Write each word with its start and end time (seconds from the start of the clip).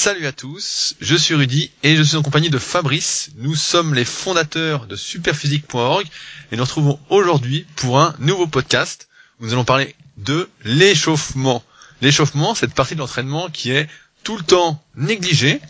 Salut 0.00 0.28
à 0.28 0.32
tous, 0.32 0.94
je 1.00 1.16
suis 1.16 1.34
Rudy 1.34 1.72
et 1.82 1.96
je 1.96 2.04
suis 2.04 2.16
en 2.16 2.22
compagnie 2.22 2.50
de 2.50 2.58
Fabrice. 2.58 3.30
Nous 3.38 3.56
sommes 3.56 3.94
les 3.94 4.04
fondateurs 4.04 4.86
de 4.86 4.94
superphysique.org 4.94 6.06
et 6.52 6.56
nous 6.56 6.62
retrouvons 6.62 7.00
aujourd'hui 7.10 7.66
pour 7.74 7.98
un 7.98 8.14
nouveau 8.20 8.46
podcast 8.46 9.08
où 9.40 9.44
nous 9.44 9.54
allons 9.54 9.64
parler 9.64 9.96
de 10.16 10.48
l'échauffement. 10.62 11.64
L'échauffement, 12.00 12.54
cette 12.54 12.74
partie 12.74 12.94
de 12.94 13.00
l'entraînement 13.00 13.50
qui 13.50 13.72
est 13.72 13.88
tout 14.22 14.36
le 14.36 14.44
temps 14.44 14.80
négligée. 14.94 15.60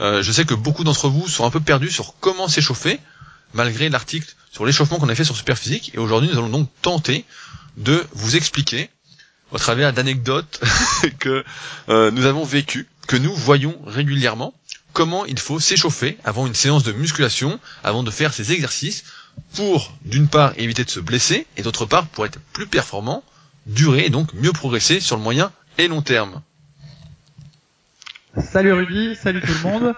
Euh, 0.00 0.24
je 0.24 0.32
sais 0.32 0.44
que 0.44 0.54
beaucoup 0.54 0.82
d'entre 0.82 1.08
vous 1.08 1.28
sont 1.28 1.46
un 1.46 1.50
peu 1.50 1.60
perdus 1.60 1.92
sur 1.92 2.16
comment 2.18 2.48
s'échauffer, 2.48 2.98
malgré 3.54 3.88
l'article 3.90 4.34
sur 4.50 4.66
l'échauffement 4.66 4.98
qu'on 4.98 5.08
a 5.08 5.14
fait 5.14 5.22
sur 5.22 5.36
Superphysique. 5.36 5.92
Et 5.94 5.98
aujourd'hui, 5.98 6.28
nous 6.28 6.36
allons 6.36 6.48
donc 6.48 6.68
tenter 6.82 7.24
de 7.76 8.04
vous 8.12 8.34
expliquer 8.34 8.90
au 9.52 9.58
travers 9.58 9.92
d'anecdotes 9.92 10.60
que 11.20 11.44
euh, 11.88 12.10
nous 12.10 12.26
avons 12.26 12.44
vécues, 12.44 12.88
que 13.06 13.16
nous 13.16 13.34
voyons 13.34 13.76
régulièrement, 13.86 14.54
comment 14.92 15.24
il 15.26 15.38
faut 15.38 15.60
s'échauffer 15.60 16.18
avant 16.24 16.46
une 16.46 16.54
séance 16.54 16.84
de 16.84 16.92
musculation, 16.92 17.58
avant 17.84 18.02
de 18.02 18.10
faire 18.10 18.32
ces 18.32 18.52
exercices, 18.52 19.04
pour 19.54 19.92
d'une 20.04 20.28
part 20.28 20.52
éviter 20.56 20.84
de 20.84 20.90
se 20.90 21.00
blesser, 21.00 21.46
et 21.56 21.62
d'autre 21.62 21.86
part 21.86 22.06
pour 22.06 22.26
être 22.26 22.38
plus 22.52 22.66
performant, 22.66 23.22
durer 23.66 24.06
et 24.06 24.10
donc 24.10 24.32
mieux 24.34 24.52
progresser 24.52 25.00
sur 25.00 25.16
le 25.16 25.22
moyen 25.22 25.52
et 25.78 25.88
long 25.88 26.02
terme. 26.02 26.42
Salut 28.38 28.72
Rudy, 28.72 29.14
salut 29.14 29.42
tout 29.42 29.52
le 29.52 29.70
monde. 29.70 29.94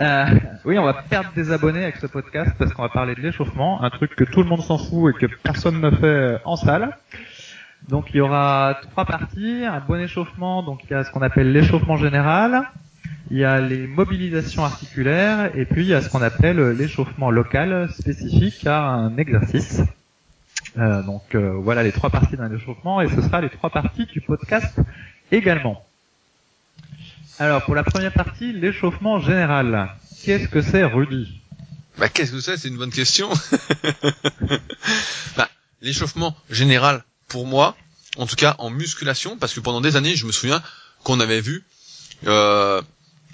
Euh, 0.00 0.26
oui, 0.64 0.78
on 0.78 0.84
va 0.84 0.94
perdre 0.94 1.30
des 1.34 1.52
abonnés 1.52 1.82
avec 1.82 1.96
ce 1.96 2.06
podcast 2.06 2.52
parce 2.58 2.72
qu'on 2.72 2.82
va 2.82 2.88
parler 2.88 3.14
de 3.14 3.20
l'échauffement, 3.20 3.82
un 3.82 3.90
truc 3.90 4.14
que 4.14 4.24
tout 4.24 4.42
le 4.42 4.48
monde 4.48 4.62
s'en 4.62 4.78
fout 4.78 5.14
et 5.14 5.18
que 5.18 5.32
personne 5.42 5.80
ne 5.80 5.90
fait 5.90 6.38
en 6.44 6.56
salle. 6.56 6.96
Donc 7.88 8.06
il 8.12 8.16
y 8.16 8.20
aura 8.20 8.80
trois 8.90 9.04
parties, 9.04 9.64
un 9.64 9.80
bon 9.80 10.00
échauffement, 10.00 10.62
donc 10.62 10.80
il 10.84 10.90
y 10.90 10.94
a 10.94 11.04
ce 11.04 11.10
qu'on 11.10 11.22
appelle 11.22 11.52
l'échauffement 11.52 11.96
général, 11.96 12.68
il 13.30 13.38
y 13.38 13.44
a 13.44 13.60
les 13.60 13.86
mobilisations 13.86 14.64
articulaires 14.64 15.56
et 15.56 15.64
puis 15.66 15.82
il 15.82 15.88
y 15.88 15.94
a 15.94 16.02
ce 16.02 16.08
qu'on 16.08 16.22
appelle 16.22 16.70
l'échauffement 16.70 17.30
local 17.30 17.88
spécifique 17.96 18.66
à 18.66 18.82
un 18.82 19.16
exercice. 19.18 19.82
Euh, 20.78 21.02
donc 21.02 21.34
euh, 21.34 21.52
voilà 21.52 21.84
les 21.84 21.92
trois 21.92 22.10
parties 22.10 22.36
d'un 22.36 22.52
échauffement 22.52 23.00
et 23.00 23.08
ce 23.08 23.22
sera 23.22 23.40
les 23.40 23.50
trois 23.50 23.70
parties 23.70 24.06
du 24.06 24.20
podcast 24.20 24.78
également. 25.30 25.84
Alors 27.38 27.64
pour 27.64 27.76
la 27.76 27.84
première 27.84 28.12
partie, 28.12 28.52
l'échauffement 28.52 29.20
général. 29.20 29.90
Qu'est-ce 30.24 30.48
que 30.48 30.60
c'est 30.60 30.82
Rudy? 30.82 31.40
Bah 31.98 32.08
qu'est-ce 32.08 32.32
que 32.32 32.40
c'est? 32.40 32.56
C'est 32.56 32.68
une 32.68 32.78
bonne 32.78 32.90
question. 32.90 33.28
bah, 35.36 35.48
l'échauffement 35.82 36.36
général 36.50 37.04
pour 37.28 37.46
moi, 37.46 37.76
en 38.16 38.26
tout 38.26 38.36
cas 38.36 38.56
en 38.58 38.70
musculation, 38.70 39.36
parce 39.36 39.52
que 39.54 39.60
pendant 39.60 39.80
des 39.80 39.96
années, 39.96 40.16
je 40.16 40.26
me 40.26 40.32
souviens 40.32 40.62
qu'on 41.02 41.20
avait 41.20 41.40
vu 41.40 41.64
euh, 42.26 42.82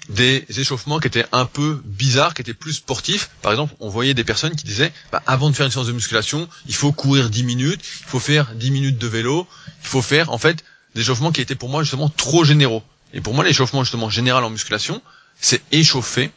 des 0.09 0.45
échauffements 0.57 0.99
qui 0.99 1.07
étaient 1.07 1.25
un 1.31 1.45
peu 1.45 1.81
bizarres, 1.85 2.33
qui 2.33 2.41
étaient 2.41 2.53
plus 2.53 2.73
sportifs. 2.73 3.29
Par 3.41 3.51
exemple, 3.51 3.73
on 3.79 3.89
voyait 3.89 4.13
des 4.13 4.23
personnes 4.23 4.55
qui 4.55 4.65
disaient, 4.65 4.91
bah, 5.11 5.23
avant 5.25 5.49
de 5.49 5.55
faire 5.55 5.65
une 5.65 5.71
séance 5.71 5.87
de 5.87 5.93
musculation, 5.93 6.49
il 6.67 6.75
faut 6.75 6.91
courir 6.91 7.29
10 7.29 7.43
minutes, 7.43 7.81
il 8.01 8.05
faut 8.07 8.19
faire 8.19 8.53
10 8.55 8.71
minutes 8.71 8.97
de 8.97 9.07
vélo, 9.07 9.47
il 9.81 9.87
faut 9.87 10.01
faire, 10.01 10.31
en 10.31 10.37
fait, 10.37 10.63
des 10.95 11.01
échauffements 11.01 11.31
qui 11.31 11.41
étaient 11.41 11.55
pour 11.55 11.69
moi 11.69 11.83
justement 11.83 12.09
trop 12.09 12.43
généraux. 12.43 12.83
Et 13.13 13.21
pour 13.21 13.33
moi, 13.33 13.43
l'échauffement 13.43 13.83
justement 13.83 14.09
général 14.09 14.43
en 14.43 14.49
musculation, 14.49 15.01
c'est 15.39 15.61
échauffer 15.71 16.31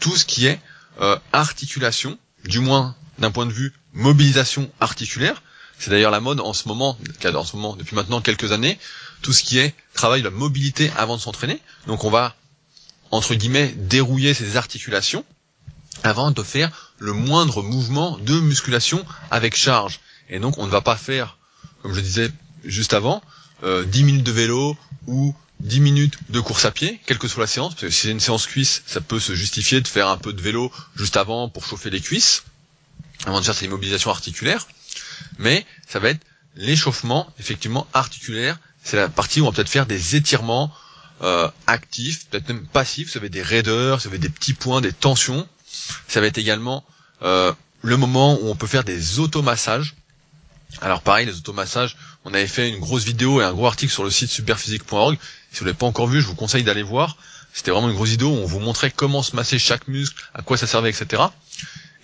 tout 0.00 0.16
ce 0.16 0.24
qui 0.24 0.46
est 0.46 0.60
euh, 1.00 1.18
articulation, 1.32 2.18
du 2.44 2.60
moins 2.60 2.96
d'un 3.18 3.30
point 3.30 3.46
de 3.46 3.52
vue 3.52 3.72
mobilisation 3.92 4.70
articulaire, 4.80 5.42
c'est 5.78 5.90
d'ailleurs 5.90 6.10
la 6.10 6.20
mode 6.20 6.40
en 6.40 6.52
ce 6.52 6.68
moment, 6.68 6.96
en 7.24 7.44
ce 7.44 7.56
moment 7.56 7.76
depuis 7.76 7.94
maintenant 7.96 8.20
quelques 8.20 8.52
années, 8.52 8.78
tout 9.22 9.32
ce 9.32 9.42
qui 9.42 9.58
est 9.58 9.74
travail 9.94 10.20
de 10.20 10.28
la 10.28 10.34
mobilité 10.34 10.90
avant 10.96 11.16
de 11.16 11.20
s'entraîner. 11.20 11.60
Donc 11.86 12.04
on 12.04 12.10
va 12.10 12.34
entre 13.10 13.34
guillemets 13.34 13.68
dérouiller 13.76 14.34
ses 14.34 14.56
articulations 14.56 15.24
avant 16.02 16.30
de 16.30 16.42
faire 16.42 16.70
le 16.98 17.12
moindre 17.12 17.62
mouvement 17.62 18.18
de 18.18 18.38
musculation 18.40 19.04
avec 19.30 19.56
charge. 19.56 20.00
Et 20.28 20.38
donc 20.38 20.58
on 20.58 20.66
ne 20.66 20.70
va 20.70 20.80
pas 20.80 20.96
faire, 20.96 21.38
comme 21.82 21.94
je 21.94 22.00
disais 22.00 22.30
juste 22.64 22.94
avant, 22.94 23.22
euh, 23.62 23.84
10 23.84 24.04
minutes 24.04 24.24
de 24.24 24.32
vélo 24.32 24.76
ou 25.06 25.34
10 25.60 25.80
minutes 25.80 26.18
de 26.30 26.40
course 26.40 26.64
à 26.64 26.70
pied, 26.70 27.00
quelle 27.06 27.18
que 27.18 27.28
soit 27.28 27.42
la 27.42 27.46
séance, 27.46 27.74
parce 27.74 27.82
que 27.86 27.90
si 27.90 28.02
c'est 28.02 28.10
une 28.10 28.20
séance 28.20 28.46
cuisse, 28.46 28.82
ça 28.86 29.00
peut 29.00 29.20
se 29.20 29.34
justifier 29.34 29.80
de 29.80 29.88
faire 29.88 30.08
un 30.08 30.16
peu 30.18 30.32
de 30.32 30.40
vélo 30.40 30.70
juste 30.96 31.16
avant 31.16 31.48
pour 31.48 31.64
chauffer 31.64 31.90
les 31.90 32.00
cuisses, 32.00 32.44
avant 33.26 33.40
de 33.40 33.44
faire 33.44 33.54
ses 33.54 33.68
mobilisations 33.68 34.10
articulaires 34.10 34.66
mais 35.38 35.66
ça 35.88 35.98
va 35.98 36.10
être 36.10 36.24
l'échauffement 36.56 37.32
effectivement 37.38 37.86
articulaire. 37.92 38.58
C'est 38.82 38.96
la 38.96 39.08
partie 39.08 39.40
où 39.40 39.46
on 39.46 39.50
va 39.50 39.56
peut-être 39.56 39.68
faire 39.68 39.86
des 39.86 40.16
étirements 40.16 40.72
euh, 41.22 41.48
actifs, 41.66 42.26
peut-être 42.26 42.48
même 42.48 42.66
passifs. 42.66 43.10
Ça 43.10 43.18
va 43.18 43.26
être 43.26 43.32
des 43.32 43.42
raideurs, 43.42 44.00
ça 44.00 44.08
va 44.08 44.16
être 44.16 44.20
des 44.20 44.28
petits 44.28 44.54
points, 44.54 44.80
des 44.80 44.92
tensions. 44.92 45.48
Ça 46.08 46.20
va 46.20 46.26
être 46.26 46.38
également 46.38 46.84
euh, 47.22 47.52
le 47.82 47.96
moment 47.96 48.38
où 48.40 48.48
on 48.48 48.56
peut 48.56 48.66
faire 48.66 48.84
des 48.84 49.18
automassages. 49.18 49.94
Alors 50.80 51.02
pareil, 51.02 51.26
les 51.26 51.36
automassages, 51.36 51.96
on 52.24 52.34
avait 52.34 52.46
fait 52.46 52.68
une 52.68 52.78
grosse 52.78 53.04
vidéo 53.04 53.40
et 53.40 53.44
un 53.44 53.52
gros 53.52 53.66
article 53.66 53.92
sur 53.92 54.04
le 54.04 54.10
site 54.10 54.30
superphysique.org. 54.30 55.18
Si 55.52 55.60
vous 55.60 55.66
l'avez 55.66 55.76
pas 55.76 55.86
encore 55.86 56.08
vu, 56.08 56.20
je 56.20 56.26
vous 56.26 56.34
conseille 56.34 56.64
d'aller 56.64 56.82
voir. 56.82 57.16
C'était 57.52 57.70
vraiment 57.70 57.88
une 57.88 57.94
grosse 57.94 58.10
vidéo 58.10 58.30
où 58.30 58.36
on 58.36 58.46
vous 58.46 58.58
montrait 58.58 58.90
comment 58.90 59.22
se 59.22 59.36
masser 59.36 59.58
chaque 59.60 59.86
muscle, 59.86 60.20
à 60.34 60.42
quoi 60.42 60.56
ça 60.56 60.66
servait, 60.66 60.90
etc. 60.90 61.22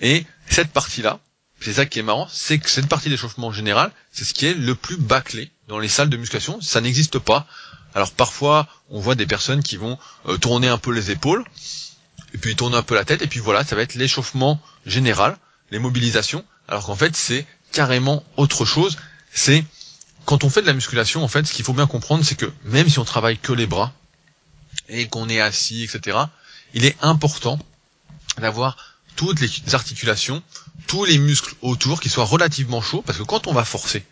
Et 0.00 0.24
cette 0.48 0.70
partie-là, 0.70 1.18
c'est 1.60 1.74
ça 1.74 1.86
qui 1.86 1.98
est 1.98 2.02
marrant, 2.02 2.26
c'est 2.30 2.58
que 2.58 2.70
cette 2.70 2.88
partie 2.88 3.10
d'échauffement 3.10 3.52
général, 3.52 3.92
c'est 4.12 4.24
ce 4.24 4.32
qui 4.32 4.46
est 4.46 4.54
le 4.54 4.74
plus 4.74 4.96
bâclé 4.96 5.50
dans 5.68 5.78
les 5.78 5.88
salles 5.88 6.08
de 6.08 6.16
musculation. 6.16 6.60
Ça 6.60 6.80
n'existe 6.80 7.18
pas. 7.18 7.46
Alors 7.94 8.12
parfois, 8.12 8.66
on 8.88 9.00
voit 9.00 9.14
des 9.14 9.26
personnes 9.26 9.62
qui 9.62 9.76
vont 9.76 9.98
euh, 10.28 10.38
tourner 10.38 10.68
un 10.68 10.78
peu 10.78 10.92
les 10.92 11.10
épaules, 11.10 11.44
et 12.32 12.38
puis 12.38 12.56
tourner 12.56 12.76
un 12.76 12.82
peu 12.82 12.94
la 12.94 13.04
tête, 13.04 13.22
et 13.22 13.26
puis 13.26 13.40
voilà, 13.40 13.64
ça 13.64 13.76
va 13.76 13.82
être 13.82 13.94
l'échauffement 13.94 14.60
général, 14.86 15.36
les 15.70 15.78
mobilisations. 15.78 16.44
Alors 16.68 16.86
qu'en 16.86 16.96
fait, 16.96 17.14
c'est 17.16 17.46
carrément 17.72 18.24
autre 18.36 18.64
chose. 18.64 18.96
C'est 19.32 19.64
quand 20.24 20.44
on 20.44 20.50
fait 20.50 20.62
de 20.62 20.66
la 20.66 20.72
musculation, 20.72 21.22
en 21.24 21.28
fait, 21.28 21.46
ce 21.46 21.52
qu'il 21.52 21.64
faut 21.64 21.72
bien 21.72 21.86
comprendre, 21.86 22.24
c'est 22.24 22.36
que 22.36 22.50
même 22.64 22.88
si 22.88 22.98
on 22.98 23.04
travaille 23.04 23.38
que 23.38 23.52
les 23.52 23.66
bras 23.66 23.92
et 24.88 25.08
qu'on 25.08 25.28
est 25.28 25.40
assis, 25.40 25.82
etc., 25.82 26.18
il 26.72 26.84
est 26.84 26.96
important 27.02 27.58
d'avoir 28.38 28.89
toutes 29.16 29.40
les 29.40 29.50
articulations, 29.74 30.42
tous 30.86 31.04
les 31.04 31.18
muscles 31.18 31.54
autour 31.62 32.00
qui 32.00 32.08
soient 32.08 32.24
relativement 32.24 32.80
chauds, 32.80 33.02
parce 33.02 33.18
que 33.18 33.22
quand 33.22 33.46
on 33.46 33.52
va 33.52 33.64
forcer, 33.64 34.04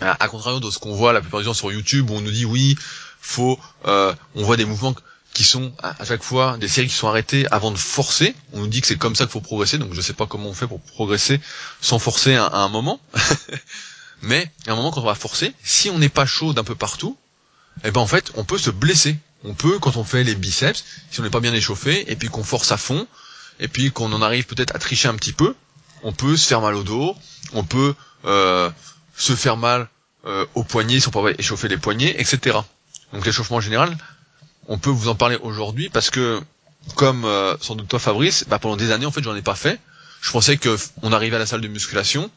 à, 0.00 0.28
contrario 0.28 0.60
de 0.60 0.70
ce 0.70 0.78
qu'on 0.78 0.94
voit 0.94 1.12
la 1.12 1.20
plupart 1.20 1.40
du 1.40 1.46
temps 1.46 1.54
sur 1.54 1.70
YouTube 1.72 2.10
où 2.10 2.14
on 2.14 2.20
nous 2.20 2.30
dit 2.30 2.44
oui, 2.44 2.76
faut, 3.20 3.58
euh, 3.86 4.14
on 4.34 4.44
voit 4.44 4.56
des 4.56 4.64
mouvements 4.64 4.94
qui 5.32 5.44
sont 5.44 5.72
à, 5.82 6.04
chaque 6.04 6.22
fois 6.22 6.56
des 6.58 6.68
séries 6.68 6.88
qui 6.88 6.94
sont 6.94 7.08
arrêtées 7.08 7.46
avant 7.50 7.70
de 7.70 7.76
forcer. 7.76 8.34
On 8.52 8.60
nous 8.60 8.66
dit 8.66 8.80
que 8.80 8.86
c'est 8.86 8.96
comme 8.96 9.14
ça 9.14 9.24
qu'il 9.24 9.32
faut 9.32 9.40
progresser, 9.40 9.78
donc 9.78 9.94
je 9.94 10.00
sais 10.00 10.12
pas 10.12 10.26
comment 10.26 10.48
on 10.48 10.54
fait 10.54 10.66
pour 10.66 10.80
progresser 10.80 11.40
sans 11.80 11.98
forcer 11.98 12.34
à, 12.34 12.46
un 12.52 12.68
moment. 12.68 13.00
Mais 14.22 14.50
à 14.66 14.72
un 14.72 14.76
moment 14.76 14.90
quand 14.90 15.00
on 15.00 15.06
va 15.06 15.14
forcer, 15.14 15.54
si 15.62 15.90
on 15.90 15.98
n'est 15.98 16.08
pas 16.08 16.26
chaud 16.26 16.52
d'un 16.52 16.64
peu 16.64 16.74
partout, 16.74 17.16
eh 17.84 17.90
ben 17.90 18.00
en 18.00 18.06
fait 18.06 18.32
on 18.36 18.44
peut 18.44 18.58
se 18.58 18.70
blesser. 18.70 19.16
On 19.44 19.54
peut 19.54 19.78
quand 19.78 19.96
on 19.96 20.04
fait 20.04 20.24
les 20.24 20.34
biceps, 20.34 20.84
si 21.10 21.20
on 21.20 21.22
n'est 21.22 21.30
pas 21.30 21.40
bien 21.40 21.54
échauffé 21.54 22.10
et 22.10 22.16
puis 22.16 22.28
qu'on 22.28 22.44
force 22.44 22.72
à 22.72 22.76
fond, 22.76 23.06
et 23.60 23.68
puis 23.68 23.92
qu'on 23.92 24.12
en 24.12 24.22
arrive 24.22 24.46
peut-être 24.46 24.74
à 24.74 24.78
tricher 24.78 25.08
un 25.08 25.14
petit 25.14 25.32
peu, 25.32 25.54
on 26.02 26.12
peut 26.12 26.36
se 26.36 26.46
faire 26.46 26.60
mal 26.60 26.74
au 26.74 26.82
dos, 26.82 27.14
on 27.52 27.62
peut 27.62 27.94
euh, 28.24 28.70
se 29.16 29.34
faire 29.36 29.56
mal 29.56 29.88
euh, 30.26 30.46
aux 30.54 30.64
poignets 30.64 30.98
si 30.98 31.08
on 31.08 31.10
peut 31.10 31.34
échauffer 31.38 31.68
les 31.68 31.76
poignets, 31.76 32.16
etc. 32.18 32.58
Donc 33.12 33.24
l'échauffement 33.26 33.60
général, 33.60 33.96
on 34.66 34.78
peut 34.78 34.90
vous 34.90 35.08
en 35.08 35.14
parler 35.14 35.36
aujourd'hui 35.42 35.90
parce 35.90 36.10
que, 36.10 36.40
comme 36.96 37.24
euh, 37.24 37.56
sans 37.60 37.76
doute 37.76 37.88
toi 37.88 37.98
Fabrice, 37.98 38.44
bah, 38.48 38.58
pendant 38.58 38.76
des 38.76 38.92
années 38.92 39.06
en 39.06 39.10
fait 39.10 39.22
j'en 39.22 39.36
ai 39.36 39.42
pas 39.42 39.54
fait. 39.54 39.78
Je 40.22 40.30
pensais 40.32 40.56
que 40.56 40.76
on 41.02 41.12
arrivait 41.12 41.36
à 41.36 41.38
la 41.38 41.46
salle 41.46 41.60
de 41.60 41.68
musculation 41.68 42.30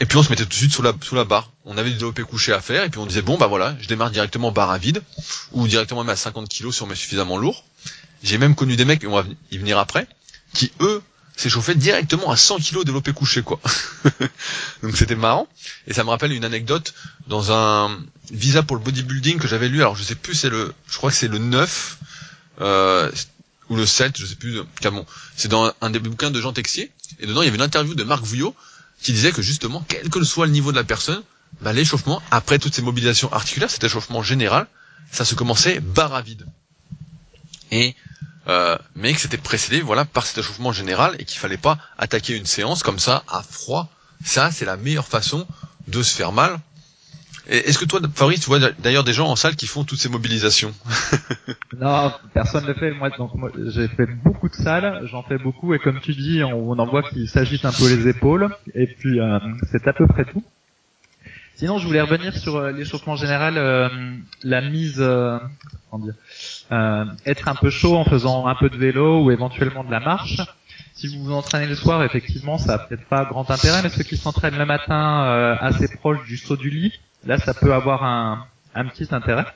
et 0.00 0.06
puis 0.06 0.18
on 0.18 0.22
se 0.22 0.30
mettait 0.30 0.42
tout 0.42 0.50
de 0.50 0.54
suite 0.54 0.72
sous 0.72 0.82
la, 0.82 0.92
sous 1.02 1.14
la 1.14 1.24
barre. 1.24 1.50
On 1.64 1.78
avait 1.78 1.90
du 1.90 1.96
développé 1.96 2.22
couché 2.22 2.52
à 2.52 2.60
faire 2.60 2.84
et 2.84 2.90
puis 2.90 3.00
on 3.00 3.06
disait 3.06 3.22
bon 3.22 3.36
bah 3.36 3.46
voilà, 3.46 3.76
je 3.80 3.88
démarre 3.88 4.10
directement 4.10 4.52
barre 4.52 4.70
à 4.70 4.78
vide 4.78 5.02
ou 5.52 5.66
directement 5.66 6.04
même 6.04 6.12
à 6.12 6.16
50 6.16 6.48
kg 6.48 6.70
si 6.70 6.82
on 6.82 6.86
met 6.86 6.94
suffisamment 6.94 7.36
lourd. 7.36 7.64
J'ai 8.22 8.38
même 8.38 8.54
connu 8.54 8.76
des 8.76 8.84
mecs, 8.84 9.04
et 9.04 9.06
on 9.06 9.14
va 9.14 9.24
y 9.50 9.58
venir 9.58 9.78
après, 9.78 10.08
qui 10.58 10.72
eux 10.80 11.00
s'échauffaient 11.36 11.76
directement 11.76 12.32
à 12.32 12.36
100 12.36 12.58
kg 12.58 12.84
développé 12.84 13.12
couché 13.12 13.42
quoi. 13.42 13.60
Donc 14.82 14.96
c'était 14.96 15.14
marrant 15.14 15.46
et 15.86 15.94
ça 15.94 16.02
me 16.02 16.10
rappelle 16.10 16.32
une 16.32 16.44
anecdote 16.44 16.94
dans 17.28 17.52
un 17.52 17.96
visa 18.32 18.64
pour 18.64 18.74
le 18.74 18.82
bodybuilding 18.82 19.38
que 19.38 19.46
j'avais 19.46 19.68
lu 19.68 19.80
alors 19.80 19.94
je 19.94 20.02
sais 20.02 20.16
plus 20.16 20.34
c'est 20.34 20.50
le 20.50 20.74
je 20.88 20.96
crois 20.96 21.10
que 21.10 21.16
c'est 21.16 21.28
le 21.28 21.38
9 21.38 21.98
euh, 22.60 23.08
ou 23.68 23.76
le 23.76 23.86
7, 23.86 24.18
je 24.18 24.26
sais 24.26 24.34
plus 24.34 24.60
bon, 24.82 25.06
c'est 25.36 25.46
dans 25.48 25.72
un 25.80 25.90
des 25.90 26.00
bouquins 26.00 26.32
de 26.32 26.40
Jean 26.40 26.52
Texier 26.52 26.90
et 27.20 27.26
dedans 27.26 27.42
il 27.42 27.44
y 27.44 27.48
avait 27.48 27.58
une 27.58 27.62
interview 27.62 27.94
de 27.94 28.02
Marc 28.02 28.24
Vouillot 28.24 28.56
qui 29.00 29.12
disait 29.12 29.30
que 29.30 29.42
justement 29.42 29.84
quel 29.86 30.10
que 30.10 30.24
soit 30.24 30.46
le 30.46 30.52
niveau 30.52 30.72
de 30.72 30.76
la 30.76 30.82
personne, 30.82 31.22
bah, 31.60 31.72
l'échauffement 31.72 32.20
après 32.32 32.58
toutes 32.58 32.74
ces 32.74 32.82
mobilisations 32.82 33.32
articulaires, 33.32 33.70
cet 33.70 33.84
échauffement 33.84 34.24
général, 34.24 34.66
ça 35.12 35.24
se 35.24 35.36
commençait 35.36 35.78
barre 35.78 36.14
à 36.14 36.22
vide. 36.22 36.46
Et 37.70 37.94
euh, 38.48 38.76
mais 38.96 39.12
que 39.12 39.20
c'était 39.20 39.36
précédé 39.36 39.80
voilà 39.80 40.04
par 40.04 40.26
cet 40.26 40.38
échauffement 40.38 40.72
général 40.72 41.16
et 41.18 41.24
qu'il 41.24 41.38
fallait 41.38 41.56
pas 41.56 41.78
attaquer 41.98 42.36
une 42.36 42.46
séance 42.46 42.82
comme 42.82 42.98
ça 42.98 43.22
à 43.28 43.42
froid. 43.42 43.88
Ça, 44.24 44.50
c'est 44.50 44.64
la 44.64 44.76
meilleure 44.76 45.06
façon 45.06 45.46
de 45.86 46.02
se 46.02 46.14
faire 46.14 46.32
mal. 46.32 46.58
Est-ce 47.48 47.78
que 47.78 47.86
toi, 47.86 48.00
Fabrice, 48.14 48.40
tu 48.40 48.46
vois 48.46 48.58
d'ailleurs 48.58 49.04
des 49.04 49.14
gens 49.14 49.26
en 49.26 49.36
salle 49.36 49.56
qui 49.56 49.66
font 49.66 49.82
toutes 49.82 49.98
ces 49.98 50.10
mobilisations 50.10 50.74
Non, 51.80 52.12
personne 52.34 52.64
ne 52.64 52.68
le 52.68 52.74
fait. 52.74 52.90
Moi, 52.90 53.08
donc 53.10 53.30
j'ai 53.68 53.88
fait 53.88 54.06
beaucoup 54.06 54.50
de 54.50 54.54
salles, 54.54 55.06
j'en 55.06 55.22
fais 55.22 55.38
beaucoup, 55.38 55.72
et 55.72 55.78
comme 55.78 55.98
tu 56.00 56.12
dis, 56.12 56.42
on, 56.44 56.78
en 56.78 56.86
voit 56.86 57.02
qui 57.02 57.26
s'agitent 57.26 57.64
un 57.64 57.72
peu 57.72 57.88
les 57.88 58.06
épaules, 58.06 58.54
et 58.74 58.86
puis 58.86 59.18
euh, 59.18 59.38
c'est 59.72 59.88
à 59.88 59.94
peu 59.94 60.06
près 60.06 60.26
tout. 60.26 60.44
Sinon, 61.54 61.78
je 61.78 61.86
voulais 61.86 62.02
revenir 62.02 62.36
sur 62.36 62.56
euh, 62.56 62.70
l'échauffement 62.70 63.16
général, 63.16 63.56
euh, 63.56 63.88
la 64.42 64.60
mise, 64.60 65.02
comment 65.90 66.04
dire, 66.04 66.14
être 66.70 67.48
un 67.48 67.54
peu 67.54 67.70
chaud 67.70 67.96
en 67.96 68.04
faisant 68.04 68.46
un 68.46 68.54
peu 68.54 68.68
de 68.68 68.76
vélo 68.76 69.22
ou 69.24 69.30
éventuellement 69.30 69.84
de 69.84 69.90
la 69.90 70.00
marche. 70.00 70.40
Si 70.94 71.16
vous 71.16 71.24
vous 71.24 71.32
entraînez 71.32 71.66
le 71.66 71.76
soir, 71.76 72.02
effectivement, 72.02 72.58
ça 72.58 72.72
n'a 72.72 72.78
peut-être 72.78 73.06
pas 73.06 73.24
grand 73.24 73.50
intérêt, 73.50 73.82
mais 73.82 73.88
ceux 73.88 74.02
qui 74.02 74.16
s'entraînent 74.16 74.58
le 74.58 74.66
matin 74.66 75.56
assez 75.60 75.88
proche 75.96 76.24
du 76.26 76.36
saut 76.36 76.56
du 76.56 76.70
lit, 76.70 76.92
Là, 77.26 77.38
ça 77.38 77.52
peut 77.52 77.74
avoir 77.74 78.04
un, 78.04 78.46
un 78.74 78.84
petit 78.84 79.08
intérêt. 79.10 79.46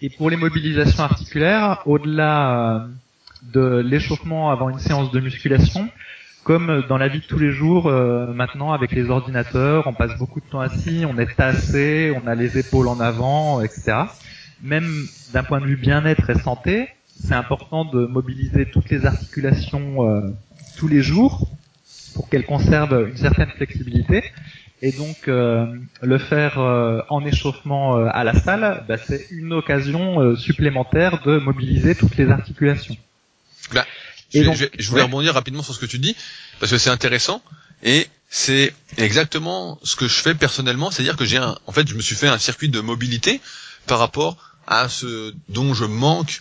Et 0.00 0.10
pour 0.10 0.30
les 0.30 0.36
mobilisations 0.36 1.02
articulaires, 1.02 1.82
au-delà 1.86 2.76
euh, 2.76 2.86
de 3.52 3.78
l'échauffement 3.84 4.50
avant 4.50 4.68
une 4.68 4.78
séance 4.78 5.10
de 5.10 5.20
musculation, 5.20 5.88
comme 6.44 6.84
dans 6.88 6.98
la 6.98 7.08
vie 7.08 7.18
de 7.18 7.24
tous 7.24 7.38
les 7.38 7.50
jours, 7.50 7.88
euh, 7.88 8.32
maintenant 8.32 8.72
avec 8.72 8.92
les 8.92 9.10
ordinateurs, 9.10 9.86
on 9.86 9.92
passe 9.92 10.16
beaucoup 10.18 10.40
de 10.40 10.46
temps 10.46 10.60
assis, 10.60 11.04
on 11.08 11.18
est 11.18 11.34
tassé, 11.34 12.16
on 12.22 12.26
a 12.28 12.34
les 12.36 12.58
épaules 12.58 12.86
en 12.88 13.00
avant, 13.00 13.60
etc. 13.60 14.04
Même 14.62 15.06
d'un 15.32 15.42
point 15.42 15.60
de 15.60 15.66
vue 15.66 15.76
bien-être 15.76 16.30
et 16.30 16.38
santé, 16.38 16.88
c'est 17.22 17.34
important 17.34 17.84
de 17.84 18.06
mobiliser 18.06 18.66
toutes 18.66 18.90
les 18.90 19.04
articulations 19.06 20.08
euh, 20.08 20.30
tous 20.76 20.88
les 20.88 21.02
jours 21.02 21.48
pour 22.14 22.28
qu'elles 22.28 22.46
conservent 22.46 23.08
une 23.08 23.16
certaine 23.16 23.50
flexibilité 23.50 24.24
et 24.82 24.92
donc 24.92 25.28
euh, 25.28 25.66
le 26.02 26.18
faire 26.18 26.58
euh, 26.58 27.00
en 27.08 27.24
échauffement 27.24 27.96
euh, 27.96 28.08
à 28.12 28.24
la 28.24 28.34
salle, 28.38 28.84
bah, 28.88 28.96
c'est 28.98 29.26
une 29.30 29.52
occasion 29.52 30.36
supplémentaire 30.36 31.22
de 31.22 31.38
mobiliser 31.38 31.94
toutes 31.94 32.16
les 32.16 32.28
articulations. 32.28 32.96
Bah, 33.72 33.86
je, 34.34 34.40
je, 34.78 34.90
voulais 34.90 35.02
rebondir 35.02 35.34
rapidement 35.34 35.62
sur 35.62 35.74
ce 35.74 35.80
que 35.80 35.86
tu 35.86 35.98
dis 35.98 36.16
parce 36.60 36.70
que 36.72 36.78
c'est 36.78 36.90
intéressant 36.90 37.42
et 37.82 38.06
c'est 38.28 38.74
exactement 38.98 39.78
ce 39.82 39.96
que 39.96 40.08
je 40.08 40.20
fais 40.20 40.34
personnellement, 40.34 40.90
c'est-à-dire 40.90 41.16
que 41.16 41.24
j'ai 41.24 41.38
un, 41.38 41.56
en 41.66 41.72
fait, 41.72 41.88
je 41.88 41.94
me 41.94 42.02
suis 42.02 42.16
fait 42.16 42.28
un 42.28 42.38
circuit 42.38 42.68
de 42.68 42.80
mobilité 42.80 43.40
par 43.86 43.98
rapport 43.98 44.36
à 44.66 44.88
ce 44.88 45.34
dont 45.48 45.74
je 45.74 45.84
manque 45.84 46.40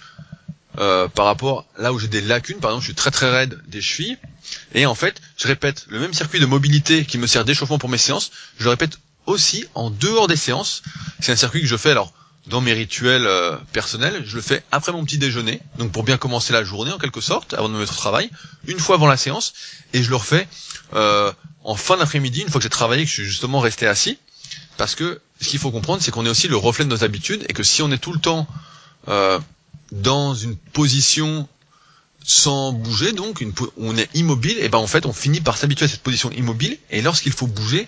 euh, 0.78 1.08
par 1.08 1.26
rapport 1.26 1.66
là 1.78 1.94
où 1.94 2.00
j'ai 2.00 2.08
des 2.08 2.22
lacunes, 2.22 2.60
par 2.60 2.72
exemple, 2.72 2.82
je 2.82 2.88
suis 2.88 2.96
très 2.96 3.12
très 3.12 3.30
raide 3.30 3.62
des 3.68 3.82
chevilles, 3.82 4.18
et 4.74 4.86
en 4.86 4.96
fait, 4.96 5.22
je 5.38 5.48
répète 5.48 5.86
le 5.88 6.00
même 6.00 6.14
circuit 6.14 6.40
de 6.40 6.46
mobilité 6.46 7.06
qui 7.06 7.18
me 7.18 7.28
sert 7.28 7.46
d'échauffement 7.46 7.78
pour 7.78 7.90
mes 7.90 7.98
séances, 7.98 8.32
je 8.58 8.66
le 8.66 8.72
répète 8.72 9.00
aussi 9.26 9.66
en 9.74 9.90
dehors 9.90 10.28
des 10.28 10.36
séances. 10.36 10.84
C'est 11.20 11.32
un 11.32 11.36
circuit 11.36 11.62
que 11.62 11.68
je 11.68 11.78
fais 11.78 11.92
alors 11.92 12.14
dans 12.48 12.62
mes 12.62 12.74
rituels 12.74 13.26
euh, 13.26 13.58
personnels, 13.74 14.24
je 14.26 14.36
le 14.36 14.42
fais 14.42 14.64
après 14.72 14.92
mon 14.92 15.04
petit 15.04 15.18
déjeuner, 15.18 15.62
donc 15.80 15.92
pour 15.92 16.04
bien 16.04 16.18
commencer 16.18 16.54
la 16.54 16.64
journée 16.64 16.92
en 16.92 17.00
quelque 17.00 17.22
sorte, 17.22 17.54
avant 17.56 17.70
de 17.70 17.74
me 17.74 17.80
mettre 17.80 17.94
au 17.94 17.98
travail, 17.98 18.30
une 18.68 18.80
fois 18.80 18.96
avant 18.96 19.08
la 19.08 19.18
séance, 19.18 19.54
et 19.94 20.04
je 20.04 20.10
le 20.10 20.16
refais 20.16 20.48
euh, 20.94 21.32
en 21.64 21.76
fin 21.76 21.98
d'après-midi, 21.98 22.42
une 22.42 22.50
fois 22.50 22.60
que 22.60 22.64
j'ai 22.64 22.70
travaillé, 22.70 23.04
que 23.04 23.10
je 23.10 23.16
suis 23.16 23.26
justement 23.26 23.60
resté 23.60 23.88
assis, 23.88 24.20
parce 24.78 24.96
que 24.96 25.22
ce 25.42 25.50
qu'il 25.50 25.60
faut 25.60 25.72
comprendre, 25.72 26.02
c'est 26.02 26.12
qu'on 26.12 26.26
est 26.26 26.30
aussi 26.30 26.48
le 26.48 26.58
reflet 26.58 26.86
de 26.86 26.90
nos 26.90 27.04
habitudes, 27.04 27.46
et 27.50 27.54
que 27.54 27.64
si 27.64 27.82
on 27.82 27.92
est 27.92 27.98
tout 27.98 28.14
le 28.14 28.20
temps 28.20 28.48
euh, 29.08 29.40
dans 29.92 30.34
une 30.34 30.56
position 30.56 31.48
sans 32.24 32.72
bouger, 32.72 33.12
donc 33.12 33.46
on 33.78 33.98
est 33.98 34.10
immobile, 34.16 34.58
et 34.60 34.70
ben 34.70 34.80
en 34.80 34.88
fait 34.88 35.06
on 35.06 35.14
finit 35.14 35.42
par 35.42 35.58
s'habituer 35.58 35.86
à 35.86 35.88
cette 35.88 36.02
position 36.02 36.32
immobile, 36.32 36.78
et 36.90 37.02
lorsqu'il 37.02 37.34
faut 37.34 37.48
bouger, 37.48 37.88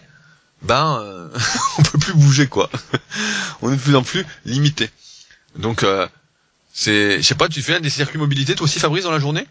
ben 0.61 0.99
euh, 1.01 1.29
on 1.79 1.83
peut 1.83 1.97
plus 1.97 2.13
bouger 2.13 2.47
quoi. 2.47 2.69
on 3.61 3.71
est 3.71 3.75
de 3.75 3.81
plus 3.81 3.95
en 3.95 4.03
plus 4.03 4.25
limité. 4.45 4.89
Donc 5.57 5.83
euh, 5.83 6.07
c'est, 6.73 7.17
je 7.17 7.21
sais 7.23 7.35
pas, 7.35 7.49
tu 7.49 7.61
fais 7.63 7.79
des 7.79 7.89
circuits 7.89 8.19
mobilité 8.19 8.53
toi 8.55 8.65
aussi 8.65 8.79
Fabrice 8.79 9.03
dans 9.03 9.11
la 9.11 9.19
journée? 9.19 9.47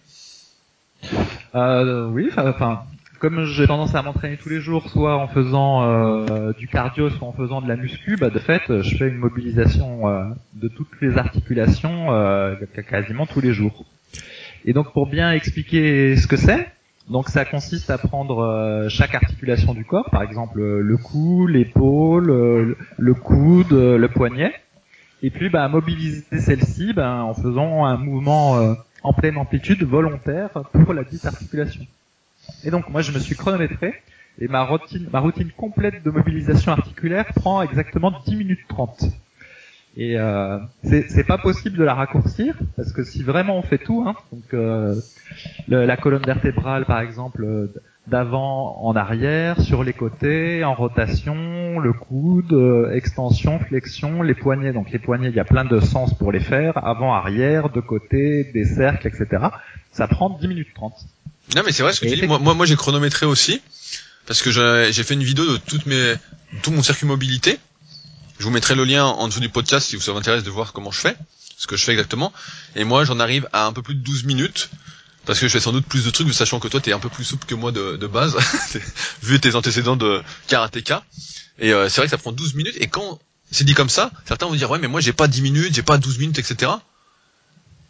Euh, 1.55 2.07
Oui, 2.07 2.31
enfin 2.37 2.85
comme 3.19 3.45
j'ai 3.45 3.67
tendance 3.67 3.95
à 3.95 4.03
m'entraîner 4.03 4.37
tous 4.37 4.49
les 4.49 4.61
jours, 4.61 4.89
soit 4.89 5.17
en 5.17 5.29
faisant 5.29 5.83
euh, 5.83 6.53
du 6.53 6.69
cardio, 6.69 7.11
soit 7.11 7.27
en 7.27 7.33
faisant 7.33 7.61
de 7.61 7.69
la 7.69 7.77
muscu, 7.77 8.17
bah 8.17 8.31
de 8.31 8.39
fait, 8.39 8.83
je 8.83 8.97
fais 8.97 9.09
une 9.09 9.17
mobilisation 9.17 10.09
euh, 10.09 10.25
de 10.55 10.69
toutes 10.69 11.01
les 11.01 11.17
articulations 11.17 12.13
euh, 12.13 12.55
quasiment 12.89 13.27
tous 13.27 13.41
les 13.41 13.53
jours. 13.53 13.85
Et 14.65 14.73
donc 14.73 14.93
pour 14.93 15.07
bien 15.07 15.33
expliquer 15.33 16.17
ce 16.17 16.27
que 16.27 16.37
c'est, 16.37 16.69
donc 17.09 17.29
ça 17.29 17.45
consiste 17.45 17.91
à 17.91 17.99
prendre 17.99 18.87
chaque 18.89 19.15
articulation 19.15 19.75
du 19.75 19.85
corps, 19.85 20.11
par 20.11 20.23
exemple 20.23 20.61
le 20.61 20.97
cou, 20.97 21.47
l'épaule, 21.47 22.77
le 22.99 23.15
coude, 23.15 23.73
le 23.73 24.09
poignet, 24.09 24.53
et 25.23 25.31
puis 25.31 25.49
bah, 25.49 25.69
mobiliser 25.69 26.25
celle-ci 26.39 26.93
bah, 26.93 27.23
en 27.23 27.35
faisant 27.35 27.85
un 27.85 27.97
mouvement 27.97 28.77
en 29.03 29.13
pleine 29.13 29.37
amplitude 29.37 29.85
volontaire 29.85 30.51
pour 30.73 30.93
la 30.93 31.05
dite 31.05 31.25
articulation. 31.25 31.87
Et 32.67 32.71
donc 32.71 32.91
moi 32.91 33.01
je 33.01 33.13
me 33.13 33.21
suis 33.21 33.37
chronométré 33.37 33.95
et 34.41 34.49
ma 34.49 34.65
routine, 34.65 35.09
ma 35.13 35.21
routine 35.21 35.51
complète 35.57 36.03
de 36.03 36.11
mobilisation 36.11 36.73
articulaire 36.73 37.27
prend 37.37 37.63
exactement 37.63 38.13
10 38.27 38.35
minutes 38.35 38.67
30. 38.69 39.05
Et 39.97 40.19
euh, 40.19 40.59
c'est 40.83 41.27
pas 41.27 41.39
possible 41.39 41.79
de 41.79 41.85
la 41.85 41.95
raccourcir 41.95 42.55
parce 42.75 42.93
que 42.93 43.05
si 43.05 43.23
vraiment 43.23 43.57
on 43.57 43.63
fait 43.63 43.79
tout, 43.79 44.05
hein, 44.05 44.17
donc 44.33 44.53
euh, 44.53 45.01
la 45.69 45.97
colonne 45.97 46.25
vertébrale 46.25 46.85
par 46.87 47.01
exemple 47.01 47.45
euh, 47.45 47.73
d'avant 48.09 48.79
en 48.83 48.95
arrière, 48.95 49.61
sur 49.61 49.83
les 49.85 49.93
côtés, 49.93 50.65
en 50.65 50.75
rotation, 50.75 51.79
le 51.79 51.93
coude, 51.93 52.53
euh, 52.53 52.93
extension, 52.93 53.59
flexion, 53.59 54.23
les 54.23 54.35
poignets. 54.35 54.73
Donc 54.73 54.91
les 54.91 54.99
poignets, 54.99 55.29
il 55.29 55.35
y 55.35 55.41
a 55.41 55.45
plein 55.45 55.65
de 55.65 55.81
sens 55.81 56.15
pour 56.15 56.31
les 56.31 56.41
faire, 56.41 56.85
avant, 56.85 57.15
arrière, 57.15 57.71
de 57.71 57.81
côté, 57.81 58.45
des 58.53 58.65
cercles, 58.65 59.09
etc. 59.09 59.47
Ça 59.91 60.07
prend 60.07 60.31
10 60.31 60.49
minutes 60.49 60.75
30. 60.75 60.95
Non 61.55 61.63
mais 61.65 61.73
c'est 61.73 61.83
vrai 61.83 61.93
ce 61.93 62.01
que 62.01 62.07
tu 62.07 62.17
dis. 62.17 62.27
Moi, 62.27 62.39
moi, 62.39 62.55
moi 62.55 62.67
j'ai 62.67 62.77
chronométré 62.77 63.27
aussi 63.27 63.61
parce 64.27 64.43
que 64.43 64.51
j'ai 64.51 65.03
fait 65.05 65.15
une 65.15 65.23
vidéo 65.23 65.47
de 65.47 65.57
toutes 65.57 65.87
mes, 65.87 66.15
tout 66.63 66.71
mon 66.71 66.83
circuit 66.83 67.07
mobilité. 67.07 67.59
Je 68.39 68.45
vous 68.45 68.51
mettrai 68.51 68.75
le 68.75 68.85
lien 68.85 69.05
en 69.05 69.29
dessous 69.29 69.41
du 69.41 69.49
podcast 69.49 69.89
si 69.89 69.97
vous 69.97 70.11
intéresse 70.11 70.43
de 70.43 70.51
voir 70.51 70.73
comment 70.73 70.91
je 70.91 71.01
fais, 71.01 71.17
ce 71.57 71.67
que 71.67 71.77
je 71.77 71.85
fais 71.85 71.93
exactement. 71.93 72.33
Et 72.75 72.85
moi, 72.85 73.05
j'en 73.05 73.19
arrive 73.21 73.49
à 73.53 73.67
un 73.67 73.73
peu 73.73 73.83
plus 73.83 73.95
de 73.95 74.01
12 74.01 74.25
minutes 74.25 74.69
parce 75.25 75.41
que 75.41 75.49
je 75.49 75.53
fais 75.53 75.61
sans 75.61 75.73
doute 75.73 75.87
plus 75.87 76.05
de 76.05 76.11
trucs, 76.11 76.33
sachant 76.35 76.61
que 76.61 76.69
toi, 76.69 76.81
t'es 76.81 76.93
un 76.93 76.99
peu 76.99 77.09
plus 77.09 77.25
souple 77.25 77.47
que 77.47 77.55
moi 77.55 77.73
de, 77.73 77.97
de 77.97 78.07
base, 78.07 78.37
vu 79.23 79.41
tes 79.41 79.55
antécédents 79.55 79.97
de 79.97 80.23
karatéka. 80.49 81.03
Et 81.59 81.73
euh, 81.73 81.89
c'est 81.89 82.01
vrai 82.01 82.07
que 82.07 82.11
ça 82.11 82.19
prend 82.19 82.33
12 82.33 82.55
minutes. 82.55 82.77
Et 82.79 82.89
quand 82.89 83.19
c'est 83.51 83.65
dit 83.65 83.75
comme 83.75 83.89
ça, 83.89 84.11
certains 84.27 84.47
vont 84.47 84.55
dire 84.55 84.71
ouais, 84.71 84.79
mais 84.79 84.89
moi 84.89 85.01
j'ai 85.01 85.13
pas 85.13 85.29
10 85.29 85.43
minutes, 85.43 85.75
j'ai 85.75 85.83
pas 85.83 85.99
12 85.99 86.19
minutes, 86.19 86.39
etc. 86.39 86.73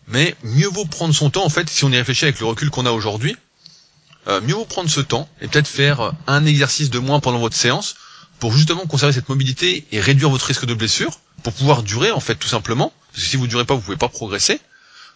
Mais 0.06 0.36
mieux 0.44 0.68
vaut 0.68 0.84
prendre 0.84 1.14
son 1.14 1.30
temps 1.30 1.44
en 1.44 1.48
fait 1.48 1.68
si 1.68 1.84
on 1.84 1.90
y 1.90 1.96
réfléchit 1.96 2.26
avec 2.26 2.38
le 2.38 2.46
recul 2.46 2.70
qu'on 2.70 2.86
a 2.86 2.92
aujourd'hui 2.92 3.36
euh, 4.28 4.40
mieux 4.40 4.54
vaut 4.54 4.64
prendre 4.64 4.90
ce 4.90 5.00
temps 5.00 5.28
et 5.40 5.48
peut-être 5.48 5.68
faire 5.68 6.12
un 6.26 6.44
exercice 6.46 6.90
de 6.90 6.98
moins 6.98 7.20
pendant 7.20 7.38
votre 7.38 7.56
séance 7.56 7.96
pour 8.38 8.52
justement 8.52 8.86
conserver 8.86 9.12
cette 9.12 9.28
mobilité 9.28 9.86
et 9.92 10.00
réduire 10.00 10.30
votre 10.30 10.46
risque 10.46 10.66
de 10.66 10.74
blessure, 10.74 11.18
pour 11.42 11.52
pouvoir 11.52 11.82
durer 11.82 12.10
en 12.10 12.20
fait 12.20 12.34
tout 12.34 12.48
simplement, 12.48 12.92
parce 13.12 13.24
que 13.24 13.30
si 13.30 13.36
vous 13.36 13.46
durez 13.46 13.64
pas, 13.64 13.74
vous 13.74 13.80
pouvez 13.80 13.96
pas 13.96 14.08
progresser, 14.08 14.60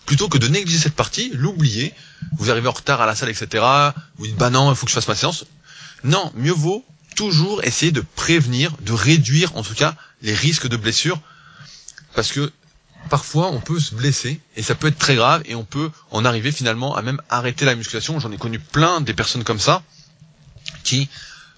plutôt 0.06 0.28
que 0.28 0.38
de 0.38 0.48
négliger 0.48 0.78
cette 0.78 0.94
partie, 0.94 1.30
l'oublier, 1.34 1.94
vous 2.38 2.50
arrivez 2.50 2.68
en 2.68 2.72
retard 2.72 3.00
à 3.00 3.06
la 3.06 3.14
salle, 3.14 3.28
etc. 3.28 3.64
Vous 4.16 4.26
dites 4.26 4.36
bah 4.36 4.50
non, 4.50 4.70
il 4.72 4.76
faut 4.76 4.86
que 4.86 4.90
je 4.90 4.94
fasse 4.94 5.08
ma 5.08 5.14
séance. 5.14 5.44
Non, 6.04 6.32
mieux 6.34 6.52
vaut 6.52 6.84
toujours 7.14 7.62
essayer 7.64 7.92
de 7.92 8.00
prévenir, 8.00 8.72
de 8.80 8.92
réduire 8.92 9.56
en 9.56 9.62
tout 9.62 9.74
cas 9.74 9.94
les 10.22 10.34
risques 10.34 10.68
de 10.68 10.76
blessure, 10.76 11.20
parce 12.14 12.32
que 12.32 12.50
parfois 13.08 13.48
on 13.50 13.60
peut 13.60 13.80
se 13.80 13.94
blesser 13.94 14.40
et 14.56 14.62
ça 14.62 14.74
peut 14.74 14.88
être 14.88 14.98
très 14.98 15.16
grave 15.16 15.42
et 15.44 15.54
on 15.54 15.64
peut 15.64 15.90
en 16.10 16.24
arriver 16.24 16.52
finalement 16.52 16.94
à 16.96 17.02
même 17.02 17.20
arrêter 17.28 17.64
la 17.64 17.74
musculation. 17.74 18.20
J'en 18.20 18.32
ai 18.32 18.38
connu 18.38 18.58
plein 18.58 19.00
des 19.00 19.14
personnes 19.14 19.44
comme 19.44 19.60
ça 19.60 19.82
qui, 20.84 21.08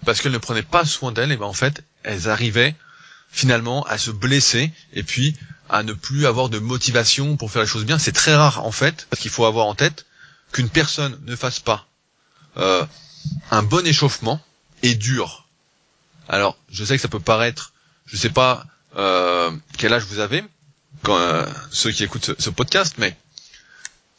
parce 0.04 0.20
qu'elles 0.20 0.32
ne 0.32 0.38
prenaient 0.38 0.62
pas 0.62 0.84
soin 0.84 1.12
d'elles, 1.12 1.32
et 1.32 1.36
ben 1.36 1.46
en 1.46 1.52
fait 1.52 1.82
elles 2.02 2.28
arrivaient 2.28 2.74
finalement 3.30 3.84
à 3.84 3.98
se 3.98 4.10
blesser 4.10 4.72
et 4.92 5.02
puis 5.02 5.36
à 5.68 5.82
ne 5.82 5.92
plus 5.94 6.26
avoir 6.26 6.48
de 6.48 6.58
motivation 6.58 7.36
pour 7.36 7.50
faire 7.50 7.62
les 7.62 7.68
choses 7.68 7.86
bien. 7.86 7.98
C'est 7.98 8.12
très 8.12 8.34
rare 8.34 8.64
en 8.64 8.72
fait, 8.72 9.06
parce 9.10 9.20
qu'il 9.22 9.30
faut 9.30 9.46
avoir 9.46 9.66
en 9.66 9.74
tête 9.74 10.06
qu'une 10.52 10.68
personne 10.68 11.18
ne 11.24 11.34
fasse 11.34 11.60
pas 11.60 11.86
euh, 12.58 12.84
un 13.50 13.62
bon 13.62 13.86
échauffement 13.86 14.40
et 14.82 14.94
dur. 14.94 15.48
Alors, 16.28 16.58
je 16.70 16.84
sais 16.84 16.96
que 16.96 17.02
ça 17.02 17.08
peut 17.08 17.20
paraître, 17.20 17.72
je 18.06 18.16
sais 18.16 18.30
pas 18.30 18.66
euh, 18.96 19.50
quel 19.78 19.92
âge 19.94 20.04
vous 20.04 20.18
avez, 20.18 20.44
quand, 21.02 21.16
euh, 21.16 21.46
ceux 21.70 21.90
qui 21.90 22.04
écoutent 22.04 22.32
ce, 22.38 22.50
podcast, 22.50 22.94
mais 22.98 23.16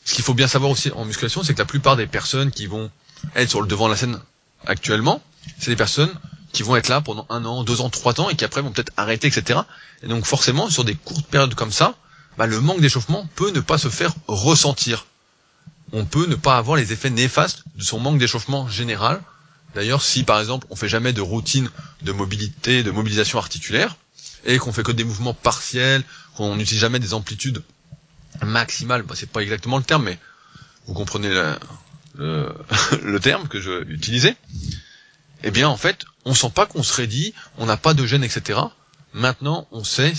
ce 0.05 0.15
qu'il 0.15 0.23
faut 0.23 0.33
bien 0.33 0.47
savoir 0.47 0.71
aussi 0.71 0.91
en 0.91 1.05
musculation, 1.05 1.43
c'est 1.43 1.53
que 1.53 1.59
la 1.59 1.65
plupart 1.65 1.95
des 1.95 2.07
personnes 2.07 2.51
qui 2.51 2.67
vont 2.67 2.91
être 3.35 3.49
sur 3.49 3.61
le 3.61 3.67
devant 3.67 3.85
de 3.85 3.91
la 3.91 3.97
scène 3.97 4.19
actuellement, 4.65 5.21
c'est 5.59 5.71
des 5.71 5.77
personnes 5.77 6.13
qui 6.51 6.63
vont 6.63 6.75
être 6.75 6.87
là 6.87 7.01
pendant 7.01 7.25
un 7.29 7.45
an, 7.45 7.63
deux 7.63 7.81
ans, 7.81 7.89
trois 7.89 8.19
ans 8.21 8.29
et 8.29 8.35
qui 8.35 8.45
après 8.45 8.61
vont 8.61 8.71
peut-être 8.71 8.93
arrêter, 8.97 9.27
etc. 9.27 9.61
Et 10.03 10.07
donc 10.07 10.25
forcément, 10.25 10.69
sur 10.69 10.83
des 10.83 10.95
courtes 10.95 11.25
périodes 11.25 11.55
comme 11.55 11.71
ça, 11.71 11.95
bah, 12.37 12.47
le 12.47 12.59
manque 12.61 12.81
d'échauffement 12.81 13.27
peut 13.35 13.51
ne 13.51 13.59
pas 13.59 13.77
se 13.77 13.89
faire 13.89 14.13
ressentir. 14.27 15.05
On 15.91 16.05
peut 16.05 16.25
ne 16.27 16.35
pas 16.35 16.57
avoir 16.57 16.77
les 16.77 16.91
effets 16.91 17.09
néfastes 17.09 17.63
de 17.75 17.83
son 17.83 17.99
manque 17.99 18.17
d'échauffement 18.17 18.67
général. 18.67 19.21
D'ailleurs, 19.75 20.01
si 20.01 20.23
par 20.23 20.39
exemple 20.39 20.67
on 20.69 20.75
fait 20.75 20.89
jamais 20.89 21.13
de 21.13 21.21
routine 21.21 21.69
de 22.01 22.11
mobilité, 22.11 22.83
de 22.83 22.91
mobilisation 22.91 23.39
articulaire, 23.39 23.95
et 24.45 24.57
qu'on 24.57 24.73
fait 24.73 24.83
que 24.83 24.91
des 24.91 25.03
mouvements 25.03 25.33
partiels, 25.33 26.03
qu'on 26.35 26.55
n'utilise 26.55 26.81
jamais 26.81 26.99
des 26.99 27.13
amplitudes 27.13 27.63
maximales, 28.41 29.03
bah, 29.03 29.15
c'est 29.17 29.29
pas 29.29 29.41
exactement 29.41 29.77
le 29.77 29.83
terme, 29.83 30.03
mais 30.05 30.17
vous 30.87 30.93
comprenez 30.93 31.29
le, 31.29 31.55
le, 32.15 32.53
le 33.03 33.19
terme 33.19 33.47
que 33.47 33.59
je 33.61 33.83
utilisais, 33.89 34.35
eh 35.43 35.51
bien 35.51 35.69
en 35.69 35.77
fait, 35.77 36.05
on 36.25 36.33
sent 36.33 36.51
pas 36.53 36.65
qu'on 36.65 36.83
serait 36.83 37.07
dit, 37.07 37.33
on 37.57 37.65
n'a 37.65 37.77
pas 37.77 37.93
de 37.93 38.05
gêne, 38.05 38.23
etc. 38.23 38.59
Maintenant, 39.13 39.67
on 39.71 39.83
sait 39.83 40.13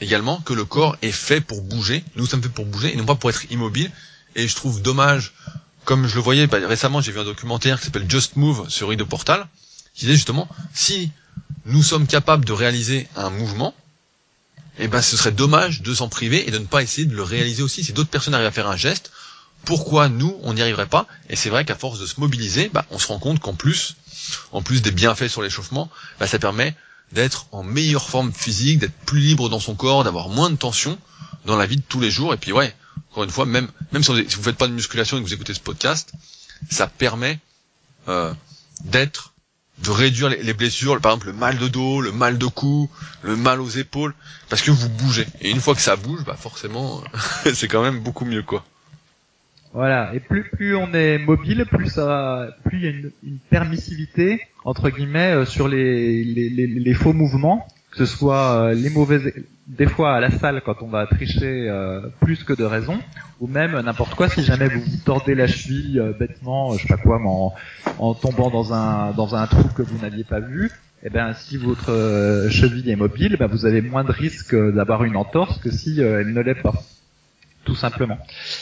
également 0.00 0.40
que 0.40 0.52
le 0.52 0.64
corps 0.64 0.96
est 1.02 1.12
fait 1.12 1.40
pour 1.40 1.62
bouger, 1.62 2.04
nous 2.16 2.26
sommes 2.26 2.42
faits 2.42 2.52
pour 2.52 2.66
bouger 2.66 2.92
et 2.92 2.96
non 2.96 3.04
pas 3.04 3.14
pour 3.14 3.30
être 3.30 3.50
immobile. 3.50 3.90
Et 4.34 4.48
je 4.48 4.56
trouve 4.56 4.80
dommage, 4.80 5.34
comme 5.84 6.06
je 6.06 6.14
le 6.14 6.22
voyais 6.22 6.46
bah, 6.46 6.58
récemment, 6.66 7.00
j'ai 7.00 7.12
vu 7.12 7.20
un 7.20 7.24
documentaire 7.24 7.78
qui 7.78 7.86
s'appelle 7.86 8.10
Just 8.10 8.36
Move 8.36 8.68
sur 8.68 8.92
Ido 8.92 9.06
Portal, 9.06 9.46
qui 9.94 10.06
disait 10.06 10.16
justement, 10.16 10.48
si 10.72 11.10
nous 11.64 11.82
sommes 11.82 12.06
capables 12.06 12.44
de 12.44 12.52
réaliser 12.52 13.08
un 13.16 13.30
mouvement, 13.30 13.74
eh 14.78 14.88
ben 14.88 15.02
ce 15.02 15.16
serait 15.16 15.32
dommage 15.32 15.82
de 15.82 15.94
s'en 15.94 16.08
priver 16.08 16.48
et 16.48 16.50
de 16.50 16.58
ne 16.58 16.66
pas 16.66 16.82
essayer 16.82 17.06
de 17.06 17.14
le 17.14 17.22
réaliser 17.22 17.62
aussi. 17.62 17.84
Si 17.84 17.92
d'autres 17.92 18.10
personnes 18.10 18.34
arrivent 18.34 18.46
à 18.46 18.52
faire 18.52 18.68
un 18.68 18.76
geste, 18.76 19.12
pourquoi 19.64 20.08
nous 20.08 20.36
on 20.42 20.54
n'y 20.54 20.62
arriverait 20.62 20.86
pas? 20.86 21.06
Et 21.28 21.36
c'est 21.36 21.50
vrai 21.50 21.64
qu'à 21.64 21.76
force 21.76 22.00
de 22.00 22.06
se 22.06 22.18
mobiliser, 22.20 22.70
bah, 22.72 22.84
on 22.90 22.98
se 22.98 23.06
rend 23.08 23.18
compte 23.18 23.40
qu'en 23.40 23.54
plus, 23.54 23.96
en 24.50 24.62
plus 24.62 24.82
des 24.82 24.90
bienfaits 24.90 25.28
sur 25.28 25.42
l'échauffement, 25.42 25.90
bah, 26.18 26.26
ça 26.26 26.38
permet 26.38 26.74
d'être 27.12 27.46
en 27.52 27.62
meilleure 27.62 28.08
forme 28.08 28.32
physique, 28.32 28.78
d'être 28.78 28.96
plus 29.06 29.20
libre 29.20 29.48
dans 29.48 29.60
son 29.60 29.74
corps, 29.74 30.04
d'avoir 30.04 30.28
moins 30.28 30.50
de 30.50 30.56
tension 30.56 30.98
dans 31.44 31.56
la 31.56 31.66
vie 31.66 31.76
de 31.76 31.82
tous 31.86 32.00
les 32.00 32.10
jours. 32.10 32.32
Et 32.32 32.38
puis 32.38 32.52
ouais, 32.52 32.74
encore 33.10 33.24
une 33.24 33.30
fois, 33.30 33.46
même 33.46 33.68
même 33.92 34.02
si 34.02 34.10
vous, 34.10 34.18
si 34.18 34.36
faites 34.36 34.56
pas 34.56 34.68
de 34.68 34.72
musculation 34.72 35.18
et 35.18 35.20
que 35.20 35.26
vous 35.26 35.34
écoutez 35.34 35.54
ce 35.54 35.60
podcast, 35.60 36.12
ça 36.70 36.86
permet 36.86 37.38
euh, 38.08 38.32
d'être 38.84 39.31
de 39.78 39.90
réduire 39.90 40.28
les, 40.28 40.52
blessures, 40.52 41.00
par 41.00 41.12
exemple 41.12 41.28
le 41.28 41.32
mal 41.32 41.58
de 41.58 41.68
dos, 41.68 42.00
le 42.00 42.12
mal 42.12 42.38
de 42.38 42.46
cou, 42.46 42.88
le 43.22 43.36
mal 43.36 43.60
aux 43.60 43.68
épaules, 43.68 44.14
parce 44.48 44.62
que 44.62 44.70
vous 44.70 44.88
bougez. 44.88 45.26
Et 45.40 45.50
une 45.50 45.60
fois 45.60 45.74
que 45.74 45.80
ça 45.80 45.96
bouge, 45.96 46.24
bah 46.24 46.36
forcément, 46.38 47.02
c'est 47.54 47.68
quand 47.68 47.82
même 47.82 48.00
beaucoup 48.00 48.24
mieux 48.24 48.42
quoi. 48.42 48.64
Voilà. 49.72 50.14
Et 50.14 50.20
plus 50.20 50.48
plus 50.50 50.76
on 50.76 50.92
est 50.92 51.18
mobile, 51.18 51.64
plus 51.70 51.88
ça, 51.88 52.46
plus 52.64 52.78
il 52.78 52.84
y 52.84 52.86
a 52.86 52.90
une, 52.90 53.10
une 53.24 53.38
permissivité 53.38 54.42
entre 54.64 54.90
guillemets 54.90 55.32
euh, 55.32 55.44
sur 55.44 55.68
les, 55.68 56.24
les, 56.24 56.48
les, 56.48 56.66
les, 56.66 56.94
faux 56.94 57.12
mouvements, 57.12 57.66
que 57.92 57.98
ce 57.98 58.06
soit 58.06 58.54
euh, 58.54 58.74
les 58.74 58.90
mauvais, 58.90 59.20
des 59.68 59.86
fois 59.86 60.16
à 60.16 60.20
la 60.20 60.30
salle 60.30 60.62
quand 60.64 60.82
on 60.82 60.88
va 60.88 61.06
tricher 61.06 61.68
euh, 61.68 62.00
plus 62.20 62.42
que 62.42 62.52
de 62.52 62.64
raison, 62.64 62.98
ou 63.40 63.46
même 63.46 63.78
n'importe 63.80 64.14
quoi 64.14 64.28
si 64.28 64.42
jamais 64.42 64.68
vous 64.68 64.80
vous 64.80 64.96
tordez 65.04 65.34
la 65.34 65.46
cheville 65.46 66.02
bêtement, 66.18 66.76
je 66.76 66.82
sais 66.82 66.88
pas 66.88 66.96
quoi, 66.96 67.20
en, 67.24 67.54
en 67.98 68.14
tombant 68.14 68.50
dans 68.50 68.72
un 68.72 69.12
dans 69.12 69.34
un 69.36 69.46
trou 69.46 69.68
que 69.76 69.82
vous 69.82 69.98
n'aviez 69.98 70.24
pas 70.24 70.40
vu. 70.40 70.70
Eh 71.04 71.10
ben, 71.10 71.32
si 71.34 71.56
votre 71.56 72.48
cheville 72.50 72.88
est 72.88 72.96
mobile, 72.96 73.36
ben, 73.38 73.46
vous 73.46 73.66
avez 73.66 73.82
moins 73.82 74.04
de 74.04 74.12
risque 74.12 74.54
d'avoir 74.54 75.04
une 75.04 75.16
entorse 75.16 75.58
que 75.58 75.70
si 75.70 76.00
elle 76.00 76.32
ne 76.32 76.40
l'est 76.40 76.62
pas 76.62 76.74
tout 77.64 77.74
simplement. 77.74 78.18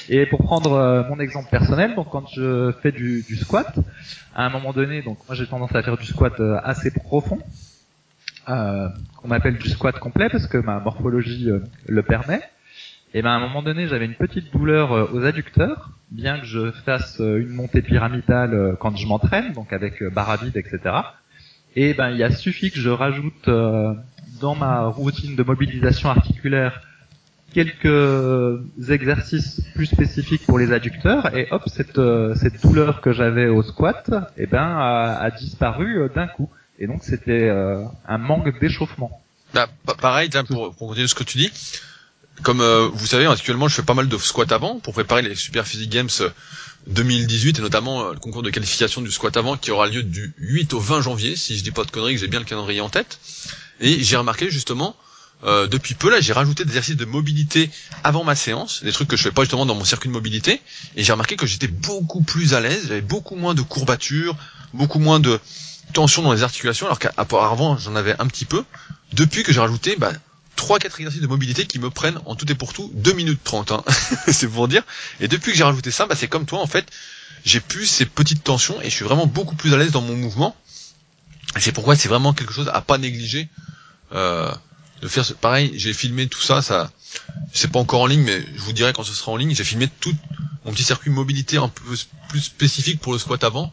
Et 0.08 0.26
pour 0.26 0.42
prendre 0.42 0.72
euh, 0.72 1.02
mon 1.08 1.18
exemple 1.20 1.48
personnel, 1.50 1.94
donc 1.94 2.10
quand 2.10 2.26
je 2.28 2.72
fais 2.82 2.92
du, 2.92 3.22
du, 3.22 3.36
squat, 3.36 3.74
à 4.34 4.44
un 4.44 4.50
moment 4.50 4.72
donné, 4.72 5.02
donc 5.02 5.18
moi 5.26 5.34
j'ai 5.34 5.46
tendance 5.46 5.74
à 5.74 5.82
faire 5.82 5.96
du 5.96 6.06
squat 6.06 6.38
euh, 6.40 6.58
assez 6.62 6.90
profond, 6.90 7.38
euh, 8.50 8.88
qu'on 9.16 9.30
appelle 9.30 9.58
du 9.58 9.68
squat 9.68 9.98
complet 9.98 10.28
parce 10.28 10.46
que 10.46 10.58
ma 10.58 10.80
morphologie 10.80 11.50
euh, 11.50 11.60
le 11.88 12.02
permet. 12.02 12.40
Et 13.12 13.22
ben 13.22 13.30
à 13.30 13.34
un 13.34 13.40
moment 13.40 13.62
donné, 13.62 13.88
j'avais 13.88 14.04
une 14.04 14.14
petite 14.14 14.52
douleur 14.52 15.12
aux 15.12 15.24
adducteurs, 15.24 15.90
bien 16.12 16.38
que 16.38 16.46
je 16.46 16.70
fasse 16.70 17.18
une 17.18 17.48
montée 17.48 17.82
pyramidale 17.82 18.76
quand 18.78 18.96
je 18.96 19.04
m'entraîne, 19.04 19.52
donc 19.52 19.72
avec 19.72 20.00
barre 20.14 20.38
etc. 20.54 20.78
Et 21.74 21.92
ben 21.92 22.10
il 22.10 22.22
a 22.22 22.30
suffi 22.30 22.70
que 22.70 22.78
je 22.78 22.88
rajoute 22.88 23.50
dans 24.40 24.54
ma 24.54 24.86
routine 24.86 25.34
de 25.34 25.42
mobilisation 25.42 26.08
articulaire 26.08 26.82
quelques 27.52 28.60
exercices 28.88 29.60
plus 29.74 29.86
spécifiques 29.86 30.46
pour 30.46 30.58
les 30.58 30.72
adducteurs 30.72 31.36
et 31.36 31.48
hop 31.50 31.62
cette 31.66 31.98
euh, 31.98 32.34
cette 32.34 32.62
douleur 32.62 33.00
que 33.00 33.12
j'avais 33.12 33.48
au 33.48 33.62
squat 33.62 34.10
eh 34.36 34.46
ben 34.46 34.76
a, 34.78 35.30
disparu 35.30 35.98
euh, 35.98 36.08
d'un 36.08 36.26
coup 36.26 36.48
et 36.80 36.86
donc 36.86 37.02
c'était 37.04 37.48
euh, 37.48 37.84
un 38.08 38.18
manque 38.18 38.58
d'échauffement. 38.60 39.22
Bah, 39.54 39.68
pareil 40.00 40.30
pour, 40.48 40.74
pour 40.74 40.88
continuer 40.88 41.08
ce 41.08 41.14
que 41.14 41.24
tu 41.24 41.38
dis 41.38 41.52
comme 42.42 42.62
vous 42.62 43.06
savez 43.06 43.26
actuellement 43.26 43.68
je 43.68 43.74
fais 43.74 43.82
pas 43.82 43.94
mal 43.94 44.08
de 44.08 44.16
squat 44.16 44.50
avant 44.50 44.78
pour 44.78 44.94
préparer 44.94 45.20
les 45.20 45.34
Super 45.34 45.66
Physique 45.66 45.90
Games 45.90 46.08
2018 46.86 47.58
et 47.58 47.62
notamment 47.62 48.10
le 48.10 48.18
concours 48.18 48.42
de 48.42 48.50
qualification 48.50 49.02
du 49.02 49.10
squat 49.10 49.36
avant 49.36 49.56
qui 49.56 49.70
aura 49.70 49.86
lieu 49.86 50.02
du 50.02 50.34
8 50.38 50.72
au 50.74 50.80
20 50.80 51.02
janvier. 51.02 51.36
Si 51.36 51.56
je 51.58 51.62
dis 51.62 51.70
pas 51.70 51.84
de 51.84 51.90
conneries 51.90 52.14
que 52.14 52.20
j'ai 52.20 52.28
bien 52.28 52.40
le 52.40 52.44
calendrier 52.44 52.80
en 52.80 52.88
tête. 52.88 53.18
Et 53.80 54.02
j'ai 54.02 54.16
remarqué 54.16 54.50
justement 54.50 54.96
euh, 55.44 55.66
depuis 55.66 55.94
peu 55.94 56.10
là 56.10 56.20
j'ai 56.20 56.32
rajouté 56.32 56.64
des 56.64 56.70
exercices 56.70 56.96
de 56.96 57.04
mobilité 57.04 57.70
avant 58.04 58.24
ma 58.24 58.34
séance, 58.34 58.82
des 58.82 58.92
trucs 58.92 59.08
que 59.08 59.16
je 59.16 59.22
fais 59.22 59.30
pas 59.30 59.42
justement 59.42 59.64
dans 59.64 59.74
mon 59.74 59.84
circuit 59.84 60.08
de 60.08 60.12
mobilité, 60.12 60.60
et 60.96 61.02
j'ai 61.02 61.12
remarqué 61.12 61.36
que 61.36 61.46
j'étais 61.46 61.66
beaucoup 61.66 62.20
plus 62.20 62.52
à 62.52 62.60
l'aise, 62.60 62.88
j'avais 62.88 63.00
beaucoup 63.00 63.36
moins 63.36 63.54
de 63.54 63.62
courbatures, 63.62 64.36
beaucoup 64.74 64.98
moins 64.98 65.18
de 65.18 65.40
tension 65.92 66.22
dans 66.22 66.32
les 66.32 66.42
articulations, 66.42 66.86
alors 66.86 66.98
qu'avant 66.98 67.76
j'en 67.78 67.96
avais 67.96 68.14
un 68.18 68.26
petit 68.26 68.44
peu, 68.44 68.64
depuis 69.12 69.42
que 69.42 69.52
j'ai 69.52 69.60
rajouté 69.60 69.96
bah, 69.96 70.12
3-4 70.56 70.86
exercices 70.98 71.20
de 71.20 71.26
mobilité 71.26 71.66
qui 71.66 71.78
me 71.78 71.90
prennent 71.90 72.18
en 72.26 72.34
tout 72.34 72.50
et 72.50 72.54
pour 72.54 72.72
tout 72.72 72.90
2 72.94 73.12
minutes 73.12 73.40
30, 73.44 73.72
hein. 73.72 73.84
c'est 74.28 74.48
pour 74.48 74.68
dire, 74.68 74.82
et 75.20 75.28
depuis 75.28 75.52
que 75.52 75.58
j'ai 75.58 75.64
rajouté 75.64 75.90
ça, 75.90 76.06
bah, 76.06 76.14
c'est 76.16 76.28
comme 76.28 76.46
toi 76.46 76.60
en 76.60 76.66
fait, 76.66 76.86
j'ai 77.44 77.60
plus 77.60 77.86
ces 77.86 78.06
petites 78.06 78.44
tensions 78.44 78.80
et 78.82 78.90
je 78.90 78.94
suis 78.94 79.04
vraiment 79.04 79.26
beaucoup 79.26 79.54
plus 79.54 79.72
à 79.74 79.76
l'aise 79.76 79.92
dans 79.92 80.02
mon 80.02 80.16
mouvement, 80.16 80.56
c'est 81.58 81.72
pourquoi 81.72 81.96
c'est 81.96 82.08
vraiment 82.08 82.32
quelque 82.32 82.52
chose 82.52 82.70
à 82.72 82.80
pas 82.80 82.98
négliger. 82.98 83.48
Euh, 84.12 84.52
de 85.02 85.08
faire 85.08 85.24
pareil 85.36 85.72
j'ai 85.76 85.92
filmé 85.92 86.26
tout 86.28 86.40
ça 86.40 86.62
ça 86.62 86.90
c'est 87.52 87.70
pas 87.70 87.78
encore 87.78 88.02
en 88.02 88.06
ligne 88.06 88.22
mais 88.22 88.44
je 88.54 88.60
vous 88.60 88.72
dirai 88.72 88.92
quand 88.92 89.04
ce 89.04 89.14
sera 89.14 89.32
en 89.32 89.36
ligne 89.36 89.54
j'ai 89.54 89.64
filmé 89.64 89.88
tout 90.00 90.14
mon 90.64 90.72
petit 90.72 90.84
circuit 90.84 91.10
mobilité 91.10 91.56
un 91.56 91.68
peu 91.68 91.82
plus 92.28 92.40
spécifique 92.40 93.00
pour 93.00 93.12
le 93.12 93.18
squat 93.18 93.42
avant 93.44 93.72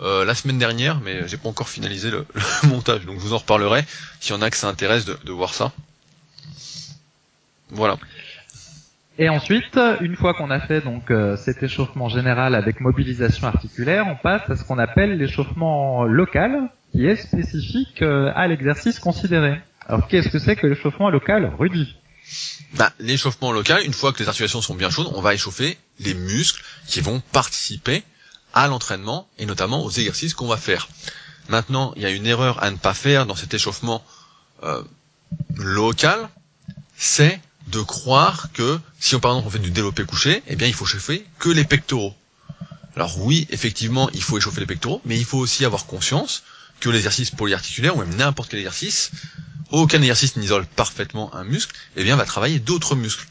euh, 0.00 0.24
la 0.24 0.34
semaine 0.34 0.58
dernière 0.58 1.00
mais 1.00 1.26
j'ai 1.26 1.36
pas 1.36 1.48
encore 1.48 1.68
finalisé 1.68 2.10
le, 2.10 2.26
montage 2.64 3.04
donc 3.04 3.16
je 3.16 3.22
vous 3.22 3.32
en 3.32 3.38
reparlerai 3.38 3.84
s'il 4.20 4.34
y 4.34 4.38
en 4.38 4.42
a 4.42 4.50
que 4.50 4.56
ça 4.56 4.68
intéresse 4.68 5.04
de, 5.04 5.18
de 5.24 5.32
voir 5.32 5.54
ça. 5.54 5.72
Voilà. 7.70 7.98
Et 9.18 9.28
ensuite, 9.28 9.78
une 10.00 10.14
fois 10.14 10.32
qu'on 10.32 10.50
a 10.50 10.60
fait 10.60 10.80
donc 10.80 11.10
euh, 11.10 11.36
cet 11.36 11.62
échauffement 11.62 12.08
général 12.08 12.54
avec 12.54 12.80
mobilisation 12.80 13.48
articulaire, 13.48 14.06
on 14.06 14.14
passe 14.14 14.48
à 14.48 14.54
ce 14.54 14.62
qu'on 14.62 14.78
appelle 14.78 15.18
l'échauffement 15.18 16.04
local, 16.04 16.70
qui 16.92 17.04
est 17.04 17.16
spécifique 17.16 18.00
euh, 18.02 18.30
à 18.36 18.46
l'exercice 18.46 19.00
considéré. 19.00 19.60
Alors 19.88 20.06
qu'est-ce 20.06 20.28
que 20.28 20.38
c'est 20.38 20.54
que 20.54 20.68
l'échauffement 20.68 21.10
local, 21.10 21.52
Rudy? 21.58 21.96
Bah, 22.74 22.92
l'échauffement 23.00 23.50
local, 23.50 23.82
une 23.84 23.92
fois 23.92 24.12
que 24.12 24.20
les 24.20 24.28
articulations 24.28 24.60
sont 24.60 24.76
bien 24.76 24.90
chaudes, 24.90 25.10
on 25.12 25.20
va 25.20 25.34
échauffer 25.34 25.78
les 25.98 26.14
muscles 26.14 26.62
qui 26.86 27.00
vont 27.00 27.20
participer 27.32 28.04
à 28.54 28.66
l'entraînement 28.68 29.28
et 29.38 29.46
notamment 29.46 29.84
aux 29.84 29.90
exercices 29.90 30.34
qu'on 30.34 30.46
va 30.46 30.56
faire. 30.56 30.88
Maintenant, 31.48 31.92
il 31.96 32.02
y 32.02 32.06
a 32.06 32.10
une 32.10 32.26
erreur 32.26 32.62
à 32.62 32.70
ne 32.70 32.76
pas 32.76 32.94
faire 32.94 33.26
dans 33.26 33.36
cet 33.36 33.54
échauffement 33.54 34.04
euh, 34.62 34.82
local, 35.56 36.28
c'est 36.96 37.40
de 37.68 37.80
croire 37.80 38.48
que 38.52 38.80
si 38.98 39.14
on 39.14 39.20
par 39.20 39.32
exemple 39.32 39.48
on 39.48 39.50
fait 39.50 39.58
du 39.58 39.70
développé 39.70 40.04
couché, 40.04 40.42
eh 40.46 40.56
bien 40.56 40.66
il 40.66 40.74
faut 40.74 40.86
chauffer 40.86 41.26
que 41.38 41.48
les 41.48 41.64
pectoraux. 41.64 42.14
Alors 42.96 43.18
oui, 43.20 43.46
effectivement, 43.50 44.10
il 44.10 44.22
faut 44.22 44.38
échauffer 44.38 44.60
les 44.60 44.66
pectoraux, 44.66 45.00
mais 45.04 45.18
il 45.18 45.24
faut 45.24 45.38
aussi 45.38 45.64
avoir 45.64 45.86
conscience 45.86 46.42
que 46.80 46.88
l'exercice 46.90 47.30
polyarticulaire 47.30 47.96
ou 47.96 48.00
même 48.00 48.14
n'importe 48.16 48.50
quel 48.50 48.60
exercice 48.60 49.10
aucun 49.70 50.00
exercice 50.00 50.36
n'isole 50.36 50.66
parfaitement 50.66 51.34
un 51.34 51.44
muscle, 51.44 51.74
eh 51.96 52.04
bien 52.04 52.16
va 52.16 52.24
travailler 52.24 52.58
d'autres 52.58 52.94
muscles. 52.96 53.26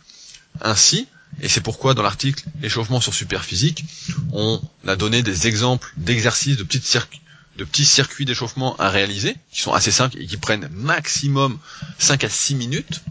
Ainsi, 0.61 1.07
et 1.41 1.49
c'est 1.49 1.61
pourquoi 1.61 1.93
dans 1.93 2.01
l'article 2.01 2.43
échauffement 2.63 2.99
sur 2.99 3.13
superphysique, 3.13 3.85
on 4.31 4.61
a 4.87 4.95
donné 4.95 5.21
des 5.21 5.47
exemples 5.47 5.91
d'exercices 5.97 6.57
de, 6.57 6.63
petits 6.63 7.85
circuits 7.85 8.25
d'échauffement 8.25 8.75
à 8.77 8.89
réaliser, 8.89 9.35
qui 9.51 9.61
sont 9.61 9.73
assez 9.73 9.91
simples 9.91 10.17
et 10.19 10.25
qui 10.25 10.37
prennent 10.37 10.67
maximum 10.71 11.59
5 11.99 12.23
à 12.23 12.29
6 12.29 12.55
minutes. 12.55 13.01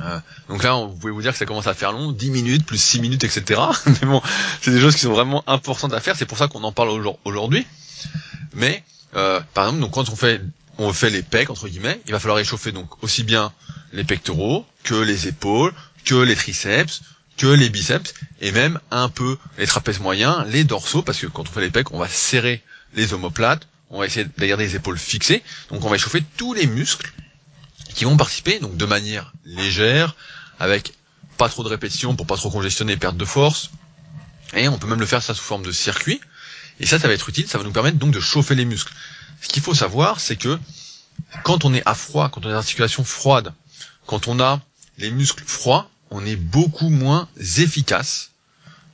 Euh, 0.00 0.20
donc 0.48 0.62
là, 0.62 0.74
vous 0.74 0.94
pouvez 0.94 1.12
vous 1.12 1.22
dire 1.22 1.32
que 1.32 1.38
ça 1.38 1.46
commence 1.46 1.66
à 1.66 1.74
faire 1.74 1.92
long, 1.92 2.12
10 2.12 2.30
minutes, 2.30 2.66
plus 2.66 2.80
6 2.80 3.00
minutes, 3.00 3.24
etc. 3.24 3.60
Mais 3.86 4.06
bon, 4.06 4.22
c'est 4.60 4.70
des 4.70 4.80
choses 4.80 4.94
qui 4.94 5.02
sont 5.02 5.12
vraiment 5.12 5.42
importantes 5.48 5.92
à 5.92 6.00
faire, 6.00 6.16
c'est 6.16 6.26
pour 6.26 6.38
ça 6.38 6.46
qu'on 6.46 6.62
en 6.62 6.72
parle 6.72 6.90
aujourd'hui. 7.24 7.66
Mais, 8.54 8.84
euh, 9.16 9.40
par 9.54 9.64
exemple, 9.64 9.80
donc 9.80 9.92
quand 9.92 10.08
on 10.08 10.16
fait 10.16 10.40
on 10.78 10.92
fait 10.92 11.10
les 11.10 11.22
pecs 11.22 11.50
entre 11.50 11.68
guillemets, 11.68 12.00
il 12.06 12.12
va 12.12 12.18
falloir 12.18 12.38
échauffer 12.38 12.72
donc 12.72 13.02
aussi 13.02 13.22
bien 13.22 13.52
les 13.92 14.04
pectoraux 14.04 14.66
que 14.82 14.94
les 14.94 15.28
épaules, 15.28 15.72
que 16.04 16.14
les 16.14 16.36
triceps, 16.36 17.02
que 17.36 17.46
les 17.46 17.68
biceps 17.68 18.14
et 18.40 18.52
même 18.52 18.80
un 18.90 19.08
peu 19.08 19.38
les 19.58 19.66
trapèzes 19.66 20.00
moyens, 20.00 20.44
les 20.48 20.64
dorsaux 20.64 21.02
parce 21.02 21.18
que 21.18 21.26
quand 21.26 21.48
on 21.48 21.52
fait 21.52 21.60
les 21.60 21.70
pecs, 21.70 21.92
on 21.92 21.98
va 21.98 22.08
serrer 22.08 22.62
les 22.94 23.12
omoplates, 23.12 23.66
on 23.90 23.98
va 23.98 24.06
essayer 24.06 24.24
de 24.24 24.46
garder 24.46 24.64
les 24.64 24.76
épaules 24.76 24.98
fixées, 24.98 25.42
donc 25.70 25.84
on 25.84 25.88
va 25.88 25.96
échauffer 25.96 26.22
tous 26.36 26.54
les 26.54 26.66
muscles 26.66 27.12
qui 27.94 28.04
vont 28.04 28.16
participer 28.16 28.58
donc 28.58 28.76
de 28.76 28.84
manière 28.84 29.32
légère 29.44 30.16
avec 30.58 30.94
pas 31.36 31.48
trop 31.48 31.64
de 31.64 31.68
répétitions 31.68 32.14
pour 32.14 32.26
pas 32.26 32.36
trop 32.36 32.50
congestionner 32.50 32.92
et 32.94 32.96
perdre 32.96 33.18
de 33.18 33.24
force. 33.24 33.70
Et 34.54 34.68
on 34.68 34.78
peut 34.78 34.86
même 34.86 35.00
le 35.00 35.06
faire 35.06 35.22
ça 35.22 35.34
sous 35.34 35.42
forme 35.42 35.64
de 35.64 35.72
circuit. 35.72 36.20
Et 36.80 36.86
ça, 36.86 36.98
ça 36.98 37.08
va 37.08 37.14
être 37.14 37.28
utile, 37.28 37.48
ça 37.48 37.58
va 37.58 37.64
nous 37.64 37.72
permettre 37.72 37.98
donc 37.98 38.12
de 38.12 38.20
chauffer 38.20 38.54
les 38.54 38.64
muscles. 38.64 38.92
Ce 39.40 39.48
qu'il 39.48 39.62
faut 39.62 39.74
savoir, 39.74 40.20
c'est 40.20 40.36
que 40.36 40.58
quand 41.42 41.64
on 41.64 41.74
est 41.74 41.82
à 41.86 41.94
froid, 41.94 42.28
quand 42.28 42.44
on 42.44 42.48
a 42.48 42.52
des 42.52 42.58
articulations 42.58 43.04
froides, 43.04 43.52
quand 44.06 44.28
on 44.28 44.40
a 44.40 44.60
les 44.98 45.10
muscles 45.10 45.44
froids, 45.44 45.90
on 46.14 46.24
est 46.24 46.36
beaucoup 46.36 46.90
moins 46.90 47.28
efficace 47.58 48.30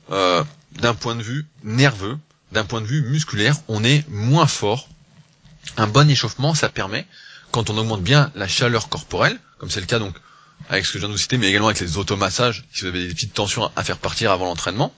euh, 0.09 0.43
d'un 0.71 0.95
point 0.95 1.15
de 1.15 1.21
vue 1.21 1.45
nerveux, 1.63 2.17
d'un 2.51 2.65
point 2.65 2.81
de 2.81 2.87
vue 2.87 3.03
musculaire, 3.03 3.55
on 3.67 3.83
est 3.83 4.03
moins 4.09 4.47
fort. 4.47 4.89
Un 5.77 5.85
bon 5.85 6.09
échauffement, 6.09 6.55
ça 6.55 6.67
permet, 6.67 7.05
quand 7.51 7.69
on 7.69 7.77
augmente 7.77 8.01
bien 8.01 8.31
la 8.33 8.47
chaleur 8.47 8.89
corporelle, 8.89 9.39
comme 9.59 9.69
c'est 9.69 9.79
le 9.79 9.85
cas 9.85 9.99
donc 9.99 10.15
avec 10.67 10.83
ce 10.85 10.93
que 10.93 10.97
je 10.97 11.01
viens 11.01 11.09
de 11.09 11.13
vous 11.13 11.19
citer, 11.19 11.37
mais 11.37 11.47
également 11.47 11.67
avec 11.67 11.79
les 11.79 11.97
automassages, 11.97 12.65
si 12.73 12.81
vous 12.81 12.87
avez 12.87 13.07
des 13.07 13.13
petites 13.13 13.35
tensions 13.35 13.71
à 13.75 13.83
faire 13.83 13.99
partir 13.99 14.31
avant 14.31 14.45
l'entraînement, 14.45 14.91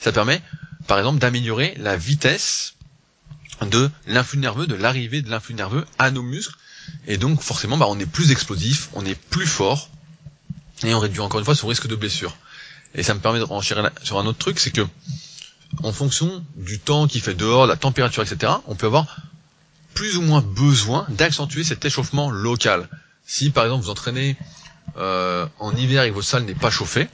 ça 0.00 0.12
permet, 0.12 0.40
par 0.86 0.98
exemple, 0.98 1.18
d'améliorer 1.18 1.74
la 1.76 1.96
vitesse 1.96 2.74
de 3.60 3.90
l'influx 4.06 4.38
nerveux, 4.38 4.66
de 4.66 4.74
l'arrivée 4.74 5.20
de 5.20 5.30
l'influx 5.30 5.54
nerveux 5.54 5.84
à 5.98 6.10
nos 6.10 6.22
muscles, 6.22 6.56
et 7.06 7.18
donc 7.18 7.42
forcément, 7.42 7.76
bah, 7.76 7.86
on 7.90 7.98
est 7.98 8.06
plus 8.06 8.30
explosif, 8.30 8.88
on 8.94 9.04
est 9.04 9.18
plus 9.28 9.46
fort, 9.46 9.90
et 10.84 10.94
on 10.94 11.00
réduit 11.00 11.20
encore 11.20 11.40
une 11.40 11.44
fois 11.44 11.54
son 11.54 11.68
risque 11.68 11.86
de 11.86 11.96
blessure. 11.96 12.36
Et 12.94 13.02
ça 13.02 13.14
me 13.14 13.20
permet 13.20 13.38
de 13.38 13.44
renchérir 13.44 13.90
sur 14.02 14.18
un 14.18 14.26
autre 14.26 14.38
truc, 14.38 14.58
c'est 14.58 14.70
que 14.70 14.86
en 15.82 15.92
fonction 15.92 16.44
du 16.56 16.78
temps 16.78 17.06
qui 17.06 17.20
fait 17.20 17.34
dehors, 17.34 17.66
la 17.66 17.76
température, 17.76 18.22
etc., 18.22 18.52
on 18.66 18.74
peut 18.74 18.86
avoir 18.86 19.16
plus 19.94 20.16
ou 20.16 20.22
moins 20.22 20.42
besoin 20.42 21.06
d'accentuer 21.08 21.64
cet 21.64 21.84
échauffement 21.84 22.30
local. 22.30 22.88
Si 23.26 23.50
par 23.50 23.64
exemple 23.64 23.84
vous 23.84 23.90
entraînez 23.90 24.36
euh, 24.96 25.46
en 25.58 25.74
hiver 25.74 26.04
et 26.04 26.10
que 26.10 26.14
votre 26.14 26.26
salle 26.26 26.44
n'est 26.44 26.54
pas 26.54 26.70
chauffée, 26.70 27.08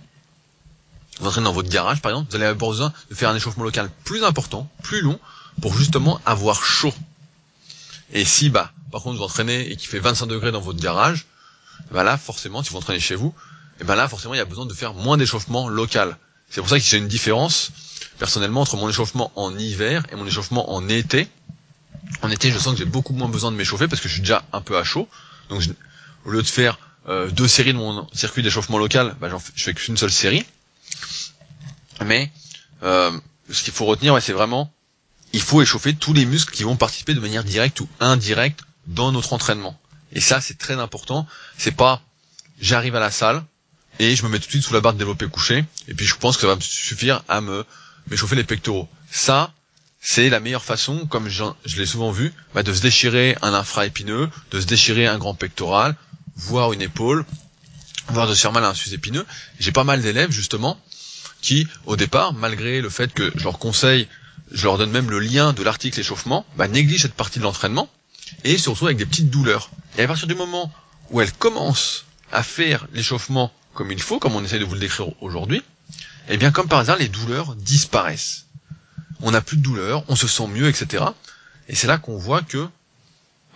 vous 1.20 1.28
entraînez 1.28 1.44
dans 1.44 1.52
votre 1.52 1.70
garage 1.70 2.02
par 2.02 2.10
exemple, 2.10 2.30
vous 2.30 2.36
allez 2.36 2.46
avoir 2.46 2.70
besoin 2.70 2.92
de 3.10 3.14
faire 3.14 3.30
un 3.30 3.36
échauffement 3.36 3.64
local 3.64 3.90
plus 4.04 4.24
important, 4.24 4.68
plus 4.82 5.00
long, 5.00 5.18
pour 5.60 5.74
justement 5.74 6.20
avoir 6.26 6.64
chaud. 6.64 6.94
Et 8.12 8.24
si 8.24 8.50
bah 8.50 8.72
par 8.90 9.02
contre 9.02 9.18
vous 9.18 9.24
entraînez 9.24 9.70
et 9.70 9.76
qu'il 9.76 9.88
fait 9.88 10.00
25 10.00 10.26
degrés 10.26 10.52
dans 10.52 10.60
votre 10.60 10.80
garage, 10.80 11.26
bah 11.90 12.02
là 12.02 12.18
forcément 12.18 12.62
si 12.62 12.70
vous 12.70 12.76
entraînez 12.76 13.00
chez 13.00 13.14
vous, 13.14 13.34
et 13.82 13.84
ben 13.84 13.96
là 13.96 14.08
forcément 14.08 14.32
il 14.32 14.36
y 14.36 14.40
a 14.40 14.44
besoin 14.44 14.64
de 14.64 14.74
faire 14.74 14.94
moins 14.94 15.16
d'échauffement 15.16 15.68
local. 15.68 16.16
C'est 16.48 16.60
pour 16.60 16.70
ça 16.70 16.78
y 16.78 16.94
a 16.94 16.98
une 16.98 17.08
différence 17.08 17.72
personnellement 18.16 18.60
entre 18.60 18.76
mon 18.76 18.88
échauffement 18.88 19.32
en 19.34 19.58
hiver 19.58 20.06
et 20.12 20.14
mon 20.14 20.24
échauffement 20.24 20.72
en 20.72 20.88
été. 20.88 21.26
En 22.22 22.30
été 22.30 22.52
je 22.52 22.58
sens 22.58 22.74
que 22.74 22.78
j'ai 22.78 22.84
beaucoup 22.84 23.12
moins 23.12 23.28
besoin 23.28 23.50
de 23.50 23.56
m'échauffer 23.56 23.88
parce 23.88 24.00
que 24.00 24.06
je 24.08 24.12
suis 24.14 24.22
déjà 24.22 24.44
un 24.52 24.60
peu 24.60 24.78
à 24.78 24.84
chaud. 24.84 25.08
Donc 25.48 25.64
au 26.24 26.30
lieu 26.30 26.42
de 26.42 26.46
faire 26.46 26.78
euh, 27.08 27.28
deux 27.30 27.48
séries 27.48 27.72
de 27.72 27.78
mon 27.78 28.06
circuit 28.12 28.44
d'échauffement 28.44 28.78
local, 28.78 29.16
bah, 29.20 29.28
je 29.56 29.64
fais 29.64 29.74
qu'une 29.74 29.96
seule 29.96 30.12
série. 30.12 30.46
Mais 32.04 32.30
euh, 32.84 33.10
ce 33.50 33.64
qu'il 33.64 33.72
faut 33.72 33.86
retenir, 33.86 34.16
c'est 34.22 34.32
vraiment 34.32 34.72
il 35.32 35.42
faut 35.42 35.60
échauffer 35.60 35.92
tous 35.92 36.12
les 36.12 36.24
muscles 36.24 36.54
qui 36.54 36.62
vont 36.62 36.76
participer 36.76 37.14
de 37.14 37.20
manière 37.20 37.42
directe 37.42 37.80
ou 37.80 37.88
indirecte 37.98 38.60
dans 38.86 39.10
notre 39.10 39.32
entraînement. 39.32 39.76
Et 40.12 40.20
ça, 40.20 40.40
c'est 40.40 40.56
très 40.56 40.74
important. 40.74 41.26
C'est 41.58 41.72
pas 41.72 42.00
j'arrive 42.60 42.94
à 42.94 43.00
la 43.00 43.10
salle 43.10 43.42
et 43.98 44.16
je 44.16 44.22
me 44.24 44.28
mets 44.28 44.38
tout 44.38 44.46
de 44.46 44.50
suite 44.50 44.64
sous 44.64 44.74
la 44.74 44.80
barre 44.80 44.94
de 44.94 44.98
développé 44.98 45.26
couché 45.26 45.64
et 45.88 45.94
puis 45.94 46.06
je 46.06 46.16
pense 46.16 46.36
que 46.36 46.42
ça 46.42 46.48
va 46.48 46.56
me 46.56 46.60
suffire 46.60 47.22
à 47.28 47.40
me 47.40 47.64
m'échauffer 48.10 48.36
les 48.36 48.44
pectoraux. 48.44 48.88
Ça, 49.10 49.52
c'est 50.00 50.28
la 50.28 50.40
meilleure 50.40 50.64
façon, 50.64 51.06
comme 51.06 51.28
je, 51.28 51.44
l'ai 51.76 51.86
souvent 51.86 52.10
vu, 52.10 52.32
bah, 52.54 52.62
de 52.62 52.72
se 52.72 52.80
déchirer 52.80 53.36
un 53.42 53.54
infra-épineux, 53.54 54.28
de 54.50 54.60
se 54.60 54.66
déchirer 54.66 55.06
un 55.06 55.18
grand 55.18 55.34
pectoral, 55.34 55.94
voire 56.34 56.72
une 56.72 56.82
épaule, 56.82 57.24
voire 58.08 58.26
de 58.26 58.34
se 58.34 58.40
faire 58.40 58.52
mal 58.52 58.64
à 58.64 58.70
un 58.70 58.74
sus-épineux. 58.74 59.24
J'ai 59.60 59.72
pas 59.72 59.84
mal 59.84 60.02
d'élèves, 60.02 60.32
justement, 60.32 60.78
qui, 61.40 61.68
au 61.86 61.96
départ, 61.96 62.32
malgré 62.32 62.80
le 62.80 62.90
fait 62.90 63.12
que 63.14 63.32
je 63.36 63.44
leur 63.44 63.58
conseille, 63.58 64.08
je 64.50 64.64
leur 64.64 64.76
donne 64.76 64.90
même 64.90 65.10
le 65.10 65.20
lien 65.20 65.52
de 65.52 65.62
l'article 65.62 66.00
échauffement, 66.00 66.44
bah, 66.56 66.68
négligent 66.68 67.02
cette 67.02 67.14
partie 67.14 67.38
de 67.38 67.44
l'entraînement 67.44 67.88
et 68.44 68.58
se 68.58 68.70
retrouvent 68.70 68.88
avec 68.88 68.98
des 68.98 69.06
petites 69.06 69.30
douleurs. 69.30 69.70
Et 69.98 70.02
à 70.02 70.08
partir 70.08 70.26
du 70.26 70.34
moment 70.34 70.72
où 71.10 71.20
elles 71.20 71.32
commencent 71.32 72.06
à 72.32 72.42
faire 72.42 72.86
l'échauffement 72.92 73.52
comme 73.74 73.92
il 73.92 74.02
faut, 74.02 74.18
comme 74.18 74.34
on 74.34 74.44
essaie 74.44 74.58
de 74.58 74.64
vous 74.64 74.74
le 74.74 74.80
décrire 74.80 75.10
aujourd'hui, 75.22 75.62
eh 76.28 76.36
bien 76.36 76.50
comme 76.50 76.68
par 76.68 76.78
hasard, 76.78 76.96
les 76.96 77.08
douleurs 77.08 77.54
disparaissent. 77.56 78.46
On 79.20 79.30
n'a 79.30 79.40
plus 79.40 79.56
de 79.56 79.62
douleurs, 79.62 80.04
on 80.08 80.16
se 80.16 80.26
sent 80.26 80.46
mieux, 80.48 80.68
etc. 80.68 81.04
Et 81.68 81.74
c'est 81.74 81.86
là 81.86 81.98
qu'on 81.98 82.16
voit 82.16 82.42
que 82.42 82.68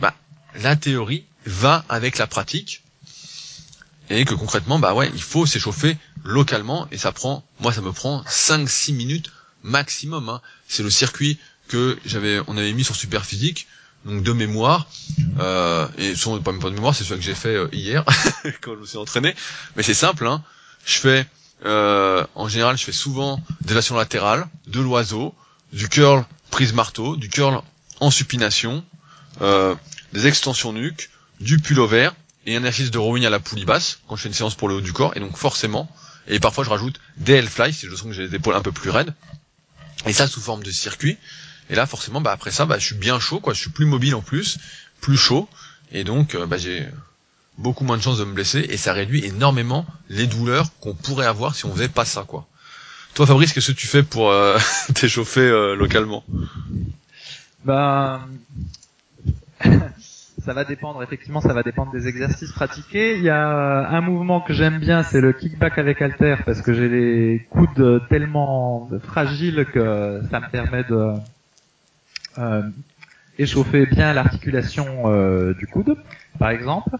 bah, 0.00 0.14
la 0.54 0.76
théorie 0.76 1.24
va 1.44 1.84
avec 1.88 2.18
la 2.18 2.26
pratique 2.26 2.82
et 4.10 4.24
que 4.24 4.34
concrètement, 4.34 4.78
bah 4.78 4.94
ouais, 4.94 5.10
il 5.14 5.22
faut 5.22 5.46
s'échauffer 5.46 5.96
localement 6.24 6.86
et 6.92 6.98
ça 6.98 7.12
prend, 7.12 7.44
moi 7.60 7.72
ça 7.72 7.80
me 7.80 7.92
prend 7.92 8.22
5-6 8.22 8.94
minutes 8.94 9.30
maximum. 9.62 10.28
Hein. 10.28 10.40
C'est 10.68 10.82
le 10.82 10.90
circuit 10.90 11.38
que 11.68 11.98
j'avais, 12.04 12.40
on 12.46 12.56
avait 12.56 12.72
mis 12.72 12.84
sur 12.84 12.94
Superphysique 12.94 13.66
donc 14.06 14.22
de 14.22 14.32
mémoire, 14.32 14.86
euh, 15.40 15.86
et 15.98 16.14
sont 16.14 16.40
pas 16.40 16.52
pas 16.52 16.70
de 16.70 16.74
mémoire, 16.74 16.94
c'est 16.94 17.04
celui 17.04 17.20
que 17.20 17.26
j'ai 17.26 17.34
fait 17.34 17.56
euh, 17.56 17.68
hier 17.72 18.04
quand 18.60 18.74
je 18.74 18.80
me 18.80 18.86
suis 18.86 18.98
entraîné. 18.98 19.34
Mais 19.74 19.82
c'est 19.82 19.94
simple, 19.94 20.26
hein. 20.26 20.42
Je 20.84 20.98
fais, 20.98 21.26
euh, 21.64 22.24
en 22.36 22.48
général, 22.48 22.78
je 22.78 22.84
fais 22.84 22.92
souvent 22.92 23.42
des 23.62 23.74
lations 23.74 23.96
latérales, 23.96 24.46
de 24.68 24.80
l'oiseau, 24.80 25.34
du 25.72 25.88
curl 25.88 26.24
prise 26.50 26.72
marteau, 26.72 27.16
du 27.16 27.28
curl 27.28 27.60
en 27.98 28.10
supination, 28.10 28.84
des 29.40 30.26
extensions 30.26 30.72
nuque, 30.72 31.10
du 31.40 31.58
pullover 31.58 32.10
et 32.46 32.54
un 32.54 32.60
exercice 32.60 32.92
de 32.92 32.98
rowing 32.98 33.26
à 33.26 33.30
la 33.30 33.40
poulie 33.40 33.64
basse 33.64 33.98
quand 34.06 34.16
je 34.16 34.22
fais 34.22 34.28
une 34.28 34.34
séance 34.34 34.54
pour 34.54 34.68
le 34.68 34.76
haut 34.76 34.80
du 34.80 34.92
corps. 34.92 35.16
Et 35.16 35.20
donc 35.20 35.36
forcément, 35.36 35.90
et 36.28 36.38
parfois 36.38 36.62
je 36.64 36.70
rajoute 36.70 37.00
des 37.16 37.34
L-fly 37.34 37.72
si 37.74 37.86
je 37.86 37.94
sens 37.96 38.06
que 38.06 38.12
j'ai 38.12 38.28
les 38.28 38.34
épaules 38.36 38.54
un 38.54 38.62
peu 38.62 38.72
plus 38.72 38.90
raides. 38.90 39.12
Et 40.06 40.12
ça 40.12 40.28
sous 40.28 40.40
forme 40.40 40.62
de 40.62 40.70
circuit. 40.70 41.18
Et 41.70 41.74
là, 41.74 41.86
forcément, 41.86 42.20
bah, 42.20 42.32
après 42.32 42.50
ça, 42.50 42.64
bah, 42.64 42.78
je 42.78 42.84
suis 42.84 42.94
bien 42.94 43.18
chaud, 43.18 43.40
quoi. 43.40 43.54
Je 43.54 43.60
suis 43.60 43.70
plus 43.70 43.86
mobile 43.86 44.14
en 44.14 44.22
plus, 44.22 44.58
plus 45.00 45.16
chaud. 45.16 45.48
Et 45.92 46.04
donc, 46.04 46.34
euh, 46.34 46.46
bah, 46.46 46.58
j'ai 46.58 46.86
beaucoup 47.58 47.84
moins 47.84 47.96
de 47.96 48.02
chances 48.02 48.18
de 48.18 48.24
me 48.24 48.32
blesser 48.32 48.60
et 48.68 48.76
ça 48.76 48.92
réduit 48.92 49.24
énormément 49.24 49.86
les 50.08 50.26
douleurs 50.26 50.68
qu'on 50.80 50.94
pourrait 50.94 51.26
avoir 51.26 51.54
si 51.54 51.64
on 51.64 51.72
faisait 51.72 51.88
pas 51.88 52.04
ça, 52.04 52.24
quoi. 52.26 52.46
Toi, 53.14 53.26
Fabrice, 53.26 53.52
qu'est-ce 53.52 53.72
que 53.72 53.76
tu 53.76 53.86
fais 53.86 54.02
pour 54.02 54.30
euh, 54.30 54.58
t'échauffer 54.94 55.40
euh, 55.40 55.74
localement? 55.74 56.22
Ben, 57.64 58.20
ça 60.44 60.52
va 60.52 60.64
dépendre. 60.64 61.02
Effectivement, 61.02 61.40
ça 61.40 61.54
va 61.54 61.62
dépendre 61.62 61.92
des 61.92 62.08
exercices 62.08 62.52
pratiqués. 62.52 63.16
Il 63.16 63.22
y 63.22 63.30
a 63.30 63.88
un 63.88 64.00
mouvement 64.00 64.40
que 64.40 64.52
j'aime 64.52 64.78
bien, 64.78 65.02
c'est 65.02 65.20
le 65.20 65.32
kickback 65.32 65.78
avec 65.78 66.02
halter 66.02 66.36
parce 66.44 66.60
que 66.60 66.74
j'ai 66.74 66.88
les 66.88 67.46
coudes 67.50 68.02
tellement 68.08 68.88
fragiles 69.02 69.66
que 69.72 70.20
ça 70.30 70.40
me 70.40 70.50
permet 70.50 70.84
de 70.84 70.94
euh, 70.94 71.14
échauffer 73.38 73.86
bien 73.86 74.12
l'articulation 74.12 74.86
euh, 75.06 75.54
du 75.54 75.66
coude, 75.66 75.96
par 76.38 76.50
exemple. 76.50 76.90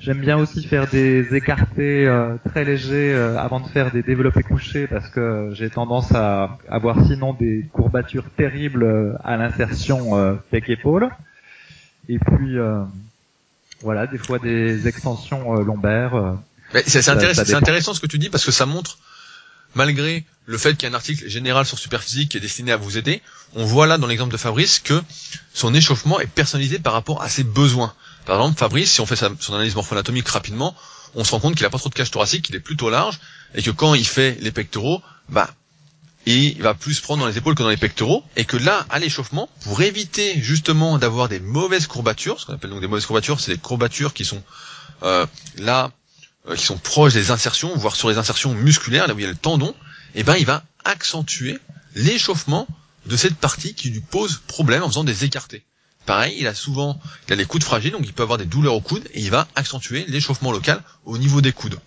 J'aime 0.00 0.20
bien 0.20 0.38
aussi 0.38 0.64
faire 0.64 0.86
des 0.88 1.34
écartés 1.34 2.06
euh, 2.06 2.36
très 2.44 2.64
légers 2.64 3.14
avant 3.14 3.60
de 3.60 3.68
faire 3.68 3.90
des 3.90 4.02
développés 4.02 4.42
couchés 4.42 4.86
parce 4.86 5.08
que 5.08 5.50
j'ai 5.54 5.70
tendance 5.70 6.12
à 6.12 6.58
avoir 6.68 7.04
sinon 7.06 7.32
des 7.32 7.66
courbatures 7.72 8.26
terribles 8.36 9.18
à 9.24 9.36
l'insertion 9.36 10.38
pec-épaule. 10.50 11.08
Et 12.08 12.18
puis 12.18 12.58
voilà, 13.80 14.06
des 14.06 14.18
fois 14.18 14.38
des 14.38 14.86
extensions 14.88 15.54
lombaires. 15.54 16.36
c'est 16.86 17.08
intéressant, 17.08 17.56
intéressant 17.56 17.94
ce 17.94 18.00
que 18.00 18.06
tu 18.06 18.18
dis 18.18 18.28
parce 18.28 18.44
que 18.44 18.52
ça 18.52 18.66
montre 18.66 18.98
malgré 19.74 20.24
le 20.46 20.58
fait 20.58 20.74
qu'il 20.74 20.84
y 20.84 20.86
a 20.86 20.90
un 20.90 20.94
article 20.94 21.28
général 21.28 21.66
sur 21.66 21.78
Superphysique 21.78 22.30
qui 22.30 22.36
est 22.36 22.40
destiné 22.40 22.72
à 22.72 22.76
vous 22.76 22.98
aider, 22.98 23.22
on 23.54 23.64
voit 23.64 23.86
là 23.86 23.98
dans 23.98 24.06
l'exemple 24.06 24.32
de 24.32 24.36
Fabrice 24.36 24.80
que 24.80 25.00
son 25.54 25.72
échauffement 25.74 26.20
est 26.20 26.26
personnalisé 26.26 26.78
par 26.78 26.92
rapport 26.92 27.22
à 27.22 27.28
ses 27.28 27.44
besoins. 27.44 27.94
Par 28.24 28.36
exemple, 28.36 28.58
Fabrice, 28.58 28.92
si 28.92 29.00
on 29.00 29.06
fait 29.06 29.16
son 29.16 29.54
analyse 29.54 29.74
morpho-anatomique 29.74 30.28
rapidement, 30.28 30.74
on 31.14 31.24
se 31.24 31.32
rend 31.32 31.40
compte 31.40 31.54
qu'il 31.54 31.66
a 31.66 31.70
pas 31.70 31.78
trop 31.78 31.88
de 31.88 31.94
cage 31.94 32.10
thoracique, 32.10 32.46
qu'il 32.46 32.56
est 32.56 32.60
plutôt 32.60 32.90
large, 32.90 33.20
et 33.54 33.62
que 33.62 33.70
quand 33.70 33.94
il 33.94 34.06
fait 34.06 34.38
les 34.40 34.50
pectoraux, 34.50 35.02
bah, 35.28 35.50
il 36.26 36.60
va 36.62 36.74
plus 36.74 37.00
prendre 37.00 37.22
dans 37.22 37.28
les 37.28 37.38
épaules 37.38 37.54
que 37.54 37.62
dans 37.62 37.68
les 37.68 37.76
pectoraux, 37.76 38.24
et 38.36 38.44
que 38.44 38.56
là, 38.56 38.86
à 38.90 38.98
l'échauffement, 38.98 39.48
pour 39.64 39.82
éviter 39.82 40.40
justement 40.40 40.98
d'avoir 40.98 41.28
des 41.28 41.40
mauvaises 41.40 41.86
courbatures, 41.86 42.40
ce 42.40 42.46
qu'on 42.46 42.54
appelle 42.54 42.70
donc 42.70 42.80
des 42.80 42.86
mauvaises 42.86 43.06
courbatures, 43.06 43.40
c'est 43.40 43.52
des 43.52 43.58
courbatures 43.58 44.14
qui 44.14 44.24
sont 44.24 44.42
euh, 45.02 45.26
là 45.58 45.90
euh, 46.48 46.56
qui 46.56 46.64
sont 46.64 46.78
proches 46.78 47.14
des 47.14 47.30
insertions, 47.30 47.76
voire 47.76 47.96
sur 47.96 48.10
les 48.10 48.18
insertions 48.18 48.54
musculaires, 48.54 49.06
là 49.06 49.14
où 49.14 49.18
il 49.18 49.22
y 49.22 49.26
a 49.26 49.30
le 49.30 49.36
tendon, 49.36 49.74
eh 50.14 50.22
ben 50.22 50.36
il 50.36 50.46
va 50.46 50.64
accentuer 50.84 51.58
l'échauffement 51.94 52.66
de 53.06 53.16
cette 53.16 53.36
partie 53.36 53.74
qui 53.74 53.90
lui 53.90 54.00
pose 54.00 54.40
problème 54.46 54.82
en 54.82 54.88
faisant 54.88 55.04
des 55.04 55.24
écartés. 55.24 55.64
Pareil, 56.06 56.36
il 56.38 56.46
a 56.46 56.54
souvent, 56.54 57.00
il 57.28 57.32
a 57.32 57.36
les 57.36 57.44
coudes 57.44 57.62
fragiles, 57.62 57.92
donc 57.92 58.02
il 58.04 58.12
peut 58.12 58.22
avoir 58.22 58.38
des 58.38 58.44
douleurs 58.44 58.74
aux 58.74 58.80
coudes, 58.80 59.08
et 59.14 59.20
il 59.20 59.30
va 59.30 59.46
accentuer 59.54 60.04
l'échauffement 60.08 60.50
local 60.50 60.82
au 61.04 61.16
niveau 61.16 61.40
des 61.40 61.52
coudes. 61.52 61.78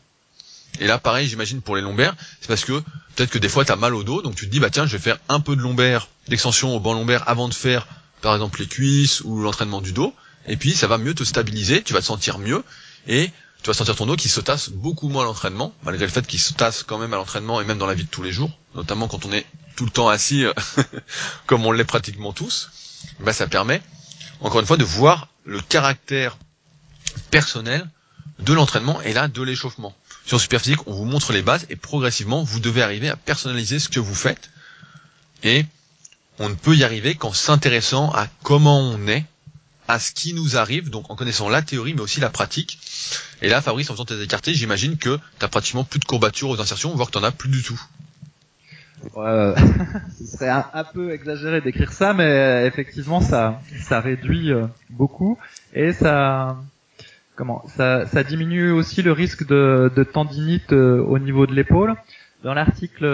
Et 0.79 0.87
là, 0.87 0.97
pareil, 0.97 1.27
j'imagine 1.27 1.61
pour 1.61 1.75
les 1.75 1.81
lombaires, 1.81 2.15
c'est 2.41 2.47
parce 2.47 2.65
que 2.65 2.81
peut-être 3.15 3.29
que 3.29 3.37
des 3.37 3.49
fois 3.49 3.65
tu 3.65 3.71
as 3.71 3.75
mal 3.75 3.93
au 3.93 4.03
dos, 4.03 4.21
donc 4.21 4.35
tu 4.35 4.45
te 4.45 4.51
dis 4.51 4.59
bah 4.59 4.69
tiens, 4.69 4.85
je 4.85 4.93
vais 4.93 5.03
faire 5.03 5.19
un 5.29 5.39
peu 5.39 5.55
de 5.55 5.61
lombaire, 5.61 6.07
d'extension 6.27 6.75
au 6.75 6.79
banc 6.79 6.93
lombaire 6.93 7.27
avant 7.27 7.47
de 7.47 7.53
faire 7.53 7.87
par 8.21 8.33
exemple 8.33 8.59
les 8.59 8.67
cuisses 8.67 9.21
ou 9.21 9.41
l'entraînement 9.41 9.81
du 9.81 9.93
dos, 9.93 10.13
et 10.47 10.57
puis 10.57 10.73
ça 10.73 10.87
va 10.87 10.97
mieux 10.97 11.13
te 11.13 11.23
stabiliser, 11.23 11.81
tu 11.83 11.93
vas 11.93 12.01
te 12.01 12.05
sentir 12.05 12.39
mieux, 12.39 12.63
et 13.07 13.31
tu 13.65 13.71
vas 13.71 13.73
sentir 13.73 13.95
ton 13.95 14.05
dos 14.05 14.15
qui 14.15 14.29
se 14.29 14.41
tasse 14.41 14.69
beaucoup 14.69 15.09
moins 15.09 15.23
à 15.23 15.25
l'entraînement, 15.25 15.73
malgré 15.81 16.05
le 16.05 16.11
fait 16.11 16.27
qu'il 16.27 16.39
se 16.39 16.53
tasse 16.53 16.83
quand 16.83 16.99
même 16.99 17.13
à 17.13 17.15
l'entraînement 17.15 17.59
et 17.61 17.63
même 17.63 17.79
dans 17.79 17.87
la 17.87 17.95
vie 17.95 18.03
de 18.03 18.09
tous 18.09 18.21
les 18.21 18.31
jours, 18.31 18.51
notamment 18.75 19.07
quand 19.07 19.25
on 19.25 19.31
est 19.31 19.43
tout 19.75 19.85
le 19.85 19.89
temps 19.89 20.07
assis, 20.07 20.45
comme 21.47 21.65
on 21.65 21.71
l'est 21.71 21.83
pratiquement 21.83 22.31
tous. 22.31 22.69
Bah, 23.21 23.33
ça 23.33 23.47
permet, 23.47 23.81
encore 24.39 24.59
une 24.59 24.67
fois, 24.67 24.77
de 24.77 24.83
voir 24.83 25.29
le 25.45 25.61
caractère 25.61 26.37
personnelle 27.31 27.89
de 28.37 28.53
l'entraînement 28.53 29.01
et 29.01 29.13
là 29.13 29.27
de 29.27 29.41
l'échauffement. 29.41 29.95
Sur 30.27 30.39
Superphysique, 30.39 30.85
on 30.85 30.93
vous 30.93 31.05
montre 31.05 31.33
les 31.33 31.41
bases 31.41 31.65
et 31.71 31.75
progressivement, 31.75 32.43
vous 32.43 32.59
devez 32.59 32.83
arriver 32.83 33.09
à 33.09 33.15
personnaliser 33.15 33.79
ce 33.79 33.89
que 33.89 33.99
vous 33.99 34.13
faites. 34.13 34.51
Et 35.41 35.65
on 36.37 36.49
ne 36.49 36.53
peut 36.53 36.75
y 36.75 36.83
arriver 36.83 37.15
qu'en 37.15 37.33
s'intéressant 37.33 38.11
à 38.13 38.27
comment 38.43 38.79
on 38.79 39.07
est, 39.07 39.25
à 39.87 39.99
ce 39.99 40.11
qui 40.11 40.33
nous 40.33 40.57
arrive, 40.57 40.89
donc 40.89 41.09
en 41.09 41.15
connaissant 41.15 41.49
la 41.49 41.61
théorie 41.61 41.93
mais 41.93 42.01
aussi 42.01 42.19
la 42.19 42.29
pratique. 42.29 42.79
Et 43.41 43.49
là, 43.49 43.61
Fabrice, 43.61 43.89
en 43.89 43.93
faisant 43.93 44.05
tes 44.05 44.21
écartés, 44.21 44.53
j'imagine 44.53 44.97
que 44.97 45.19
tu 45.39 45.47
pratiquement 45.47 45.83
plus 45.83 45.99
de 45.99 46.05
courbatures 46.05 46.49
aux 46.49 46.59
insertions, 46.59 46.95
voire 46.95 47.07
que 47.07 47.13
tu 47.13 47.17
en 47.19 47.23
as 47.23 47.31
plus 47.31 47.49
du 47.49 47.61
tout. 47.61 47.79
Ouais, 49.15 49.53
ce 50.17 50.25
serait 50.25 50.49
un, 50.49 50.83
peu 50.83 51.11
exagéré 51.13 51.61
d'écrire 51.61 51.91
ça, 51.91 52.13
mais 52.13 52.23
euh, 52.23 52.65
effectivement, 52.65 53.21
ça, 53.21 53.61
ça 53.83 53.99
réduit 53.99 54.51
euh, 54.51 54.65
beaucoup 54.89 55.37
et 55.73 55.93
ça, 55.93 56.57
comment, 57.35 57.63
ça, 57.75 58.05
ça 58.07 58.23
diminue 58.23 58.71
aussi 58.71 59.01
le 59.01 59.11
risque 59.11 59.45
de, 59.45 59.91
de 59.95 60.03
tendinite 60.03 60.73
euh, 60.73 61.01
au 61.01 61.19
niveau 61.19 61.45
de 61.45 61.53
l'épaule. 61.53 61.95
Dans 62.45 62.53
l'article 62.53 63.07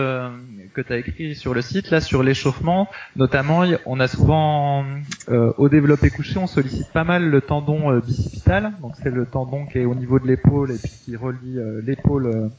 que 0.74 0.82
tu 0.82 0.92
as 0.92 0.98
écrit 0.98 1.36
sur 1.36 1.54
le 1.54 1.62
site, 1.62 1.90
là, 1.90 2.02
sur 2.02 2.22
l'échauffement, 2.22 2.90
notamment, 3.16 3.64
on 3.86 4.02
a 4.02 4.08
souvent, 4.10 4.84
au 5.30 5.70
développé 5.70 6.10
couché, 6.10 6.38
on 6.38 6.48
sollicite 6.48 6.92
pas 6.92 7.06
mal 7.06 7.30
le 7.30 7.40
tendon 7.40 7.98
bicipital. 8.00 8.74
Donc, 8.82 8.92
c'est 9.02 9.10
le 9.10 9.26
tendon 9.26 9.68
qui 9.68 9.78
est 9.78 9.86
au 9.86 9.96
niveau 9.96 10.20
de 10.20 10.28
l'épaule 10.28 10.72
et 10.72 10.78
puis 10.78 10.92
qui 11.06 11.16
relie 11.16 11.58
l'épaule 11.82 12.52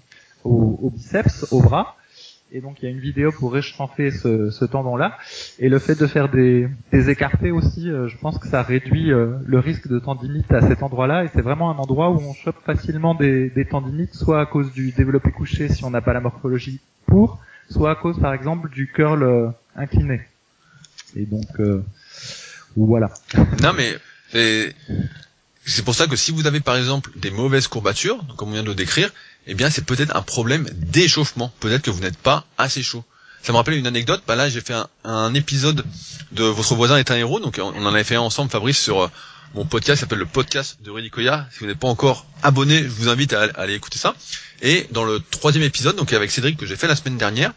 au, 0.45 0.79
au 0.83 0.89
biceps, 0.89 1.47
au 1.53 1.61
bras 1.61 1.95
et 2.55 2.61
donc 2.61 2.83
il 2.83 2.85
y 2.85 2.89
a 2.89 2.91
une 2.91 3.01
vidéo 3.01 3.33
pour 3.33 3.53
réchauffer 3.53 4.11
ce, 4.11 4.51
ce 4.51 4.65
tendon-là. 4.67 5.17
Et 5.59 5.71
le 5.71 5.79
fait 5.79 5.95
de 5.95 6.07
faire 6.07 6.29
des, 6.29 6.69
des 6.93 7.09
écartés 7.09 7.51
aussi, 7.51 7.89
euh, 7.89 8.09
je 8.09 8.19
pense 8.19 8.39
que 8.39 8.47
ça 8.47 8.63
réduit 8.63 9.11
euh, 9.11 9.39
le 9.47 9.59
risque 9.59 9.89
de 9.89 9.99
tendinite 9.99 10.53
à 10.53 10.61
cet 10.61 10.83
endroit-là. 10.83 11.25
Et 11.25 11.31
c'est 11.35 11.41
vraiment 11.41 11.71
un 11.71 11.79
endroit 11.79 12.11
où 12.11 12.21
on 12.21 12.35
chope 12.35 12.63
facilement 12.65 13.15
des, 13.15 13.49
des 13.49 13.65
tendinites, 13.65 14.15
soit 14.15 14.41
à 14.41 14.47
cause 14.47 14.71
du 14.73 14.93
développé 14.93 15.31
couché 15.31 15.69
si 15.71 15.83
on 15.85 15.91
n'a 15.91 16.03
pas 16.03 16.13
la 16.13 16.21
morphologie 16.21 16.81
pour, 17.07 17.41
soit 17.71 17.91
à 17.91 17.95
cause 17.95 18.21
par 18.21 18.35
exemple 18.35 18.69
du 18.69 18.87
curl 18.87 19.23
euh, 19.23 19.49
incliné. 19.75 20.21
Et 21.17 21.25
donc 21.27 21.47
voilà. 22.75 23.11
Non 23.63 23.73
mais 23.75 23.99
c'est 25.65 25.85
pour 25.85 25.95
ça 25.95 26.07
que 26.07 26.17
si 26.17 26.33
vous 26.33 26.47
avez 26.47 26.61
par 26.61 26.77
exemple 26.77 27.11
des 27.17 27.31
mauvaises 27.31 27.69
courbatures, 27.69 28.25
comme 28.37 28.49
on 28.49 28.53
vient 28.53 28.63
de 28.63 28.69
le 28.69 28.75
décrire, 28.75 29.13
eh 29.47 29.55
bien 29.55 29.71
c'est 29.71 29.85
peut-être 29.85 30.15
un 30.17 30.23
problème 30.23 30.69
d'échauffement. 30.73 31.53
Peut-être 31.61 31.83
que 31.83 31.91
vous 31.91 32.01
n'êtes 32.01 32.19
pas 32.19 32.45
assez 32.59 32.83
chaud. 32.83 33.05
Ça 33.43 33.53
me 33.53 33.57
rappelle 33.57 33.75
une 33.75 33.89
anecdote. 33.89 34.23
Bah 34.27 34.37
là, 34.37 34.49
j'ai 34.49 34.61
fait 34.61 34.75
un, 35.05 35.35
épisode 35.35 35.85
de 36.31 36.45
Votre 36.45 36.77
voisin 36.77 36.97
est 36.97 37.11
un 37.11 37.17
héros. 37.17 37.41
Donc 37.41 37.59
on 37.61 37.85
en 37.85 37.95
avait 37.95 38.05
fait 38.05 38.15
un 38.15 38.21
ensemble, 38.21 38.51
Fabrice, 38.51 38.79
sur 38.79 39.03
euh, 39.03 39.09
mon 39.55 39.65
podcast, 39.65 40.01
s'appelle 40.01 40.21
le 40.21 40.27
podcast 40.27 40.79
de 40.83 40.91
Rudy 40.91 41.11
Koya. 41.11 41.49
Si 41.53 41.59
vous 41.59 41.67
n'êtes 41.67 41.79
pas 41.79 41.89
encore 41.89 42.25
abonné, 42.43 42.85
je 42.85 42.89
vous 42.89 43.09
invite 43.09 43.33
à, 43.33 43.43
aller 43.57 43.75
écouter 43.75 43.99
ça. 43.99 44.15
Et 44.63 44.87
dans 44.93 45.05
le 45.05 45.21
troisième 45.21 45.65
épisode, 45.65 45.97
donc 45.97 46.13
avec 46.13 46.31
Cédric 46.31 46.57
que 46.57 46.67
j'ai 46.67 46.77
fait 46.77 46.87
la 46.87 46.95
semaine 46.95 47.19
dernière, 47.19 47.53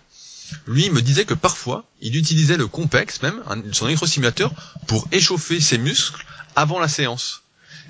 lui 0.67 0.89
me 0.89 1.01
disait 1.01 1.25
que 1.25 1.35
parfois 1.35 1.85
il 2.01 2.15
utilisait 2.15 2.57
le 2.57 2.67
Compex, 2.67 3.21
même 3.21 3.43
son 3.71 3.85
électrosimulateur, 3.85 4.51
pour 4.87 5.07
échauffer 5.11 5.59
ses 5.59 5.77
muscles 5.77 6.25
avant 6.55 6.79
la 6.79 6.87
séance. 6.87 7.43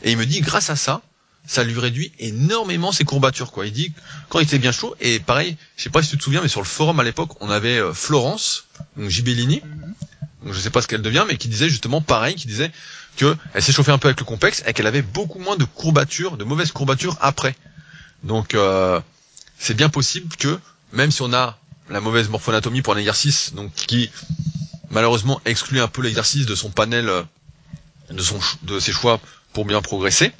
Et 0.04 0.12
il 0.12 0.18
me 0.18 0.26
dit, 0.26 0.42
grâce 0.42 0.70
à 0.70 0.76
ça, 0.76 1.02
ça 1.48 1.64
lui 1.64 1.80
réduit 1.80 2.12
énormément 2.20 2.92
ses 2.92 3.04
courbatures 3.04 3.52
quoi. 3.52 3.66
Il 3.66 3.74
dit 3.74 3.94
quand 4.30 4.40
il 4.40 4.44
était 4.44 4.60
bien 4.60 4.72
chaud 4.72 4.96
et 5.00 5.20
pareil, 5.20 5.58
je 5.78 5.84
sais 5.84 5.90
pas 5.90 6.02
si 6.02 6.10
tu 6.10 6.18
te 6.18 6.24
souviens 6.24 6.42
mais 6.42 6.48
sur 6.48 6.62
le 6.62 6.66
forum 6.66 7.00
à 7.00 7.04
l'époque, 7.04 7.32
on 7.42 7.50
avait 7.50 7.78
euh, 7.78 7.94
Florence, 7.94 8.66
donc 8.98 9.10
Gibellini. 9.10 9.62
Donc 10.44 10.54
je 10.54 10.60
sais 10.60 10.70
pas 10.70 10.82
ce 10.82 10.88
qu'elle 10.88 11.02
devient 11.02 11.26
mais 11.28 11.38
qui 11.38 11.48
disait 11.48 11.70
justement 11.70 12.02
pareil, 12.02 12.36
qui 12.36 12.48
disait 12.48 12.72
que 13.18 13.36
elle 13.54 13.64
un 13.90 13.98
peu 13.98 14.08
avec 14.08 14.20
le 14.20 14.26
complexe 14.26 14.64
et 14.68 14.74
qu'elle 14.74 14.88
avait 14.88 15.02
beaucoup 15.02 15.40
moins 15.40 15.56
de 15.56 15.64
courbatures, 15.64 16.38
de 16.38 16.44
mauvaises 16.44 16.72
courbatures 16.72 17.18
après. 17.22 17.56
Donc 18.24 18.54
euh, 18.54 19.00
c'est 19.58 19.76
bien 19.76 19.90
possible 19.90 20.36
que 20.36 20.60
même 20.94 21.12
si 21.12 21.22
on 21.22 21.34
a 21.34 21.58
la 21.90 22.02
mauvaise 22.02 22.30
morphonatomie 22.30 22.82
pour 22.82 22.94
un 22.94 22.98
exercice 22.98 23.54
donc 23.54 23.74
qui 23.74 24.10
malheureusement 24.90 25.40
exclut 25.46 25.82
un 25.82 25.88
peu 25.88 26.02
l'exercice 26.02 26.46
de 26.46 26.56
son 26.56 26.70
panel 26.70 27.10
euh, 27.10 27.24
de 28.10 28.22
son 28.22 28.40
de 28.64 28.80
ses 28.80 28.92
choix 28.92 29.20
pour 29.54 29.66
bien 29.66 29.82
progresser, 29.82 30.32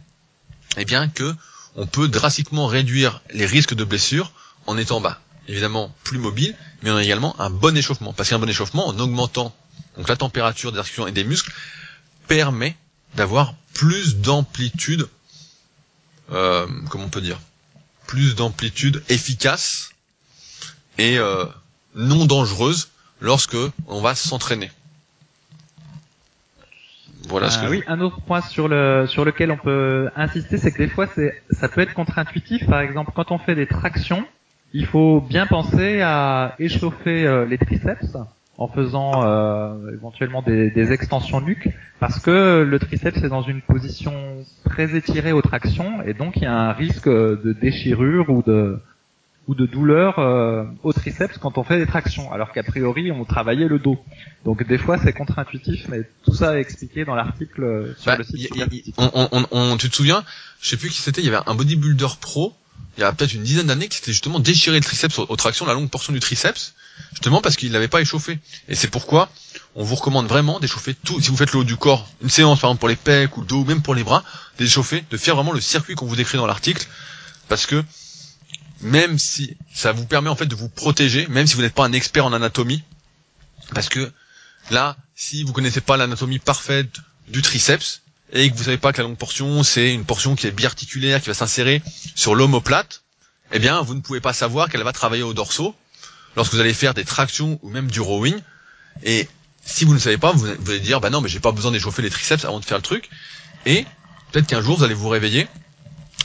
eh 0.78 0.86
bien 0.86 1.08
que 1.08 1.34
on 1.76 1.86
peut 1.86 2.08
drastiquement 2.08 2.68
réduire 2.68 3.22
les 3.34 3.46
risques 3.46 3.74
de 3.74 3.84
blessures 3.84 4.32
en 4.66 4.78
étant 4.78 5.02
bas, 5.02 5.20
évidemment 5.48 5.94
plus 6.04 6.18
mobile, 6.18 6.56
mais 6.82 6.92
en 6.92 6.98
a 6.98 7.04
également 7.04 7.40
un 7.40 7.50
bon 7.50 7.76
échauffement. 7.76 8.14
Parce 8.14 8.30
qu'un 8.30 8.40
bon 8.40 8.50
échauffement, 8.50 8.88
en 8.88 8.98
augmentant 9.00 9.54
donc 9.98 10.08
la 10.10 10.16
température 10.16 10.72
des 10.72 10.80
articulations 10.80 11.08
et 11.08 11.12
des 11.12 11.24
muscles, 11.24 11.52
permet 12.28 12.76
d'avoir 13.16 13.54
plus 13.74 14.18
d'amplitude, 14.18 15.08
euh, 16.32 16.68
comment 16.90 17.06
on 17.06 17.10
peut 17.10 17.22
dire, 17.22 17.40
plus 18.08 18.36
d'amplitude 18.36 19.04
efficace 19.10 19.90
et 20.98 21.18
euh, 21.18 21.46
non 21.96 22.26
dangereuse 22.26 22.90
lorsque 23.20 23.58
on 23.88 24.02
va 24.02 24.16
s'entraîner. 24.16 24.72
Voilà 27.30 27.50
ce 27.50 27.66
euh, 27.66 27.70
oui, 27.70 27.84
un 27.88 28.00
autre 28.02 28.22
point 28.22 28.42
sur 28.42 28.68
le 28.68 29.06
sur 29.08 29.26
lequel 29.26 29.52
on 29.52 29.58
peut 29.58 30.10
insister, 30.16 30.58
c'est 30.58 30.72
que 30.72 30.78
des 30.78 30.88
fois 30.88 31.08
c'est 31.08 31.34
ça 31.52 31.70
peut 31.70 31.82
être 31.82 31.94
contre-intuitif. 31.94 32.66
Par 32.68 32.82
exemple, 32.82 33.12
quand 33.16 33.32
on 33.32 33.38
fait 33.38 33.56
des 33.56 33.68
tractions, 33.68 34.26
il 34.74 34.86
faut 34.86 35.22
bien 35.22 35.46
penser 35.48 36.02
à 36.02 36.56
échauffer 36.60 37.26
euh, 37.26 37.46
les 37.46 37.58
triceps 37.58 38.18
en 38.58 38.68
faisant 38.68 39.24
euh, 39.26 39.92
éventuellement 39.94 40.42
des, 40.42 40.70
des, 40.70 40.94
extensions 40.94 41.42
nuques, 41.42 41.70
parce 42.00 42.20
que 42.20 42.64
le 42.64 42.80
triceps 42.80 43.22
est 43.22 43.28
dans 43.28 43.42
une 43.42 43.62
position 43.62 44.14
très 44.64 44.96
étirée 44.96 45.34
aux 45.34 45.42
tractions, 45.42 46.02
et 46.04 46.14
donc 46.14 46.38
il 46.38 46.44
y 46.44 46.46
a 46.46 46.54
un 46.54 46.72
risque 46.72 47.10
de 47.10 47.52
déchirure 47.52 48.30
ou 48.30 48.44
de 48.44 48.80
ou 49.48 49.56
de 49.56 49.66
douleur 49.66 50.20
euh, 50.20 50.66
au 50.84 50.94
triceps 50.94 51.38
quand 51.38 51.58
on 51.58 51.64
fait 51.64 51.78
des 51.78 51.86
tractions, 51.86 52.32
alors 52.32 52.52
qu'a 52.52 52.64
priori 52.64 53.12
on 53.12 53.26
travaillait 53.26 53.68
le 53.68 53.80
dos. 53.80 54.00
Donc 54.44 54.66
des 54.68 54.78
fois 54.78 54.98
c'est 54.98 55.14
contre-intuitif, 55.14 55.88
mais 55.90 56.10
tout 56.24 56.34
ça 56.34 56.58
est 56.58 56.62
expliqué 56.62 57.06
dans 57.06 57.16
l'article 57.16 57.64
euh, 57.64 57.96
sur 57.98 58.12
bah, 58.12 58.18
le 58.18 58.24
site. 58.24 58.52
on, 58.98 59.78
tu 59.78 59.90
te 59.90 59.96
souviens 59.96 60.24
Je 60.62 60.70
sais 60.70 60.78
plus 60.78 60.90
qui 60.90 61.02
c'était. 61.02 61.22
Il 61.22 61.26
y 61.26 61.30
avait 61.30 61.44
un 61.46 61.56
bodybuilder 61.56 62.08
pro 62.20 62.54
il 62.98 63.02
y 63.02 63.04
a 63.04 63.12
peut-être 63.12 63.34
une 63.34 63.44
dizaine 63.44 63.68
d'années 63.68 63.90
qui 63.90 63.98
s'était 63.98 64.14
justement 64.14 64.40
déchiré 64.40 64.78
le 64.78 64.84
triceps 64.84 65.20
aux, 65.20 65.36
tractions, 65.36 65.66
la 65.66 65.74
longue 65.74 65.90
portion 65.90 66.14
du 66.14 66.22
triceps, 66.22 66.74
justement 67.12 67.42
parce 67.42 67.58
qu'il 67.58 67.72
l'avait 67.74 67.90
pas 67.90 68.00
échauffé. 68.00 68.40
Et 68.70 68.76
c'est 68.76 68.88
pourquoi 68.88 69.30
on 69.76 69.84
vous 69.84 69.96
recommande 69.96 70.28
vraiment 70.28 70.60
d'échauffer 70.60 70.94
tout. 70.94 71.20
Si 71.20 71.30
vous 71.30 71.36
faites 71.36 71.52
le 71.52 71.60
haut 71.60 71.64
du 71.66 71.76
corps, 71.76 72.10
une 72.22 72.30
séance 72.30 72.62
par 72.62 72.70
exemple 72.70 72.80
pour 72.80 72.90
les 72.90 72.96
pecs 72.96 73.36
ou 73.36 73.42
le 73.42 73.48
dos, 73.48 73.62
ou 73.62 73.66
même 73.66 73.82
pour 73.82 73.96
les 73.96 74.04
bras, 74.04 74.24
d'échauffer, 74.58 75.04
de 75.12 75.18
faire 75.18 75.36
vraiment 75.36 75.52
le 75.52 75.60
circuit 75.60 75.96
qu'on 75.96 76.06
vous 76.06 76.16
décrit 76.16 76.38
dans 76.38 76.48
l'article, 76.48 76.88
parce 77.50 77.66
que 77.66 77.84
même 78.86 79.18
si 79.18 79.58
ça 79.74 79.92
vous 79.94 80.06
permet 80.06 80.30
en 80.30 80.36
fait 80.36 80.46
de 80.46 80.54
vous 80.54 80.70
protéger, 80.70 81.26
même 81.28 81.48
si 81.48 81.56
vous 81.56 81.64
n'êtes 81.64 81.74
pas 81.74 81.86
un 81.86 81.92
expert 81.92 82.24
en 82.24 82.34
anatomie, 82.34 82.84
parce 83.74 83.90
que 83.90 84.12
là, 84.70 84.96
si 85.16 85.44
vous 85.44 85.54
connaissez 85.54 85.82
pas 85.82 85.98
l'anatomie 85.98 86.38
parfaite 86.38 86.98
du 87.28 87.42
triceps 87.42 88.04
et 88.32 88.52
que 88.52 88.56
vous 88.56 88.66
savez 88.66 88.78
pas 88.78 88.94
que 88.94 89.02
la 89.02 89.08
longue 89.08 89.18
portion 89.18 89.64
c'est 89.64 89.92
une 89.92 90.06
portion 90.06 90.36
qui 90.36 90.46
est 90.46 90.52
biarticulaire, 90.52 91.20
qui 91.20 91.30
va 91.30 91.34
s'insérer 91.34 91.82
sur 92.14 92.36
l'omoplate, 92.36 93.02
eh 93.52 93.58
bien 93.58 93.82
vous 93.82 93.96
ne 93.96 94.02
pouvez 94.02 94.22
pas 94.22 94.34
savoir 94.34 94.70
qu'elle 94.70 94.84
va 94.84 94.94
travailler 94.94 95.24
au 95.24 95.34
dorsaux 95.34 95.76
lorsque 96.36 96.54
vous 96.54 96.60
allez 96.60 96.74
faire 96.76 96.94
des 96.94 97.06
tractions 97.06 97.60
ou 97.64 97.72
même 97.72 97.90
du 97.90 98.02
rowing. 98.02 98.40
Et 99.02 99.28
si 99.66 99.86
vous 99.86 99.96
ne 99.96 100.00
savez 100.00 100.20
pas, 100.20 100.32
vous, 100.32 100.46
allez 100.46 100.80
dire 100.80 101.02
bah 101.02 101.10
non 101.10 101.22
mais 101.22 101.30
j'ai 101.30 101.40
pas 101.40 101.52
besoin 101.52 101.72
d'échauffer 101.72 102.04
les 102.04 102.12
triceps 102.12 102.46
avant 102.46 102.60
de 102.60 102.66
faire 102.66 102.78
le 102.78 102.84
truc. 102.84 103.10
Et 103.66 103.84
peut-être 104.32 104.46
qu'un 104.46 104.62
jour 104.62 104.78
vous 104.78 104.84
allez 104.84 104.94
vous 104.94 105.10
réveiller 105.10 105.48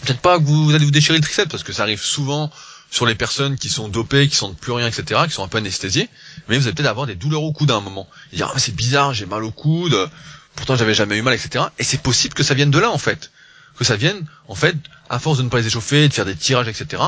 peut-être 0.03 0.21
pas 0.21 0.39
que 0.39 0.45
vous, 0.45 0.75
allez 0.75 0.85
vous 0.85 0.91
déchirer 0.91 1.19
le 1.19 1.23
triceps 1.23 1.51
parce 1.51 1.63
que 1.63 1.73
ça 1.73 1.83
arrive 1.83 2.03
souvent 2.03 2.51
sur 2.91 3.07
les 3.07 3.15
personnes 3.15 3.57
qui 3.57 3.69
sont 3.69 3.89
dopées, 3.89 4.29
qui 4.29 4.35
sentent 4.37 4.59
plus 4.59 4.73
rien, 4.73 4.89
etc., 4.89 5.21
qui 5.27 5.33
sont 5.33 5.45
un 5.45 5.49
peu 5.49 5.59
anesthésiées, 5.59 6.09
mais 6.49 6.59
vous 6.59 6.67
allez 6.67 6.75
peut-être 6.75 6.89
avoir 6.89 7.07
des 7.07 7.15
douleurs 7.15 7.43
au 7.43 7.53
coude 7.53 7.71
à 7.71 7.77
un 7.77 7.81
moment. 7.81 8.09
Et 8.33 8.37
dire 8.37 8.51
ah 8.53 8.59
c'est 8.59 8.75
bizarre, 8.75 9.15
j'ai 9.15 9.27
mal 9.27 9.45
au 9.45 9.53
coude, 9.53 10.11
pourtant 10.57 10.77
j'avais 10.77 10.95
jamais 10.95 11.17
eu 11.17 11.23
mal, 11.23 11.35
etc. 11.35 11.67
Et 11.79 11.85
c'est 11.85 12.03
possible 12.03 12.35
que 12.35 12.43
ça 12.43 12.55
vienne 12.55 12.71
de 12.71 12.79
là 12.79 12.91
en 12.91 12.99
fait, 12.99 13.31
que 13.77 13.85
ça 13.85 13.97
vienne 13.97 14.27
en 14.49 14.55
fait 14.55 14.77
à 15.09 15.19
force 15.19 15.39
de 15.39 15.45
ne 15.45 15.49
pas 15.49 15.59
les 15.59 15.67
échauffer, 15.69 16.09
de 16.09 16.13
faire 16.13 16.25
des 16.25 16.37
tirages, 16.37 16.69
etc. 16.69 17.03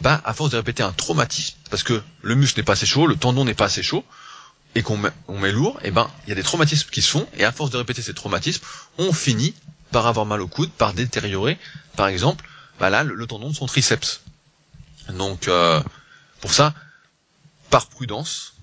Bah 0.00 0.20
à 0.24 0.34
force 0.34 0.50
de 0.50 0.56
répéter 0.56 0.82
un 0.82 0.92
traumatisme, 0.92 1.56
parce 1.70 1.82
que 1.82 2.02
le 2.22 2.34
muscle 2.34 2.58
n'est 2.58 2.64
pas 2.64 2.72
assez 2.72 2.86
chaud, 2.86 3.06
le 3.06 3.16
tendon 3.16 3.44
n'est 3.44 3.54
pas 3.54 3.66
assez 3.66 3.82
chaud, 3.82 4.04
et 4.74 4.82
qu'on 4.82 4.96
met, 4.96 5.10
on 5.26 5.38
met 5.38 5.52
lourd, 5.52 5.78
et 5.82 5.90
ben 5.90 6.10
il 6.26 6.30
y 6.30 6.32
a 6.32 6.36
des 6.36 6.42
traumatismes 6.42 6.88
qui 6.90 7.02
se 7.02 7.10
font, 7.10 7.26
et 7.36 7.44
à 7.44 7.52
force 7.52 7.70
de 7.70 7.76
répéter 7.76 8.02
ces 8.02 8.14
traumatismes, 8.14 8.64
on 8.98 9.12
finit 9.12 9.54
par 9.90 10.06
avoir 10.06 10.26
mal 10.26 10.40
au 10.40 10.48
coude, 10.48 10.70
par 10.70 10.92
détériorer, 10.92 11.58
par 11.96 12.08
exemple, 12.08 12.44
bah 12.78 12.90
là, 12.90 13.02
le, 13.02 13.26
tendon 13.26 13.50
de 13.50 13.54
son 13.54 13.66
triceps. 13.66 14.20
Donc, 15.12 15.48
euh, 15.48 15.82
pour 16.40 16.52
ça, 16.52 16.74
par 17.70 17.86
prudence, 17.86 18.54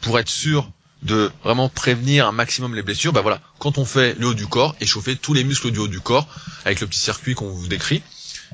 pour 0.00 0.18
être 0.18 0.28
sûr 0.28 0.70
de 1.02 1.32
vraiment 1.42 1.68
prévenir 1.68 2.28
un 2.28 2.32
maximum 2.32 2.74
les 2.74 2.82
blessures, 2.82 3.12
bah 3.12 3.22
voilà, 3.22 3.40
quand 3.58 3.78
on 3.78 3.84
fait 3.84 4.14
le 4.18 4.28
haut 4.28 4.34
du 4.34 4.46
corps, 4.46 4.76
échauffer 4.80 5.16
tous 5.16 5.34
les 5.34 5.44
muscles 5.44 5.72
du 5.72 5.78
haut 5.78 5.88
du 5.88 6.00
corps 6.00 6.28
avec 6.64 6.80
le 6.80 6.86
petit 6.86 7.00
circuit 7.00 7.34
qu'on 7.34 7.48
vous 7.50 7.66
décrit. 7.66 8.02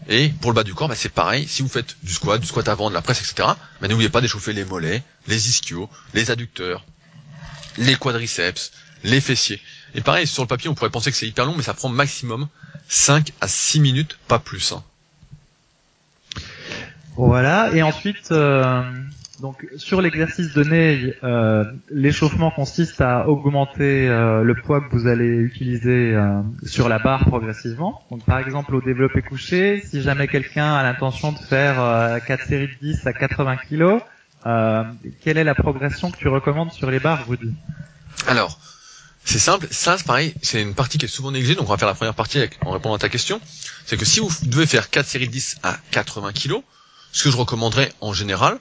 Et 0.08 0.30
pour 0.40 0.50
le 0.50 0.54
bas 0.54 0.64
du 0.64 0.74
corps, 0.74 0.88
bah 0.88 0.94
c'est 0.96 1.08
pareil. 1.08 1.46
Si 1.48 1.62
vous 1.62 1.68
faites 1.68 1.96
du 2.02 2.12
squat, 2.12 2.40
du 2.40 2.46
squat 2.46 2.68
avant, 2.68 2.88
de 2.88 2.94
la 2.94 3.02
presse, 3.02 3.20
etc., 3.20 3.48
bah 3.80 3.88
n'oubliez 3.88 4.08
pas 4.08 4.20
d'échauffer 4.20 4.52
les 4.52 4.64
mollets, 4.64 5.02
les 5.26 5.50
ischios, 5.50 5.90
les 6.14 6.30
adducteurs, 6.30 6.84
les 7.76 7.96
quadriceps, 7.96 8.72
les 9.04 9.20
fessiers. 9.20 9.60
Et 9.94 10.00
pareil, 10.00 10.26
sur 10.26 10.42
le 10.42 10.48
papier, 10.48 10.68
on 10.68 10.74
pourrait 10.74 10.90
penser 10.90 11.10
que 11.10 11.16
c'est 11.16 11.28
hyper 11.28 11.46
long, 11.46 11.54
mais 11.56 11.62
ça 11.62 11.74
prend 11.74 11.88
maximum 11.88 12.48
5 12.88 13.32
à 13.40 13.48
6 13.48 13.80
minutes, 13.80 14.18
pas 14.28 14.38
plus. 14.38 14.72
Hein. 14.72 14.82
Voilà, 17.16 17.70
et 17.74 17.82
ensuite, 17.82 18.30
euh, 18.30 18.82
donc 19.40 19.66
sur 19.76 20.02
l'exercice 20.02 20.52
donné, 20.52 21.14
euh, 21.22 21.64
l'échauffement 21.90 22.50
consiste 22.50 23.00
à 23.00 23.28
augmenter 23.28 24.08
euh, 24.08 24.42
le 24.42 24.54
poids 24.56 24.80
que 24.80 24.90
vous 24.90 25.06
allez 25.06 25.28
utiliser 25.28 26.12
euh, 26.14 26.40
sur 26.64 26.88
la 26.88 26.98
barre 26.98 27.24
progressivement. 27.24 28.02
Donc 28.10 28.24
par 28.24 28.38
exemple 28.38 28.74
au 28.74 28.80
développé 28.80 29.22
couché, 29.22 29.82
si 29.86 30.02
jamais 30.02 30.26
quelqu'un 30.26 30.74
a 30.74 30.82
l'intention 30.82 31.32
de 31.32 31.38
faire 31.38 31.76
4 32.26 32.46
séries 32.46 32.68
de 32.68 32.88
10 32.92 33.06
à 33.06 33.12
80 33.12 33.56
kg, 33.68 33.98
quelle 35.22 35.38
est 35.38 35.44
la 35.44 35.54
progression 35.54 36.10
que 36.10 36.16
tu 36.16 36.28
recommandes 36.28 36.72
sur 36.72 36.90
les 36.90 36.98
barres, 36.98 37.24
Rudy 37.28 37.54
Alors, 38.26 38.58
c'est 39.28 39.38
simple, 39.38 39.68
ça 39.70 39.98
c'est 39.98 40.06
pareil, 40.06 40.34
c'est 40.40 40.62
une 40.62 40.74
partie 40.74 40.96
qui 40.96 41.04
est 41.04 41.08
souvent 41.08 41.30
négligée, 41.30 41.54
donc 41.54 41.66
on 41.66 41.70
va 41.70 41.76
faire 41.76 41.88
la 41.88 41.94
première 41.94 42.14
partie 42.14 42.40
en 42.62 42.70
répondant 42.70 42.94
à 42.94 42.98
ta 42.98 43.10
question. 43.10 43.42
C'est 43.84 43.98
que 43.98 44.06
si 44.06 44.20
vous 44.20 44.30
devez 44.44 44.66
faire 44.66 44.88
4 44.88 45.06
séries 45.06 45.26
de 45.26 45.32
10 45.32 45.56
à 45.62 45.78
80 45.90 46.32
kg, 46.32 46.54
ce 47.12 47.24
que 47.24 47.30
je 47.30 47.36
recommanderais 47.36 47.92
en 48.00 48.14
général, 48.14 48.58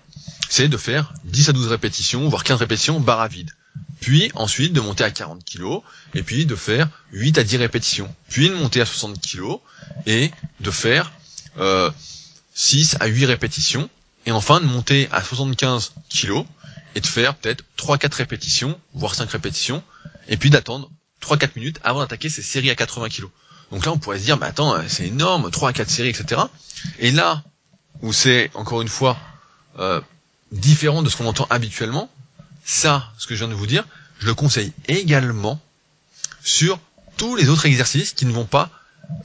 c'est 0.49 0.67
de 0.67 0.75
faire 0.75 1.13
10 1.23 1.49
à 1.49 1.53
12 1.53 1.67
répétitions, 1.67 2.27
voire 2.27 2.43
15 2.43 2.60
répétitions 2.60 2.99
barre 2.99 3.21
à 3.21 3.30
vide. 3.30 3.49
Puis 4.01 4.30
ensuite 4.36 4.73
de 4.73 4.82
monter 4.82 5.06
à 5.06 5.10
40 5.10 5.45
kg, 5.45 5.80
et 6.13 6.21
puis 6.21 6.45
de 6.45 6.56
faire 6.58 6.89
8 7.13 7.38
à 7.38 7.45
10 7.45 7.58
répétitions. 7.58 8.13
Puis 8.27 8.49
de 8.49 8.56
monter 8.56 8.82
à 8.82 8.86
60 8.86 9.21
kg, 9.21 9.60
et 10.06 10.32
de 10.60 10.71
faire 10.71 11.13
euh, 11.60 11.89
6 12.56 12.97
à 12.99 13.08
8 13.08 13.25
répétitions. 13.25 13.89
Et 14.25 14.32
enfin 14.32 14.60
de 14.60 14.65
monter 14.65 15.08
à 15.13 15.23
75 15.23 15.93
kg, 16.10 16.43
et 16.95 16.99
de 16.99 17.08
faire 17.08 17.36
peut-être 17.36 17.63
3-4 17.77 18.15
répétitions, 18.15 18.77
voire 18.93 19.15
5 19.15 19.32
répétitions, 19.32 19.82
et 20.27 20.37
puis 20.37 20.49
d'attendre 20.49 20.89
3-4 21.21 21.51
minutes 21.55 21.79
avant 21.83 21.99
d'attaquer 21.99 22.29
ces 22.29 22.41
séries 22.41 22.69
à 22.69 22.75
80 22.75 23.09
kg. 23.09 23.25
Donc 23.71 23.85
là 23.85 23.91
on 23.91 23.97
pourrait 23.97 24.19
se 24.19 24.23
dire, 24.23 24.37
bah 24.37 24.47
attends, 24.47 24.75
c'est 24.87 25.07
énorme, 25.07 25.49
3 25.49 25.69
à 25.69 25.73
4 25.73 25.89
séries, 25.89 26.09
etc. 26.09 26.41
Et 26.99 27.11
là 27.11 27.43
où 28.01 28.13
c'est 28.13 28.51
encore 28.53 28.81
une 28.81 28.87
fois 28.87 29.17
euh, 29.79 30.01
différent 30.51 31.01
de 31.01 31.09
ce 31.09 31.17
qu'on 31.17 31.25
entend 31.25 31.47
habituellement, 31.49 32.09
ça, 32.63 33.11
ce 33.17 33.27
que 33.27 33.35
je 33.35 33.39
viens 33.39 33.49
de 33.49 33.57
vous 33.57 33.67
dire, 33.67 33.85
je 34.19 34.27
le 34.27 34.33
conseille 34.33 34.73
également 34.87 35.59
sur 36.43 36.79
tous 37.17 37.35
les 37.35 37.49
autres 37.49 37.65
exercices 37.65 38.13
qui 38.13 38.25
ne 38.25 38.31
vont 38.31 38.45
pas 38.45 38.69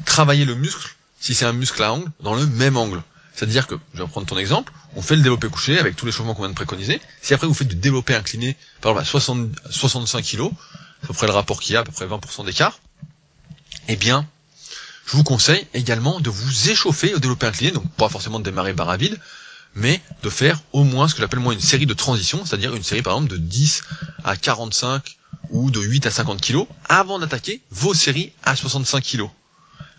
travailler 0.05 0.45
le 0.45 0.55
muscle, 0.55 0.95
si 1.21 1.35
c'est 1.35 1.45
un 1.45 1.53
muscle 1.53 1.83
à 1.83 1.93
angle, 1.93 2.11
dans 2.21 2.35
le 2.35 2.47
même 2.47 2.77
angle. 2.77 3.03
C'est-à-dire 3.35 3.67
que, 3.67 3.75
je 3.93 3.99
vais 3.99 4.05
reprendre 4.05 4.27
ton 4.27 4.39
exemple, 4.39 4.73
on 4.95 5.03
fait 5.03 5.17
le 5.17 5.23
développé 5.23 5.49
couché 5.49 5.79
avec 5.79 5.97
tous 5.97 6.05
les 6.07 6.13
changements 6.13 6.35
qu'on 6.35 6.43
vient 6.43 6.51
de 6.51 6.55
préconiser. 6.55 7.01
Si 7.23 7.33
après 7.33 7.47
vous 7.47 7.55
faites 7.55 7.69
du 7.69 7.77
développé 7.77 8.15
incliné, 8.15 8.57
par 8.81 8.93
exemple 8.93 9.03
à 9.03 9.11
60, 9.11 9.49
65 9.71 10.25
kg, 10.25 10.51
à 11.03 11.07
peu 11.07 11.15
près 11.15 11.27
le 11.27 11.33
rapport 11.33 11.61
qu'il 11.61 11.75
y 11.75 11.77
a, 11.77 11.81
à 11.81 11.85
peu 11.85 11.93
près 11.93 12.07
20% 12.07 12.45
d'écart, 12.45 12.81
eh 13.89 13.97
bien, 13.97 14.27
je 15.07 15.17
vous 15.17 15.25
conseille 15.25 15.67
également 15.75 16.21
de 16.21 16.31
vous 16.31 16.71
échauffer 16.71 17.15
au 17.15 17.19
développé 17.19 17.47
incliné, 17.47 17.73
donc 17.73 17.89
pas 17.93 18.09
forcément 18.09 18.39
de 18.39 18.45
démarrer 18.45 18.73
barre 18.73 18.91
à 18.91 18.97
vide, 18.97 19.19
mais 19.75 20.01
de 20.23 20.31
faire 20.31 20.61
au 20.73 20.85
moins 20.85 21.09
ce 21.09 21.15
que 21.15 21.21
j'appelle 21.21 21.41
moi 21.41 21.55
une 21.55 21.61
série 21.61 21.87
de 21.87 21.95
transitions, 21.95 22.45
c'est-à-dire 22.45 22.75
une 22.75 22.83
série 22.83 23.03
par 23.03 23.15
exemple 23.15 23.31
de 23.31 23.37
10 23.39 23.83
à 24.25 24.37
45 24.37 25.17
ou 25.51 25.71
de 25.71 25.81
8 25.81 26.07
à 26.07 26.11
50 26.11 26.41
kg 26.41 26.65
avant 26.89 27.19
d'attaquer 27.19 27.61
vos 27.71 27.95
séries 27.95 28.33
à 28.45 28.55
65 28.55 29.03
kg. 29.03 29.25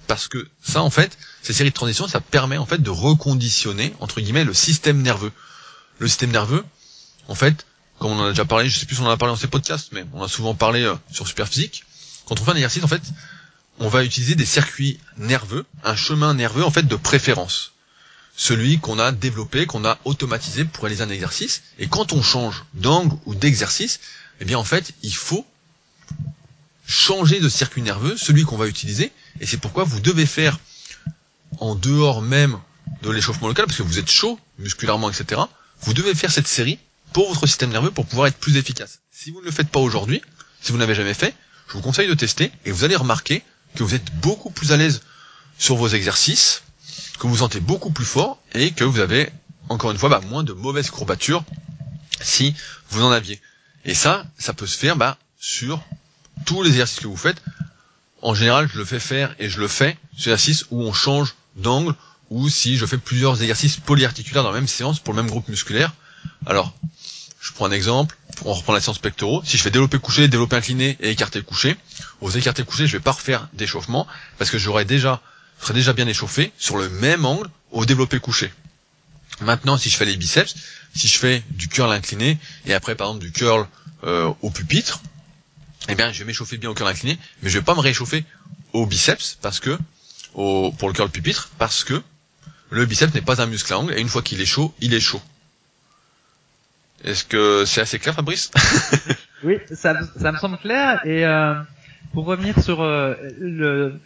Parce 0.07 0.27
que 0.27 0.47
ça 0.61 0.81
en 0.81 0.89
fait, 0.89 1.17
ces 1.41 1.53
séries 1.53 1.69
de 1.69 1.75
transitions, 1.75 2.07
ça 2.07 2.21
permet 2.21 2.57
en 2.57 2.65
fait 2.65 2.81
de 2.81 2.89
reconditionner 2.89 3.93
entre 3.99 4.21
guillemets 4.21 4.43
le 4.43 4.53
système 4.53 5.01
nerveux. 5.01 5.31
Le 5.99 6.07
système 6.07 6.31
nerveux, 6.31 6.65
en 7.27 7.35
fait, 7.35 7.65
comme 7.99 8.11
on 8.11 8.19
en 8.19 8.25
a 8.25 8.29
déjà 8.29 8.45
parlé, 8.45 8.69
je 8.69 8.77
sais 8.77 8.85
plus 8.85 8.95
si 8.95 9.01
on 9.01 9.05
en 9.05 9.11
a 9.11 9.17
parlé 9.17 9.33
dans 9.33 9.39
ces 9.39 9.47
podcasts, 9.47 9.91
mais 9.91 10.05
on 10.13 10.23
a 10.23 10.27
souvent 10.27 10.55
parlé 10.55 10.83
euh, 10.83 10.95
sur 11.11 11.27
Superphysique, 11.27 11.83
quand 12.25 12.39
on 12.39 12.43
fait 12.43 12.51
un 12.51 12.55
exercice 12.55 12.83
en 12.83 12.87
fait, 12.87 13.01
on 13.79 13.87
va 13.87 14.03
utiliser 14.03 14.35
des 14.35 14.45
circuits 14.45 14.99
nerveux, 15.17 15.65
un 15.83 15.95
chemin 15.95 16.33
nerveux 16.33 16.63
en 16.63 16.71
fait 16.71 16.87
de 16.87 16.95
préférence 16.95 17.73
celui 18.35 18.79
qu'on 18.79 18.99
a 18.99 19.11
développé, 19.11 19.65
qu'on 19.65 19.85
a 19.85 19.97
automatisé 20.05 20.65
pour 20.65 20.83
réaliser 20.83 21.03
un 21.03 21.09
exercice. 21.09 21.63
Et 21.79 21.87
quand 21.87 22.13
on 22.13 22.21
change 22.21 22.65
d'angle 22.73 23.15
ou 23.25 23.35
d'exercice, 23.35 23.99
eh 24.39 24.45
bien 24.45 24.57
en 24.57 24.63
fait, 24.63 24.93
il 25.03 25.13
faut 25.13 25.45
changer 26.85 27.39
de 27.39 27.49
circuit 27.49 27.81
nerveux, 27.81 28.17
celui 28.17 28.43
qu'on 28.43 28.57
va 28.57 28.67
utiliser. 28.67 29.11
Et 29.39 29.45
c'est 29.45 29.57
pourquoi 29.57 29.83
vous 29.83 29.99
devez 29.99 30.25
faire 30.25 30.59
en 31.59 31.75
dehors 31.75 32.21
même 32.21 32.57
de 33.01 33.09
l'échauffement 33.09 33.47
local, 33.47 33.65
parce 33.65 33.77
que 33.77 33.83
vous 33.83 33.99
êtes 33.99 34.09
chaud, 34.09 34.39
musculairement, 34.59 35.09
etc. 35.09 35.41
Vous 35.81 35.93
devez 35.93 36.15
faire 36.15 36.31
cette 36.31 36.47
série 36.47 36.79
pour 37.13 37.29
votre 37.29 37.47
système 37.47 37.69
nerveux 37.69 37.91
pour 37.91 38.05
pouvoir 38.05 38.27
être 38.27 38.37
plus 38.37 38.57
efficace. 38.57 38.99
Si 39.11 39.31
vous 39.31 39.39
ne 39.39 39.45
le 39.45 39.51
faites 39.51 39.69
pas 39.69 39.79
aujourd'hui, 39.79 40.21
si 40.61 40.71
vous 40.71 40.77
n'avez 40.77 40.95
jamais 40.95 41.13
fait, 41.13 41.35
je 41.67 41.73
vous 41.73 41.81
conseille 41.81 42.07
de 42.07 42.13
tester 42.13 42.51
et 42.65 42.71
vous 42.71 42.83
allez 42.83 42.95
remarquer 42.95 43.43
que 43.75 43.83
vous 43.83 43.95
êtes 43.95 44.13
beaucoup 44.19 44.49
plus 44.49 44.71
à 44.71 44.77
l'aise 44.77 45.01
sur 45.57 45.75
vos 45.75 45.87
exercices, 45.87 46.63
que 47.19 47.27
vous 47.27 47.37
sentez 47.37 47.59
beaucoup 47.59 47.91
plus 47.91 48.05
fort 48.05 48.39
et 48.53 48.71
que 48.71 48.83
vous 48.83 48.99
avez, 48.99 49.29
encore 49.69 49.91
une 49.91 49.97
fois, 49.97 50.09
bah, 50.09 50.21
moins 50.29 50.43
de 50.43 50.53
mauvaises 50.53 50.89
courbatures 50.89 51.43
si 52.21 52.55
vous 52.89 53.03
en 53.03 53.11
aviez. 53.11 53.39
Et 53.85 53.93
ça, 53.93 54.25
ça 54.37 54.53
peut 54.53 54.67
se 54.67 54.77
faire 54.77 54.95
bah, 54.95 55.17
sur 55.39 55.81
tous 56.45 56.63
les 56.63 56.69
exercices 56.69 56.99
que 56.99 57.07
vous 57.07 57.17
faites. 57.17 57.41
En 58.21 58.33
général, 58.33 58.69
je 58.71 58.77
le 58.77 58.85
fais 58.85 58.99
faire 58.99 59.35
et 59.39 59.49
je 59.49 59.59
le 59.59 59.67
fais 59.67 59.97
sur 60.15 60.31
exercices 60.31 60.65
où 60.71 60.81
on 60.81 60.93
change 60.93 61.35
d'angle 61.55 61.93
ou 62.29 62.49
si 62.49 62.77
je 62.77 62.85
fais 62.85 62.97
plusieurs 62.97 63.41
exercices 63.41 63.77
polyarticulaires 63.77 64.43
dans 64.43 64.51
la 64.51 64.59
même 64.59 64.67
séance 64.67 64.99
pour 64.99 65.13
le 65.13 65.21
même 65.21 65.29
groupe 65.29 65.47
musculaire. 65.49 65.93
Alors, 66.45 66.73
je 67.43 67.51
prends 67.51 67.65
un 67.65 67.71
exemple, 67.71 68.15
on 68.45 68.53
reprend 68.53 68.71
la 68.71 68.79
séance 68.79 68.99
pectoraux. 68.99 69.43
Si 69.45 69.57
je 69.57 69.63
fais 69.63 69.69
développer 69.69 69.99
couché, 69.99 70.29
développer 70.29 70.55
incliné 70.55 70.97
et 71.01 71.09
écarter 71.09 71.41
couché, 71.41 71.75
aux 72.21 72.29
écartés 72.29 72.63
couchés, 72.63 72.87
je 72.87 72.95
vais 72.95 73.03
pas 73.03 73.11
refaire 73.11 73.49
d'échauffement 73.51 74.07
parce 74.37 74.49
que 74.49 74.57
j'aurais 74.57 74.85
déjà 74.85 75.21
serait 75.59 75.73
déjà 75.73 75.91
bien 75.91 76.07
échauffé 76.07 76.53
sur 76.57 76.77
le 76.77 76.89
même 76.89 77.25
angle 77.25 77.49
au 77.71 77.85
développé 77.85 78.19
couché. 78.19 78.51
Maintenant, 79.41 79.77
si 79.77 79.89
je 79.89 79.97
fais 79.97 80.05
les 80.05 80.15
biceps, 80.15 80.55
si 80.95 81.07
je 81.09 81.17
fais 81.17 81.43
du 81.51 81.67
curl 81.67 81.91
incliné 81.91 82.37
et 82.65 82.73
après 82.73 82.95
par 82.95 83.07
exemple 83.07 83.25
du 83.25 83.31
curl 83.33 83.67
euh, 84.05 84.31
au 84.41 84.49
pupitre, 84.49 85.01
eh 85.89 85.95
bien 85.95 86.13
je 86.13 86.19
vais 86.19 86.25
m'échauffer 86.25 86.57
bien 86.57 86.69
au 86.69 86.73
curl 86.73 86.89
incliné, 86.89 87.19
mais 87.41 87.49
je 87.49 87.59
vais 87.59 87.63
pas 87.65 87.75
me 87.75 87.81
réchauffer 87.81 88.23
au 88.71 88.85
biceps 88.85 89.37
parce 89.41 89.59
que 89.59 89.77
au, 90.33 90.71
pour 90.77 90.87
le 90.87 90.93
curl 90.93 91.09
pupitre 91.09 91.49
parce 91.57 91.83
que 91.83 92.01
le 92.69 92.85
biceps 92.85 93.13
n'est 93.13 93.21
pas 93.21 93.41
un 93.41 93.47
muscle 93.47 93.71
à 93.73 93.79
angle 93.79 93.93
et 93.97 94.01
une 94.01 94.09
fois 94.09 94.21
qu'il 94.21 94.39
est 94.39 94.45
chaud, 94.45 94.73
il 94.79 94.93
est 94.93 95.01
chaud. 95.01 95.21
Est-ce 97.03 97.25
que 97.25 97.65
c'est 97.65 97.81
assez 97.81 97.99
clair, 97.99 98.15
Fabrice? 98.15 98.51
Oui, 99.45 99.57
ça, 99.73 99.93
ça 100.15 100.31
me 100.31 100.37
semble 100.37 100.57
clair. 100.57 101.05
Et 101.05 101.25
euh, 101.25 101.55
pour 102.13 102.25
revenir 102.25 102.57
sur 102.61 102.81
euh, 102.81 103.13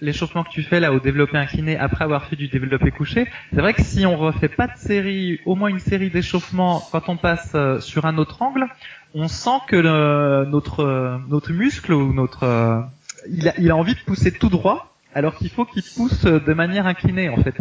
l'échauffement 0.01 0.43
que 0.43 0.49
tu 0.49 0.63
fais 0.63 0.79
là 0.79 0.91
au 0.91 0.99
développé 0.99 1.37
incliné 1.37 1.77
après 1.77 2.05
avoir 2.05 2.25
fait 2.25 2.35
du 2.35 2.47
développé 2.47 2.89
couché, 2.89 3.27
c'est 3.53 3.61
vrai 3.61 3.75
que 3.75 3.83
si 3.83 4.05
on 4.07 4.17
refait 4.17 4.49
pas 4.49 4.65
de 4.65 4.77
série, 4.77 5.39
au 5.45 5.53
moins 5.55 5.69
une 5.69 5.79
série 5.79 6.09
d'échauffements 6.09 6.81
quand 6.91 7.07
on 7.07 7.17
passe 7.17 7.51
euh, 7.53 7.79
sur 7.79 8.05
un 8.05 8.17
autre 8.17 8.41
angle, 8.41 8.65
on 9.13 9.27
sent 9.27 9.59
que 9.67 10.43
notre 10.45 11.19
notre 11.29 11.51
muscle 11.51 11.93
ou 11.93 12.13
notre 12.13 12.43
euh, 12.43 12.81
il, 13.29 13.47
a, 13.49 13.53
il 13.59 13.69
a 13.69 13.75
envie 13.75 13.93
de 13.93 13.99
pousser 13.99 14.31
tout 14.31 14.49
droit 14.49 14.96
alors 15.13 15.37
qu'il 15.37 15.49
faut 15.49 15.65
qu'il 15.65 15.83
pousse 15.83 16.23
de 16.23 16.53
manière 16.53 16.85
inclinée 16.85 17.29
en 17.29 17.41
fait. 17.41 17.55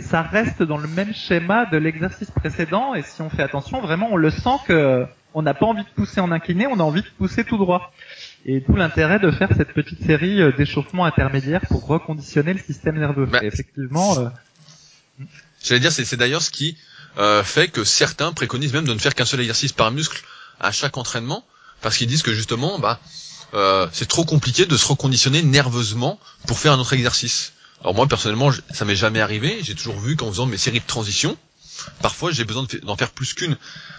Ça 0.00 0.22
reste 0.22 0.62
dans 0.62 0.78
le 0.78 0.88
même 0.88 1.14
schéma 1.14 1.66
de 1.66 1.76
l'exercice 1.76 2.30
précédent 2.30 2.94
et 2.94 3.02
si 3.02 3.22
on 3.22 3.30
fait 3.30 3.42
attention, 3.42 3.80
vraiment 3.80 4.08
on 4.10 4.16
le 4.16 4.30
sent 4.30 4.56
que 4.66 5.06
on 5.34 5.42
n'a 5.42 5.54
pas 5.54 5.66
envie 5.66 5.84
de 5.84 5.88
pousser 5.88 6.20
en 6.20 6.32
incliné, 6.32 6.66
on 6.66 6.80
a 6.80 6.82
envie 6.82 7.02
de 7.02 7.08
pousser 7.18 7.44
tout 7.44 7.58
droit. 7.58 7.92
Et 8.46 8.62
tout 8.62 8.74
l'intérêt 8.74 9.18
de 9.18 9.30
faire 9.30 9.50
cette 9.56 9.72
petite 9.72 10.02
série 10.04 10.40
euh, 10.40 10.52
d'échauffements 10.52 11.04
intermédiaires 11.04 11.60
pour 11.68 11.86
reconditionner 11.86 12.54
le 12.54 12.58
système 12.58 12.98
nerveux. 12.98 13.26
Bah, 13.26 13.40
effectivement. 13.42 14.18
Euh... 14.18 14.28
J'allais 15.62 15.80
dire, 15.80 15.92
c'est 15.92 16.16
d'ailleurs 16.16 16.42
ce 16.42 16.50
qui 16.50 16.78
euh, 17.18 17.42
fait 17.42 17.68
que 17.68 17.84
certains 17.84 18.32
préconisent 18.32 18.72
même 18.72 18.86
de 18.86 18.94
ne 18.94 18.98
faire 18.98 19.14
qu'un 19.14 19.26
seul 19.26 19.40
exercice 19.40 19.72
par 19.72 19.90
muscle 19.92 20.22
à 20.58 20.72
chaque 20.72 20.96
entraînement, 20.96 21.44
parce 21.82 21.96
qu'ils 21.96 22.06
disent 22.06 22.22
que 22.22 22.32
justement, 22.32 22.78
bah, 22.78 22.98
euh, 23.54 23.88
c'est 23.92 24.08
trop 24.08 24.24
compliqué 24.24 24.66
de 24.66 24.76
se 24.76 24.86
reconditionner 24.86 25.42
nerveusement 25.42 26.18
pour 26.46 26.58
faire 26.58 26.72
un 26.72 26.78
autre 26.78 26.92
exercice. 26.92 27.52
Alors 27.82 27.94
moi 27.94 28.06
personnellement, 28.06 28.50
ça 28.72 28.84
m'est 28.84 28.96
jamais 28.96 29.20
arrivé. 29.20 29.58
J'ai 29.62 29.74
toujours 29.74 29.98
vu 29.98 30.16
qu'en 30.16 30.30
faisant 30.30 30.46
mes 30.46 30.58
séries 30.58 30.80
de 30.80 30.86
transition, 30.86 31.36
parfois 32.02 32.30
j'ai 32.30 32.44
besoin 32.44 32.66
d'en 32.82 32.96
faire 32.96 33.10
plus 33.10 33.34
qu'une. 33.34 33.56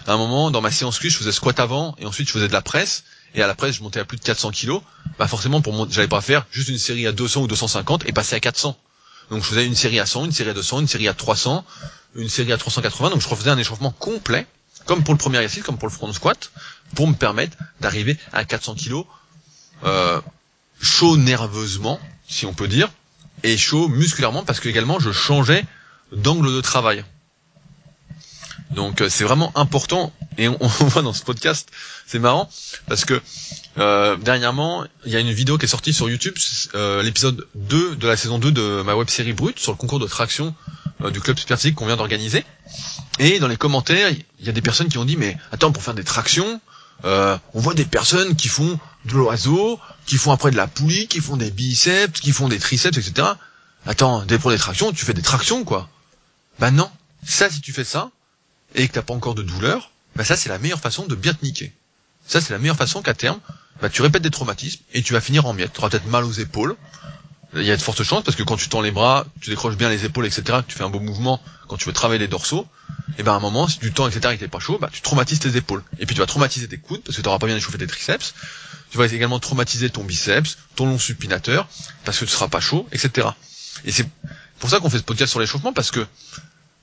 À 0.07 0.13
un 0.13 0.17
moment, 0.17 0.51
dans 0.51 0.61
ma 0.61 0.71
séance 0.71 0.99
cuisse, 0.99 1.13
je 1.13 1.17
faisais 1.19 1.31
squat 1.31 1.59
avant 1.59 1.95
et 1.99 2.05
ensuite 2.05 2.27
je 2.27 2.33
faisais 2.33 2.47
de 2.47 2.53
la 2.53 2.61
presse 2.61 3.03
et 3.33 3.41
à 3.41 3.47
la 3.47 3.55
presse 3.55 3.77
je 3.77 3.83
montais 3.83 3.99
à 3.99 4.05
plus 4.05 4.17
de 4.17 4.23
400 4.23 4.51
kilos, 4.51 4.81
bah 5.17 5.27
forcément 5.27 5.61
pour 5.61 5.89
j'allais 5.89 6.07
pas 6.07 6.21
faire 6.21 6.45
juste 6.51 6.69
une 6.69 6.77
série 6.77 7.07
à 7.07 7.11
200 7.11 7.41
ou 7.41 7.47
250 7.47 8.05
et 8.05 8.11
passer 8.11 8.35
à 8.35 8.39
400. 8.39 8.77
Donc 9.29 9.43
je 9.43 9.47
faisais 9.47 9.65
une 9.65 9.75
série 9.75 9.99
à 9.99 10.05
100, 10.05 10.25
une 10.25 10.31
série 10.31 10.49
à 10.49 10.53
200, 10.53 10.81
une 10.81 10.87
série 10.87 11.07
à 11.07 11.13
300, 11.13 11.65
une 12.15 12.29
série 12.29 12.51
à 12.51 12.57
380. 12.57 13.11
Donc 13.11 13.21
je 13.21 13.27
refaisais 13.29 13.49
un 13.49 13.57
échauffement 13.57 13.91
complet, 13.91 14.45
comme 14.85 15.03
pour 15.03 15.13
le 15.13 15.17
premier 15.17 15.37
exercice, 15.37 15.63
comme 15.63 15.77
pour 15.77 15.87
le 15.87 15.93
front 15.93 16.11
squat, 16.11 16.51
pour 16.95 17.07
me 17.07 17.13
permettre 17.13 17.57
d'arriver 17.79 18.17
à 18.33 18.43
400 18.43 18.75
kilos 18.75 19.05
euh, 19.83 20.21
chaud 20.81 21.17
nerveusement, 21.17 21.99
si 22.27 22.45
on 22.45 22.53
peut 22.53 22.67
dire, 22.67 22.89
et 23.43 23.57
chaud 23.57 23.87
musculairement 23.87 24.43
parce 24.43 24.59
que 24.59 24.69
également 24.69 24.99
je 24.99 25.11
changeais 25.11 25.65
d'angle 26.11 26.53
de 26.53 26.61
travail. 26.61 27.03
Donc 28.71 29.01
euh, 29.01 29.09
c'est 29.09 29.23
vraiment 29.23 29.51
important 29.55 30.13
Et 30.37 30.47
on, 30.47 30.57
on 30.61 30.67
voit 30.67 31.01
dans 31.01 31.13
ce 31.13 31.23
podcast, 31.23 31.69
c'est 32.05 32.19
marrant 32.19 32.49
parce 32.87 33.05
que 33.05 33.21
euh, 33.77 34.15
dernièrement, 34.17 34.85
il 35.05 35.11
y 35.11 35.15
a 35.15 35.19
une 35.19 35.31
vidéo 35.31 35.57
qui 35.57 35.65
est 35.65 35.69
sortie 35.69 35.93
sur 35.93 36.09
YouTube, 36.09 36.35
l'épisode 37.03 37.47
2 37.55 37.95
de 37.95 38.07
la 38.07 38.17
saison 38.17 38.37
2 38.39 38.51
de 38.51 38.81
ma 38.83 38.95
web 38.95 39.09
série 39.09 39.33
Brut 39.33 39.59
sur 39.59 39.71
le 39.71 39.77
concours 39.77 39.99
de 39.99 40.07
traction 40.07 40.53
du 41.11 41.19
club 41.19 41.39
Superphysique 41.39 41.75
qu'on 41.75 41.87
vient 41.87 41.97
d'organiser. 41.97 42.45
Et 43.19 43.39
dans 43.39 43.47
les 43.47 43.57
commentaires, 43.57 44.09
il 44.09 44.45
y 44.45 44.49
a 44.49 44.51
des 44.51 44.61
personnes 44.61 44.89
qui 44.89 44.97
ont 44.97 45.05
dit 45.05 45.17
mais 45.17 45.37
attends 45.51 45.71
pour 45.71 45.83
faire 45.83 45.93
des 45.93 46.03
tractions, 46.03 46.61
euh, 47.03 47.37
on 47.53 47.59
voit 47.59 47.73
des 47.73 47.85
personnes 47.85 48.35
qui 48.35 48.47
font 48.47 48.79
de 49.05 49.13
l'oiseau, 49.13 49.79
qui 50.05 50.17
font 50.17 50.31
après 50.31 50.51
de 50.51 50.57
la 50.57 50.67
poulie, 50.67 51.07
qui 51.07 51.19
font 51.19 51.37
des 51.37 51.51
biceps, 51.51 52.19
qui 52.19 52.31
font 52.31 52.49
des 52.49 52.59
triceps, 52.59 52.97
etc. 52.97 53.27
Attends, 53.85 54.23
dès 54.25 54.37
pour 54.37 54.51
des 54.51 54.57
tractions, 54.57 54.91
tu 54.91 55.05
fais 55.05 55.13
des 55.13 55.21
tractions 55.21 55.63
quoi. 55.63 55.89
Bah 56.59 56.71
non, 56.71 56.89
ça 57.25 57.49
si 57.49 57.61
tu 57.61 57.73
fais 57.73 57.83
ça 57.83 58.11
et 58.75 58.87
que 58.87 58.93
t'as 58.93 59.01
pas 59.01 59.13
encore 59.13 59.35
de 59.35 59.41
douleur, 59.41 59.91
bah 60.15 60.23
ça 60.23 60.35
c'est 60.35 60.49
la 60.49 60.59
meilleure 60.59 60.79
façon 60.79 61.07
de 61.07 61.15
bien 61.15 61.33
te 61.33 61.43
niquer. 61.43 61.73
Ça 62.27 62.41
c'est 62.41 62.53
la 62.53 62.59
meilleure 62.59 62.77
façon 62.77 63.01
qu'à 63.01 63.15
terme, 63.15 63.39
bah 63.81 63.89
tu 63.89 64.01
répètes 64.01 64.21
des 64.21 64.29
traumatismes 64.29 64.81
et 64.93 65.01
tu 65.01 65.13
vas 65.13 65.21
finir 65.21 65.45
en 65.47 65.53
miettes. 65.53 65.73
Tu 65.73 65.79
auras 65.79 65.89
peut-être 65.89 66.07
mal 66.07 66.23
aux 66.23 66.31
épaules. 66.31 66.75
Il 67.53 67.63
y 67.63 67.71
a 67.71 67.75
de 67.75 67.81
fortes 67.81 68.03
chances 68.03 68.23
parce 68.23 68.37
que 68.37 68.43
quand 68.43 68.55
tu 68.55 68.69
tends 68.69 68.81
les 68.81 68.91
bras, 68.91 69.25
tu 69.41 69.49
décroches 69.49 69.75
bien 69.75 69.89
les 69.89 70.05
épaules, 70.05 70.25
etc. 70.25 70.59
Tu 70.67 70.75
fais 70.75 70.83
un 70.83 70.89
beau 70.89 71.01
mouvement 71.01 71.41
quand 71.67 71.75
tu 71.77 71.85
veux 71.85 71.93
travailler 71.93 72.19
les 72.19 72.29
dorsaux. 72.29 72.65
Et 73.17 73.23
ben 73.23 73.33
à 73.33 73.35
un 73.35 73.39
moment, 73.39 73.67
si 73.67 73.79
du 73.79 73.91
temps, 73.91 74.07
etc. 74.07 74.33
et 74.33 74.37
que 74.37 74.45
pas 74.45 74.59
chaud, 74.59 74.77
bah 74.79 74.89
tu 74.91 75.01
traumatises 75.01 75.39
tes 75.39 75.55
épaules. 75.57 75.83
Et 75.99 76.05
puis 76.05 76.15
tu 76.15 76.21
vas 76.21 76.27
traumatiser 76.27 76.67
tes 76.67 76.77
coudes 76.77 77.01
parce 77.01 77.17
que 77.17 77.21
tu 77.21 77.27
n'auras 77.27 77.39
pas 77.39 77.47
bien 77.47 77.57
échauffé 77.57 77.77
tes 77.77 77.87
triceps. 77.87 78.33
Tu 78.89 78.97
vas 78.97 79.05
également 79.05 79.39
traumatiser 79.39 79.89
ton 79.89 80.03
biceps, 80.03 80.57
ton 80.75 80.85
long 80.85 80.99
supinateur 80.99 81.67
parce 82.05 82.19
que 82.19 82.25
tu 82.25 82.31
seras 82.31 82.47
pas 82.47 82.61
chaud, 82.61 82.87
etc. 82.93 83.27
Et 83.83 83.91
c'est 83.91 84.07
pour 84.59 84.69
ça 84.69 84.79
qu'on 84.79 84.89
fait 84.89 84.99
ce 84.99 85.03
podcast 85.03 85.31
sur 85.31 85.39
l'échauffement 85.39 85.73
parce 85.73 85.91
que 85.91 86.05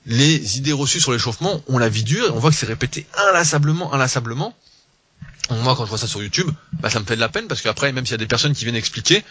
les 0.05 0.57
idées 0.57 0.73
reçues 0.73 0.99
sur 0.99 1.11
l'échauffement, 1.11 1.61
on 1.67 1.77
la 1.77 1.89
vie 1.89 2.03
dure 2.03 2.27
et 2.27 2.29
on 2.29 2.39
voit 2.39 2.51
que 2.51 2.55
c'est 2.55 2.65
répété 2.65 3.07
inlassablement, 3.29 3.93
inlassablement. 3.93 4.55
Moi, 5.49 5.75
quand 5.75 5.85
je 5.85 5.89
vois 5.89 5.97
ça 5.97 6.07
sur 6.07 6.21
YouTube, 6.21 6.49
bah, 6.73 6.89
ça 6.89 6.99
me 6.99 7.05
fait 7.05 7.15
de 7.15 7.21
la 7.21 7.29
peine 7.29 7.47
parce 7.47 7.61
qu'après, 7.61 7.91
même 7.91 8.05
s'il 8.05 8.11
y 8.11 8.15
a 8.15 8.17
des 8.17 8.27
personnes 8.27 8.53
qui 8.53 8.65
viennent 8.65 8.75
expliquer, 8.75 9.23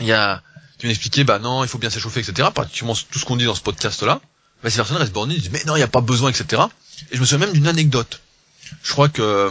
il 0.00 0.06
y 0.06 0.12
a, 0.12 0.42
qui 0.78 0.82
viennent 0.82 0.92
expliquer, 0.92 1.24
bah 1.24 1.38
non, 1.38 1.64
il 1.64 1.68
faut 1.68 1.78
bien 1.78 1.90
s'échauffer, 1.90 2.20
etc. 2.20 2.48
Pratiquement 2.54 2.94
tout 2.94 3.18
ce 3.18 3.24
qu'on 3.24 3.36
dit 3.36 3.44
dans 3.44 3.54
ce 3.54 3.60
podcast-là, 3.62 4.20
bah, 4.62 4.70
ces 4.70 4.76
personnes 4.76 4.96
restent 4.96 5.12
bornées, 5.12 5.34
ils 5.34 5.40
disent, 5.40 5.52
mais 5.52 5.62
non, 5.66 5.76
il 5.76 5.78
n'y 5.78 5.84
a 5.84 5.88
pas 5.88 6.00
besoin, 6.00 6.30
etc. 6.30 6.62
Et 7.10 7.16
je 7.16 7.20
me 7.20 7.26
souviens 7.26 7.46
même 7.46 7.54
d'une 7.54 7.68
anecdote. 7.68 8.20
Je 8.82 8.92
crois 8.92 9.08
que 9.08 9.50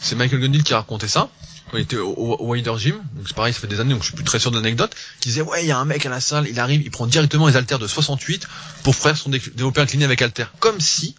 c'est 0.00 0.14
Michael 0.14 0.40
Gundil 0.40 0.62
qui 0.62 0.74
a 0.74 0.78
raconté 0.78 1.08
ça 1.08 1.30
quand 1.70 1.78
il 1.78 1.82
était 1.82 1.96
au, 1.96 2.14
au 2.14 2.46
Wider 2.48 2.72
Gym, 2.78 2.96
donc 3.14 3.28
c'est 3.28 3.36
pareil, 3.36 3.54
ça 3.54 3.60
fait 3.60 3.68
des 3.68 3.78
années, 3.78 3.92
donc 3.92 4.02
je 4.02 4.08
suis 4.08 4.16
plus 4.16 4.24
très 4.24 4.40
sûr 4.40 4.50
de 4.50 4.56
l'anecdote, 4.56 4.94
qui 5.20 5.28
disait 5.28 5.42
ouais, 5.42 5.62
il 5.62 5.68
y 5.68 5.70
a 5.70 5.78
un 5.78 5.84
mec 5.84 6.04
à 6.04 6.08
la 6.08 6.20
salle, 6.20 6.48
il 6.48 6.58
arrive, 6.58 6.82
il 6.82 6.90
prend 6.90 7.06
directement 7.06 7.46
les 7.46 7.56
haltères 7.56 7.78
de 7.78 7.86
68 7.86 8.46
pour 8.82 8.96
faire 8.96 9.16
son 9.16 9.30
développé 9.30 9.80
incliné 9.80 10.04
avec 10.04 10.20
haltères, 10.20 10.52
comme 10.58 10.80
si 10.80 11.14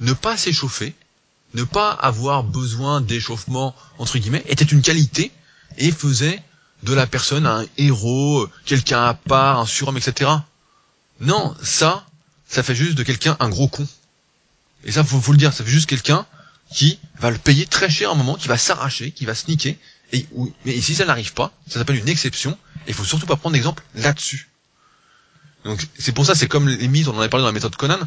ne 0.00 0.12
pas 0.12 0.36
s'échauffer, 0.36 0.94
ne 1.54 1.64
pas 1.64 1.90
avoir 1.90 2.44
besoin 2.44 3.00
d'échauffement 3.00 3.74
entre 3.98 4.18
guillemets 4.18 4.44
était 4.46 4.64
une 4.64 4.82
qualité 4.82 5.32
et 5.78 5.90
faisait 5.90 6.42
de 6.82 6.94
la 6.94 7.06
personne 7.06 7.46
un 7.46 7.64
héros, 7.78 8.48
quelqu'un 8.64 9.04
à 9.04 9.14
part, 9.14 9.60
un 9.60 9.66
surhomme, 9.66 9.96
etc. 9.96 10.30
Non, 11.20 11.54
ça, 11.62 12.06
ça 12.48 12.62
fait 12.62 12.74
juste 12.74 12.94
de 12.96 13.02
quelqu'un 13.02 13.36
un 13.40 13.48
gros 13.48 13.68
con. 13.68 13.86
Et 14.84 14.92
ça, 14.92 15.04
faut, 15.04 15.20
faut 15.20 15.32
le 15.32 15.38
dire, 15.38 15.52
ça 15.52 15.64
fait 15.64 15.70
juste 15.70 15.88
quelqu'un 15.88 16.26
qui 16.72 16.98
va 17.18 17.30
le 17.30 17.38
payer 17.38 17.66
très 17.66 17.90
cher 17.90 18.10
à 18.10 18.12
un 18.12 18.16
moment, 18.16 18.34
qui 18.34 18.48
va 18.48 18.58
s'arracher, 18.58 19.12
qui 19.12 19.24
va 19.24 19.34
sneaker. 19.34 19.74
Et, 20.12 20.26
mais 20.64 20.80
si 20.80 20.94
ça 20.94 21.04
n'arrive 21.04 21.32
pas, 21.32 21.52
ça 21.68 21.78
s'appelle 21.78 21.96
une 21.96 22.08
exception. 22.08 22.58
Et 22.86 22.90
il 22.90 22.94
faut 22.94 23.04
surtout 23.04 23.26
pas 23.26 23.36
prendre 23.36 23.54
d'exemple 23.54 23.82
là-dessus. 23.94 24.48
Donc 25.64 25.86
c'est 25.98 26.12
pour 26.12 26.26
ça, 26.26 26.34
c'est 26.34 26.48
comme 26.48 26.68
les 26.68 26.88
mythes, 26.88 27.06
on 27.08 27.14
en 27.14 27.20
avait 27.20 27.28
parlé 27.28 27.42
dans 27.42 27.48
la 27.48 27.52
méthode 27.52 27.76
Conan, 27.76 27.98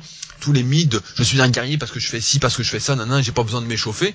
tous 0.42 0.52
les 0.52 0.64
mythes 0.64 0.98
je 1.16 1.24
suis 1.24 1.42
un 1.42 1.50
guerrier 1.50 1.78
parce 1.78 1.92
que 1.92 2.02
je 2.02 2.08
fais 2.08 2.20
ci, 2.20 2.40
parce 2.40 2.58
que 2.58 2.64
je 2.64 2.70
fais 2.70 2.82
ça, 2.82 2.96
nan, 2.96 3.24
j'ai 3.24 3.32
pas 3.32 3.44
besoin 3.44 3.62
de 3.62 3.68
m'échauffer. 3.68 4.14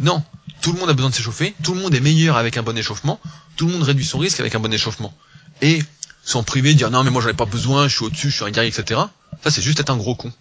Non, 0.00 0.22
tout 0.60 0.72
le 0.72 0.78
monde 0.78 0.90
a 0.90 0.94
besoin 0.94 1.10
de 1.10 1.14
s'échauffer, 1.14 1.54
tout 1.62 1.74
le 1.74 1.80
monde 1.80 1.94
est 1.94 2.00
meilleur 2.00 2.36
avec 2.36 2.56
un 2.56 2.62
bon 2.62 2.76
échauffement, 2.76 3.20
tout 3.56 3.66
le 3.66 3.72
monde 3.72 3.82
réduit 3.82 4.04
son 4.04 4.18
risque 4.18 4.40
avec 4.40 4.54
un 4.54 4.60
bon 4.60 4.72
échauffement. 4.72 5.14
Et 5.62 5.82
s'en 6.24 6.42
priver, 6.42 6.74
dire 6.74 6.90
non 6.90 7.04
mais 7.04 7.10
moi 7.10 7.22
j'en 7.22 7.32
pas 7.34 7.46
besoin, 7.46 7.88
je 7.88 7.96
suis 7.96 8.04
au-dessus, 8.04 8.30
je 8.30 8.36
suis 8.36 8.44
un 8.44 8.50
guerrier, 8.50 8.70
etc. 8.70 9.00
Ça 9.42 9.50
c'est 9.50 9.62
juste 9.62 9.80
être 9.80 9.90
un 9.90 9.96
gros 9.96 10.14
con. 10.14 10.32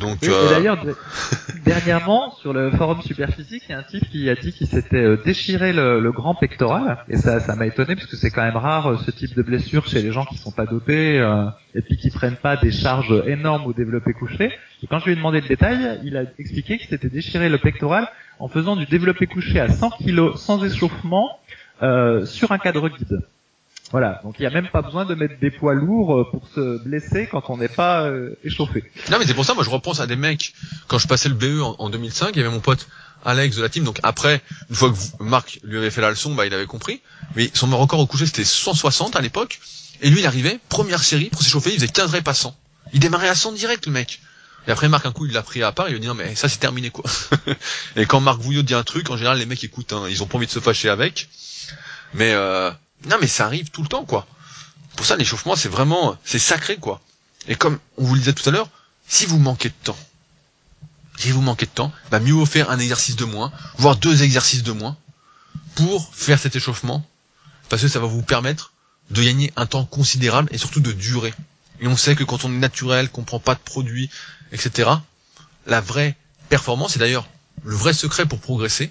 Donc, 0.00 0.22
et, 0.22 0.28
euh... 0.28 0.50
d'ailleurs, 0.50 0.78
dernièrement, 1.64 2.32
sur 2.36 2.52
le 2.52 2.70
forum 2.70 3.02
Superphysique, 3.02 3.62
il 3.68 3.72
y 3.72 3.74
a 3.74 3.78
un 3.78 3.82
type 3.82 4.08
qui 4.10 4.28
a 4.30 4.34
dit 4.34 4.52
qu'il 4.52 4.66
s'était 4.66 4.96
euh, 4.96 5.16
déchiré 5.24 5.72
le, 5.72 6.00
le, 6.00 6.12
grand 6.12 6.34
pectoral, 6.34 6.98
et 7.08 7.16
ça, 7.16 7.40
ça 7.40 7.56
m'a 7.56 7.66
étonné 7.66 7.96
parce 7.96 8.06
que 8.06 8.16
c'est 8.16 8.30
quand 8.30 8.42
même 8.42 8.56
rare 8.56 8.86
euh, 8.86 8.96
ce 9.04 9.10
type 9.10 9.34
de 9.34 9.42
blessure 9.42 9.86
chez 9.86 10.02
les 10.02 10.12
gens 10.12 10.24
qui 10.24 10.36
sont 10.36 10.52
pas 10.52 10.66
dopés 10.66 11.18
euh, 11.18 11.46
et 11.74 11.82
puis 11.82 11.96
qui 11.96 12.10
prennent 12.10 12.36
pas 12.36 12.56
des 12.56 12.70
charges 12.70 13.22
énormes 13.26 13.66
au 13.66 13.72
développé 13.72 14.12
couché. 14.12 14.52
Et 14.82 14.86
quand 14.86 14.98
je 15.00 15.06
lui 15.06 15.12
ai 15.12 15.16
demandé 15.16 15.40
le 15.40 15.48
détail, 15.48 16.00
il 16.04 16.16
a 16.16 16.22
expliqué 16.38 16.78
qu'il 16.78 16.88
s'était 16.88 17.08
déchiré 17.08 17.48
le 17.48 17.58
pectoral 17.58 18.08
en 18.38 18.48
faisant 18.48 18.76
du 18.76 18.86
développé 18.86 19.26
couché 19.26 19.58
à 19.58 19.68
100 19.68 19.90
kg 19.90 20.36
sans 20.36 20.64
échauffement 20.64 21.38
sur 22.24 22.52
un 22.52 22.58
cadre 22.58 22.88
guide. 22.88 23.20
Voilà, 23.90 24.20
donc 24.22 24.34
il 24.38 24.42
n'y 24.42 24.46
a 24.46 24.50
même 24.50 24.68
pas 24.68 24.82
besoin 24.82 25.06
de 25.06 25.14
mettre 25.14 25.38
des 25.40 25.50
poids 25.50 25.72
lourds 25.72 26.18
euh, 26.18 26.30
pour 26.30 26.46
se 26.54 26.82
blesser 26.84 27.26
quand 27.30 27.48
on 27.48 27.56
n'est 27.56 27.68
pas 27.68 28.02
euh, 28.02 28.38
échauffé. 28.44 28.84
Non 29.10 29.18
mais 29.18 29.26
c'est 29.26 29.34
pour 29.34 29.46
ça, 29.46 29.54
moi 29.54 29.64
je 29.64 29.70
repense 29.70 30.00
à 30.00 30.06
des 30.06 30.16
mecs, 30.16 30.52
quand 30.88 30.98
je 30.98 31.08
passais 31.08 31.30
le 31.30 31.34
BE 31.34 31.62
en, 31.62 31.88
2005, 31.88 32.30
il 32.34 32.38
y 32.38 32.40
avait 32.40 32.52
mon 32.52 32.60
pote 32.60 32.86
Alex 33.24 33.56
de 33.56 33.62
la 33.62 33.68
team, 33.70 33.84
donc 33.84 33.98
après, 34.02 34.42
une 34.68 34.76
fois 34.76 34.92
que 34.92 35.22
Marc 35.22 35.58
lui 35.64 35.78
avait 35.78 35.90
fait 35.90 36.02
la 36.02 36.10
leçon, 36.10 36.34
bah 36.34 36.46
il 36.46 36.52
avait 36.52 36.66
compris, 36.66 37.00
mais 37.34 37.50
son 37.54 37.74
record 37.76 38.00
au 38.00 38.06
coucher 38.06 38.26
c'était 38.26 38.44
160 38.44 39.16
à 39.16 39.20
l'époque, 39.22 39.58
et 40.02 40.10
lui 40.10 40.20
il 40.20 40.26
arrivait, 40.26 40.60
première 40.68 41.02
série, 41.02 41.30
pour 41.30 41.42
s'échauffer, 41.42 41.70
il 41.70 41.76
faisait 41.76 41.88
15 41.88 42.12
reps 42.12 42.28
à 42.28 42.34
100. 42.34 42.56
Il 42.92 43.00
démarrait 43.00 43.28
à 43.28 43.34
100 43.34 43.52
direct 43.52 43.86
le 43.86 43.92
mec. 43.92 44.20
Et 44.66 44.70
après 44.70 44.88
Marc 44.88 45.06
un 45.06 45.12
coup 45.12 45.24
il 45.24 45.32
l'a 45.32 45.42
pris 45.42 45.62
à 45.62 45.72
part, 45.72 45.88
il 45.88 45.92
lui 45.92 45.96
a 45.96 46.00
dit 46.00 46.06
non 46.08 46.14
mais 46.14 46.34
ça 46.34 46.48
c'est 46.48 46.58
terminé 46.58 46.90
quoi. 46.90 47.04
et 47.96 48.04
quand 48.04 48.20
Marc 48.20 48.38
Vouillot 48.40 48.62
dit 48.62 48.74
un 48.74 48.82
truc, 48.82 49.08
en 49.08 49.16
général 49.16 49.38
les 49.38 49.46
mecs 49.46 49.64
écoutent, 49.64 49.94
hein, 49.94 50.04
ils 50.10 50.22
ont 50.22 50.26
pas 50.26 50.36
envie 50.36 50.46
de 50.46 50.52
se 50.52 50.60
fâcher 50.60 50.90
avec, 50.90 51.30
mais 52.12 52.32
euh, 52.34 52.70
non, 53.06 53.16
mais 53.20 53.26
ça 53.26 53.46
arrive 53.46 53.70
tout 53.70 53.82
le 53.82 53.88
temps, 53.88 54.04
quoi. 54.04 54.26
Pour 54.96 55.06
ça, 55.06 55.16
l'échauffement, 55.16 55.56
c'est 55.56 55.68
vraiment, 55.68 56.16
c'est 56.24 56.38
sacré, 56.38 56.76
quoi. 56.76 57.00
Et 57.46 57.54
comme 57.54 57.78
on 57.96 58.04
vous 58.04 58.14
le 58.14 58.20
disait 58.20 58.32
tout 58.32 58.48
à 58.48 58.52
l'heure, 58.52 58.68
si 59.06 59.26
vous 59.26 59.38
manquez 59.38 59.68
de 59.68 59.74
temps, 59.84 59.98
si 61.16 61.30
vous 61.30 61.40
manquez 61.40 61.66
de 61.66 61.70
temps, 61.70 61.92
bah 62.10 62.20
mieux 62.20 62.32
vaut 62.32 62.46
faire 62.46 62.70
un 62.70 62.78
exercice 62.78 63.16
de 63.16 63.24
moins, 63.24 63.52
voire 63.76 63.96
deux 63.96 64.22
exercices 64.22 64.62
de 64.62 64.72
moins, 64.72 64.96
pour 65.74 66.14
faire 66.14 66.38
cet 66.38 66.56
échauffement, 66.56 67.06
parce 67.68 67.82
que 67.82 67.88
ça 67.88 68.00
va 68.00 68.06
vous 68.06 68.22
permettre 68.22 68.72
de 69.10 69.22
gagner 69.22 69.52
un 69.56 69.66
temps 69.66 69.84
considérable 69.84 70.48
et 70.52 70.58
surtout 70.58 70.80
de 70.80 70.92
durer. 70.92 71.32
Et 71.80 71.86
on 71.86 71.96
sait 71.96 72.16
que 72.16 72.24
quand 72.24 72.44
on 72.44 72.52
est 72.52 72.58
naturel, 72.58 73.08
qu'on 73.08 73.24
prend 73.24 73.40
pas 73.40 73.54
de 73.54 73.60
produits, 73.60 74.10
etc., 74.52 74.90
la 75.66 75.80
vraie 75.80 76.16
performance, 76.48 76.96
et 76.96 76.98
d'ailleurs 76.98 77.28
le 77.64 77.76
vrai 77.76 77.92
secret 77.92 78.26
pour 78.26 78.40
progresser, 78.40 78.90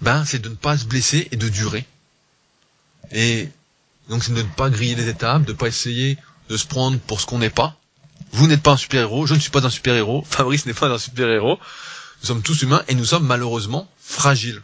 ben 0.00 0.24
c'est 0.24 0.40
de 0.40 0.48
ne 0.48 0.54
pas 0.54 0.78
se 0.78 0.84
blesser 0.84 1.28
et 1.30 1.36
de 1.36 1.48
durer. 1.48 1.86
Et 3.12 3.48
donc 4.08 4.22
c'est 4.24 4.32
de 4.32 4.42
ne 4.42 4.48
pas 4.48 4.70
griller 4.70 4.94
les 4.94 5.08
étapes, 5.08 5.44
de 5.44 5.52
ne 5.52 5.56
pas 5.56 5.68
essayer 5.68 6.18
de 6.48 6.56
se 6.56 6.66
prendre 6.66 6.98
pour 6.98 7.20
ce 7.20 7.26
qu'on 7.26 7.38
n'est 7.38 7.50
pas. 7.50 7.76
Vous 8.32 8.46
n'êtes 8.46 8.62
pas 8.62 8.72
un 8.72 8.76
super-héros, 8.76 9.26
je 9.26 9.34
ne 9.34 9.38
suis 9.38 9.50
pas 9.50 9.64
un 9.64 9.70
super-héros, 9.70 10.24
Fabrice 10.28 10.66
n'est 10.66 10.74
pas 10.74 10.88
un 10.88 10.98
super-héros. 10.98 11.58
Nous 12.22 12.26
sommes 12.26 12.42
tous 12.42 12.62
humains 12.62 12.82
et 12.88 12.94
nous 12.94 13.04
sommes 13.04 13.26
malheureusement 13.26 13.88
fragiles. 14.00 14.62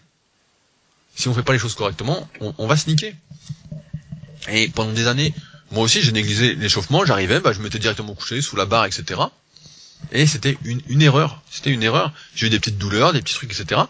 Si 1.14 1.28
on 1.28 1.34
fait 1.34 1.42
pas 1.42 1.52
les 1.52 1.58
choses 1.58 1.74
correctement, 1.74 2.28
on, 2.40 2.66
va 2.66 2.76
se 2.76 2.88
niquer. 2.88 3.14
Et 4.48 4.68
pendant 4.68 4.92
des 4.92 5.06
années, 5.06 5.34
moi 5.70 5.82
aussi 5.82 6.00
j'ai 6.00 6.12
négligé 6.12 6.54
l'échauffement, 6.54 7.04
j'arrivais, 7.04 7.40
bah, 7.40 7.52
je 7.52 7.58
me 7.58 7.64
mettais 7.64 7.78
directement 7.78 8.14
couché 8.14 8.40
sous 8.40 8.56
la 8.56 8.64
barre, 8.64 8.86
etc. 8.86 9.20
Et 10.12 10.26
c'était 10.26 10.56
une, 10.64 11.02
erreur. 11.02 11.42
C'était 11.50 11.70
une 11.70 11.82
erreur. 11.82 12.12
J'ai 12.34 12.46
eu 12.46 12.50
des 12.50 12.58
petites 12.58 12.78
douleurs, 12.78 13.12
des 13.12 13.20
petits 13.20 13.34
trucs, 13.34 13.52
etc. 13.52 13.82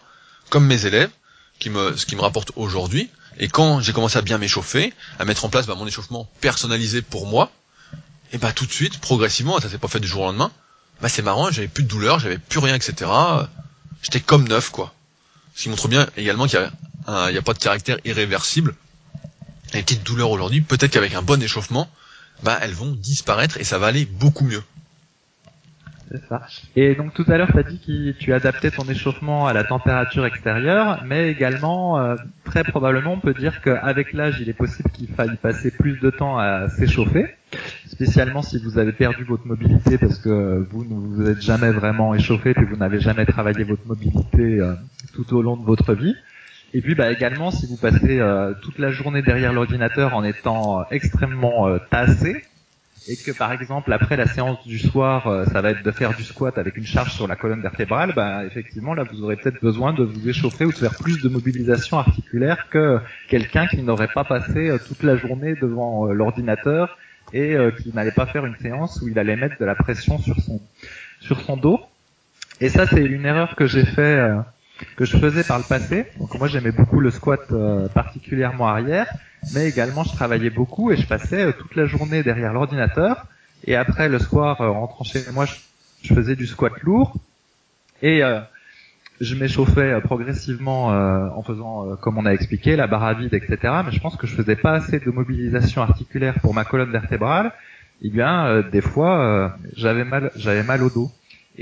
Comme 0.48 0.66
mes 0.66 0.86
élèves, 0.86 1.10
qui 1.60 1.70
ce 1.70 2.06
qui 2.06 2.16
me 2.16 2.22
rapporte 2.22 2.50
aujourd'hui, 2.56 3.10
et 3.38 3.49
quand 3.49 3.81
j'ai 3.81 3.93
commencé 3.93 4.19
à 4.19 4.23
bien 4.23 4.38
m'échauffer, 4.38 4.93
à 5.19 5.25
mettre 5.25 5.45
en 5.45 5.49
place 5.49 5.66
bah, 5.66 5.75
mon 5.75 5.87
échauffement 5.87 6.29
personnalisé 6.40 7.03
pour 7.03 7.27
moi, 7.27 7.51
et 8.33 8.38
bah 8.38 8.53
tout 8.53 8.66
de 8.66 8.73
suite, 8.73 8.99
progressivement, 8.99 9.59
ça 9.61 9.69
s'est 9.69 9.79
pas 9.79 9.88
fait 9.88 10.01
du 10.01 10.07
jour 10.09 10.23
au 10.23 10.27
lendemain, 10.27 10.53
bah 11.01 11.09
c'est 11.09 11.23
marrant, 11.23 11.51
j'avais 11.51 11.69
plus 11.69 11.85
de 11.85 11.88
douleur, 11.88 12.19
j'avais 12.19 12.38
plus 12.38 12.59
rien, 12.59 12.75
etc. 12.75 13.11
J'étais 14.03 14.21
comme 14.21 14.47
neuf, 14.47 14.71
quoi. 14.71 14.95
Ce 15.55 15.62
qui 15.62 15.69
montre 15.69 15.88
bien 15.88 16.09
également 16.16 16.47
qu'il 16.47 16.59
n'y 16.59 16.66
a, 17.07 17.25
a, 17.25 17.43
pas 17.43 17.55
de 17.55 17.59
caractère 17.59 17.99
irréversible. 18.05 18.75
Les 19.75 19.83
petites 19.83 20.03
douleurs 20.03 20.31
aujourd'hui, 20.31 20.61
peut-être 20.61 20.93
qu'avec 20.93 21.14
un 21.14 21.22
bon 21.22 21.43
échauffement, 21.43 21.91
bah 22.43 22.59
elles 22.62 22.72
vont 22.72 22.93
disparaître 22.93 23.59
et 23.59 23.64
ça 23.64 23.78
va 23.78 23.89
aller 23.89 24.05
beaucoup 24.05 24.45
mieux. 24.45 24.62
Et 26.76 26.94
donc 26.94 27.14
tout 27.14 27.24
à 27.28 27.36
l'heure, 27.36 27.50
tu 27.52 27.58
as 27.58 27.62
dit 27.62 27.78
que 27.78 28.18
tu 28.18 28.32
adaptais 28.32 28.70
ton 28.70 28.84
échauffement 28.84 29.46
à 29.46 29.52
la 29.52 29.64
température 29.64 30.24
extérieure, 30.26 31.02
mais 31.06 31.30
également, 31.30 31.98
euh, 31.98 32.16
très 32.44 32.64
probablement, 32.64 33.14
on 33.14 33.20
peut 33.20 33.34
dire 33.34 33.61
qu'avec 33.61 34.12
l'âge, 34.12 34.40
il 34.40 34.48
est 34.48 34.54
possible 34.54 34.90
qu'il 34.90 35.08
faille 35.08 35.36
passer 35.36 35.70
plus 35.70 36.00
de 36.00 36.11
temps 36.11 36.38
à 36.38 36.68
s'échauffer, 36.68 37.26
spécialement 37.86 38.42
si 38.42 38.58
vous 38.62 38.78
avez 38.78 38.92
perdu 38.92 39.24
votre 39.24 39.46
mobilité 39.46 39.98
parce 39.98 40.18
que 40.18 40.66
vous 40.70 40.84
ne 40.84 41.16
vous 41.16 41.30
êtes 41.30 41.42
jamais 41.42 41.70
vraiment 41.70 42.14
échauffé 42.14 42.54
et 42.56 42.64
vous 42.64 42.76
n'avez 42.76 43.00
jamais 43.00 43.26
travaillé 43.26 43.62
votre 43.64 43.86
mobilité 43.86 44.61
euh, 44.61 44.74
tout 45.14 45.34
au 45.34 45.42
long 45.42 45.56
de 45.56 45.64
votre 45.64 45.94
vie. 45.94 46.16
Et 46.72 46.80
puis 46.82 46.94
bah, 46.94 47.11
également, 47.11 47.50
si 47.50 47.66
vous 47.66 47.76
passez 47.76 48.20
euh, 48.20 48.54
toute 48.62 48.78
la 48.78 48.90
journée 48.90 49.22
derrière 49.22 49.52
l'ordinateur 49.52 50.14
en 50.14 50.24
étant 50.24 50.84
extrêmement 50.90 51.68
tassé, 51.90 52.42
et 53.11 53.16
que 53.16 53.32
par 53.32 53.52
exemple 53.52 53.92
après 53.92 54.16
la 54.16 54.26
séance 54.26 54.64
du 54.64 54.78
soir, 54.78 55.26
euh, 55.26 55.44
ça 55.46 55.61
va 55.61 55.72
être 55.72 55.82
de 55.82 55.90
faire 55.90 56.14
du 56.14 56.22
squat 56.22 56.56
avec 56.58 56.76
une 56.76 56.86
charge 56.86 57.12
sur 57.12 57.26
la 57.26 57.34
colonne 57.34 57.61
vertébrale, 57.61 58.12
bah 58.14 58.44
effectivement 58.44 58.94
là 58.94 59.02
vous 59.02 59.24
aurez 59.24 59.34
peut-être 59.34 59.61
besoin 59.61 59.92
de 59.92 60.04
vous 60.04 60.28
échauffer 60.28 60.64
ou 60.64 60.70
de 60.70 60.76
faire 60.76 60.94
plus 60.94 61.20
de 61.20 61.28
mobilisation 61.28 61.98
articulaire 61.98 62.68
que 62.70 63.00
quelqu'un 63.28 63.66
qui 63.66 63.82
n'aurait 63.82 64.12
pas 64.14 64.22
passé 64.22 64.70
euh, 64.70 64.78
toute 64.78 65.02
la 65.02 65.16
journée 65.16 65.56
devant 65.56 66.06
euh, 66.06 66.12
l'ordinateur 66.12 66.98
et 67.32 67.54
qui 67.80 67.94
n'allait 67.94 68.11
pas 68.11 68.26
faire 68.26 68.44
une 68.44 68.56
séance 68.56 69.00
où 69.02 69.08
il 69.08 69.16
allait 69.16 69.36
mettre 69.36 69.56
de 69.61 69.64
la 69.64 69.76
pression 69.76 70.18
sur 70.18 70.36
son 70.40 70.61
sur 71.20 71.40
son 71.40 71.56
dos. 71.56 71.78
Et 72.61 72.68
ça 72.68 72.88
c'est 72.88 73.04
une 73.04 73.24
erreur 73.24 73.54
que 73.54 73.68
j'ai 73.68 73.84
fait 73.84 74.34
que 74.97 75.05
je 75.05 75.16
faisais 75.16 75.45
par 75.45 75.59
le 75.59 75.64
passé. 75.64 76.07
Donc 76.18 76.39
moi 76.39 76.49
j'aimais 76.49 76.72
beaucoup 76.72 77.01
le 77.01 77.11
squat 77.11 77.41
particulièrement 77.95 78.68
arrière 78.68 79.07
mais 79.55 79.68
également 79.68 80.05
je 80.05 80.12
travaillais 80.12 80.51
beaucoup 80.51 80.91
et 80.91 80.97
je 80.97 81.07
passais 81.07 81.47
euh, 81.47 81.53
toute 81.53 81.74
la 81.74 81.87
journée 81.87 82.22
derrière 82.22 82.53
l'ordinateur. 82.53 83.26
Et 83.64 83.76
après 83.76 84.09
le 84.09 84.18
soir, 84.18 84.61
euh, 84.61 84.70
rentrant 84.70 85.05
chez 85.05 85.22
moi, 85.33 85.47
je, 86.03 86.14
faisais 86.14 86.37
du 86.37 86.47
squat 86.47 86.72
lourd 86.83 87.14
et 88.03 88.22
euh, 88.24 88.41
je 89.20 89.35
m'échauffais 89.35 90.01
progressivement 90.01 90.87
en 90.87 91.43
faisant, 91.43 91.95
comme 91.97 92.16
on 92.16 92.24
a 92.24 92.31
expliqué, 92.31 92.74
la 92.74 92.87
barre 92.87 93.05
à 93.05 93.12
vide, 93.12 93.35
etc. 93.35 93.59
Mais 93.85 93.93
je 93.93 94.01
pense 94.01 94.16
que 94.16 94.26
je 94.26 94.35
faisais 94.35 94.57
pas 94.57 94.72
assez 94.72 94.99
de 94.99 95.11
mobilisation 95.11 95.83
articulaire 95.83 96.41
pour 96.41 96.55
ma 96.55 96.64
colonne 96.64 96.91
vertébrale. 96.91 97.53
Et 98.01 98.07
eh 98.07 98.09
bien, 98.09 98.62
des 98.62 98.81
fois, 98.81 99.55
j'avais 99.76 100.05
mal, 100.05 100.31
j'avais 100.37 100.62
mal 100.62 100.83
au 100.83 100.89
dos. 100.89 101.12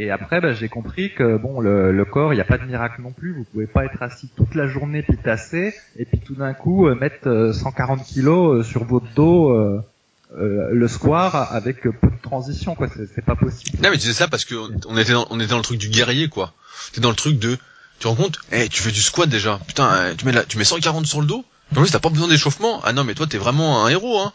Et 0.01 0.12
après, 0.12 0.40
bah, 0.40 0.55
j'ai 0.55 0.68
compris 0.68 1.12
que 1.12 1.36
bon, 1.36 1.61
le, 1.61 1.90
le 1.90 2.05
corps, 2.05 2.32
il 2.32 2.36
n'y 2.36 2.40
a 2.40 2.44
pas 2.44 2.57
de 2.57 2.64
miracle 2.64 3.03
non 3.03 3.11
plus. 3.11 3.32
Vous 3.32 3.42
pouvez 3.42 3.66
pas 3.66 3.84
être 3.84 4.01
assis 4.01 4.30
toute 4.36 4.55
la 4.55 4.68
journée 4.68 5.03
puis 5.03 5.16
tasser, 5.16 5.74
et 5.96 6.05
puis 6.05 6.20
tout 6.20 6.36
d'un 6.36 6.55
coup 6.55 6.86
euh, 6.86 6.94
mettre 6.94 7.51
140 7.53 7.99
euh, 7.99 8.03
kilos 8.05 8.61
euh, 8.61 8.62
sur 8.62 8.84
votre 8.84 9.12
dos 9.16 9.51
euh, 9.51 9.82
le 10.30 10.86
square 10.86 11.53
avec 11.53 11.82
peu 11.82 11.90
de 11.90 12.22
transition, 12.22 12.76
quoi. 12.76 12.86
C'est 13.12 13.24
pas 13.24 13.34
possible. 13.34 13.78
Non, 13.82 13.90
mais 13.90 13.99
tu 13.99 14.07
sais 14.07 14.12
ça 14.12 14.28
parce 14.28 14.44
que 14.44 14.55
on 14.86 14.96
était 14.96 15.14
dans, 15.14 15.26
on 15.30 15.40
était 15.40 15.51
dans 15.51 15.57
le 15.57 15.62
truc 15.64 15.78
du 15.78 15.88
guerrier, 15.88 16.28
quoi. 16.28 16.53
T'es 16.92 17.01
dans 17.01 17.11
le 17.11 17.16
truc 17.16 17.40
de, 17.40 17.59
tu 17.99 18.07
rends 18.07 18.14
compte, 18.14 18.38
eh, 18.53 18.68
tu 18.68 18.80
fais 18.80 18.92
du 18.92 19.03
squat 19.03 19.28
déjà. 19.28 19.59
Putain, 19.66 20.14
tu 20.16 20.26
mets 20.26 20.32
la, 20.32 20.44
tu 20.44 20.59
mets 20.59 20.64
140 20.64 21.07
sur 21.07 21.20
le 21.20 21.26
dos. 21.26 21.44
En 21.72 21.80
plus, 21.80 21.90
t'as 21.90 21.99
pas 21.99 22.11
besoin 22.11 22.28
d'échauffement. 22.28 22.80
Ah 22.84 22.92
non, 22.92 23.03
mais 23.03 23.14
toi, 23.14 23.26
t'es 23.26 23.38
vraiment 23.38 23.84
un 23.84 23.88
héros, 23.88 24.20
hein. 24.20 24.32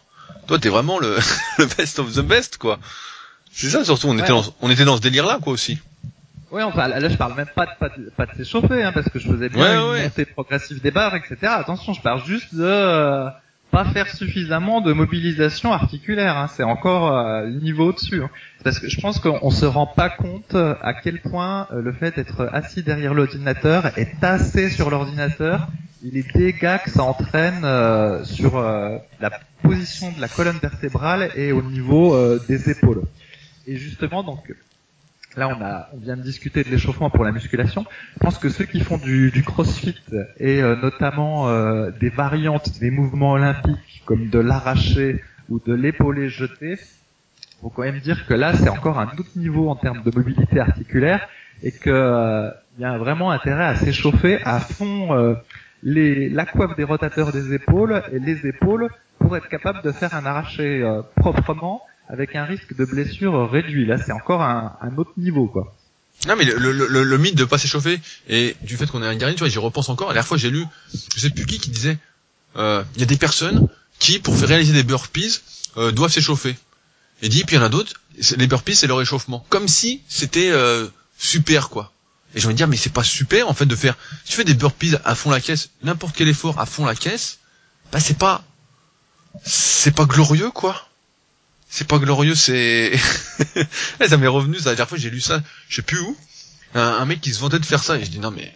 Toi, 0.47 0.59
t'es 0.59 0.67
vraiment 0.67 0.99
le, 0.99 1.15
le 1.57 1.65
best 1.77 1.99
of 1.99 2.11
the 2.13 2.19
best, 2.19 2.57
quoi. 2.57 2.79
C'est 3.53 3.69
ça 3.69 3.85
surtout, 3.85 4.07
on 4.07 4.17
était 4.17 4.29
dans, 4.29 4.43
on 4.61 4.69
était 4.69 4.83
dans 4.83 4.97
ce 4.97 5.01
délire 5.01 5.25
là 5.27 5.37
quoi 5.41 5.53
aussi. 5.53 5.79
Ouais, 6.51 6.63
enfin 6.63 6.87
là 6.87 7.07
je 7.07 7.17
parle 7.17 7.35
même 7.35 7.47
pas 7.55 7.65
de 7.65 7.71
pas 7.79 7.89
de, 7.89 8.11
pas 8.15 8.25
de 8.25 8.35
s'échauffer 8.35 8.83
hein, 8.83 8.91
parce 8.93 9.09
que 9.09 9.19
je 9.19 9.27
faisais 9.27 9.49
bien 9.49 9.95
une 9.95 10.03
montée 10.03 10.25
progressive 10.25 10.81
des 10.81 10.91
barres, 10.91 11.15
etc. 11.15 11.37
Attention, 11.47 11.93
je 11.93 12.01
parle 12.01 12.23
juste 12.25 12.53
de 12.53 12.63
euh, 12.63 13.27
pas 13.71 13.85
faire 13.85 14.07
suffisamment 14.07 14.81
de 14.81 14.93
mobilisation 14.93 15.71
articulaire. 15.71 16.37
Hein. 16.37 16.47
C'est 16.55 16.63
encore 16.63 17.15
euh, 17.15 17.47
niveau 17.49 17.89
au-dessus. 17.89 18.21
Hein. 18.23 18.29
Parce 18.63 18.77
que 18.77 18.87
je 18.87 19.01
pense 19.01 19.19
qu'on 19.19 19.49
se 19.49 19.65
rend 19.65 19.87
pas 19.87 20.09
compte 20.09 20.55
à 20.55 20.93
quel 20.93 21.21
point 21.21 21.67
euh, 21.71 21.81
le 21.81 21.91
fait 21.91 22.15
d'être 22.15 22.49
assis 22.53 22.83
derrière 22.83 23.15
l'ordinateur 23.15 23.97
et 23.97 24.07
tassé 24.19 24.69
sur 24.69 24.91
l'ordinateur, 24.91 25.67
les 26.03 26.21
dégâts 26.21 26.77
que 26.83 26.91
ça 26.91 27.01
entraîne 27.01 27.65
sur 28.25 28.61
la 28.61 29.31
position 29.63 30.11
de 30.11 30.21
la 30.21 30.27
colonne 30.27 30.59
vertébrale 30.61 31.31
et 31.35 31.51
au 31.51 31.63
niveau 31.63 32.37
des 32.47 32.69
épaules. 32.69 33.01
Et 33.65 33.77
justement, 33.77 34.23
donc 34.23 34.53
là, 35.37 35.47
on 35.47 35.61
a, 35.63 35.89
on 35.93 35.97
vient 35.97 36.17
de 36.17 36.21
discuter 36.21 36.63
de 36.63 36.69
l'échauffement 36.69 37.09
pour 37.09 37.23
la 37.23 37.31
musculation. 37.31 37.85
Je 38.15 38.19
pense 38.19 38.37
que 38.37 38.49
ceux 38.49 38.65
qui 38.65 38.81
font 38.81 38.97
du, 38.97 39.31
du 39.31 39.43
CrossFit 39.43 39.95
et 40.37 40.61
euh, 40.61 40.75
notamment 40.75 41.49
euh, 41.49 41.91
des 41.91 42.09
variantes 42.09 42.79
des 42.79 42.91
mouvements 42.91 43.31
olympiques 43.31 44.03
comme 44.05 44.29
de 44.29 44.39
l'arraché 44.39 45.23
ou 45.49 45.59
de 45.65 45.73
l'épaulé 45.73 46.29
jeté, 46.29 46.77
faut 47.61 47.69
quand 47.69 47.83
même 47.83 47.99
dire 47.99 48.25
que 48.27 48.33
là, 48.33 48.53
c'est 48.53 48.69
encore 48.69 48.99
un 48.99 49.07
autre 49.17 49.37
niveau 49.37 49.69
en 49.69 49.75
termes 49.75 50.03
de 50.03 50.11
mobilité 50.13 50.59
articulaire 50.59 51.27
et 51.61 51.71
que 51.71 51.89
euh, 51.89 52.51
y 52.77 52.83
a 52.83 52.97
vraiment 52.97 53.31
intérêt 53.31 53.65
à 53.65 53.75
s'échauffer 53.75 54.41
à 54.43 54.59
fond 54.59 55.37
les, 55.83 56.27
la 56.29 56.45
coiffe 56.45 56.75
des 56.75 56.83
rotateurs 56.83 57.31
des 57.31 57.53
épaules 57.53 58.03
et 58.11 58.19
les 58.19 58.45
épaules 58.45 58.89
pour 59.19 59.37
être 59.37 59.47
capable 59.47 59.81
de 59.83 59.91
faire 59.91 60.13
un 60.15 60.25
arraché 60.25 60.83
proprement 61.15 61.81
avec 62.09 62.35
un 62.35 62.45
risque 62.45 62.75
de 62.75 62.85
blessure 62.85 63.49
réduit. 63.49 63.85
Là, 63.85 63.97
c'est 64.03 64.11
encore 64.11 64.41
un, 64.41 64.77
un, 64.81 64.97
autre 64.97 65.13
niveau, 65.17 65.47
quoi. 65.47 65.75
Non, 66.27 66.35
mais 66.37 66.45
le, 66.45 66.71
le, 66.71 67.03
le, 67.03 67.17
mythe 67.17 67.35
de 67.35 67.43
pas 67.43 67.57
s'échauffer 67.57 67.99
et 68.29 68.55
du 68.61 68.77
fait 68.77 68.85
qu'on 68.87 69.03
est 69.03 69.07
un 69.07 69.15
guerrier, 69.15 69.35
tu 69.35 69.39
vois, 69.39 69.49
j'y 69.49 69.59
repense 69.59 69.89
encore. 69.89 70.07
La 70.07 70.13
dernière 70.13 70.27
fois, 70.27 70.37
j'ai 70.37 70.49
lu, 70.49 70.65
je 71.15 71.19
sais 71.19 71.29
plus 71.29 71.45
qui, 71.45 71.59
qui 71.59 71.69
disait, 71.69 71.97
euh, 72.55 72.83
il 72.95 73.01
y 73.01 73.03
a 73.03 73.07
des 73.07 73.17
personnes 73.17 73.67
qui, 73.99 74.19
pour 74.19 74.35
faire 74.37 74.47
réaliser 74.47 74.73
des 74.73 74.83
burpees, 74.83 75.41
euh, 75.77 75.91
doivent 75.91 76.11
s'échauffer. 76.11 76.55
Et 77.21 77.29
dit, 77.29 77.43
puis 77.43 77.55
il 77.55 77.59
y 77.59 77.61
en 77.61 77.65
a 77.65 77.69
d'autres, 77.69 77.93
les 78.37 78.47
burpees, 78.47 78.75
c'est 78.75 78.87
leur 78.87 79.01
échauffement. 79.01 79.45
Comme 79.49 79.67
si 79.67 80.01
c'était 80.07 80.49
euh, 80.49 80.87
super, 81.17 81.69
quoi. 81.69 81.91
Et 82.35 82.39
je 82.39 82.47
me 82.47 82.53
dire, 82.53 82.67
mais 82.67 82.77
c'est 82.77 82.93
pas 82.93 83.03
super, 83.03 83.49
en 83.49 83.53
fait, 83.53 83.65
de 83.65 83.75
faire, 83.75 83.97
si 84.23 84.31
tu 84.31 84.37
fais 84.37 84.43
des 84.43 84.53
burpees 84.53 84.95
à 85.03 85.15
fond 85.15 85.29
la 85.29 85.41
caisse, 85.41 85.69
n'importe 85.83 86.15
quel 86.15 86.27
effort 86.27 86.59
à 86.59 86.65
fond 86.65 86.85
la 86.85 86.95
caisse, 86.95 87.39
bah 87.91 87.99
c'est 87.99 88.17
pas, 88.17 88.43
c'est 89.43 89.93
pas 89.93 90.05
glorieux, 90.05 90.51
quoi 90.51 90.87
c'est 91.73 91.87
pas 91.87 91.97
glorieux, 91.97 92.35
c'est 92.35 92.95
ça 94.07 94.17
m'est 94.17 94.27
revenu 94.27 94.59
ça. 94.59 94.69
La 94.69 94.75
dernière 94.75 94.89
fois 94.89 94.99
j'ai 94.99 95.09
lu 95.09 95.19
ça, 95.19 95.41
je 95.69 95.77
sais 95.77 95.81
plus 95.81 95.97
où, 95.97 96.15
un, 96.75 97.03
mec 97.05 97.19
qui 97.19 97.33
se 97.33 97.39
vantait 97.39 97.57
de 97.57 97.65
faire 97.65 97.83
ça 97.83 97.97
et 97.97 98.05
je 98.05 98.11
dis 98.11 98.19
non 98.19 98.29
mais 98.29 98.53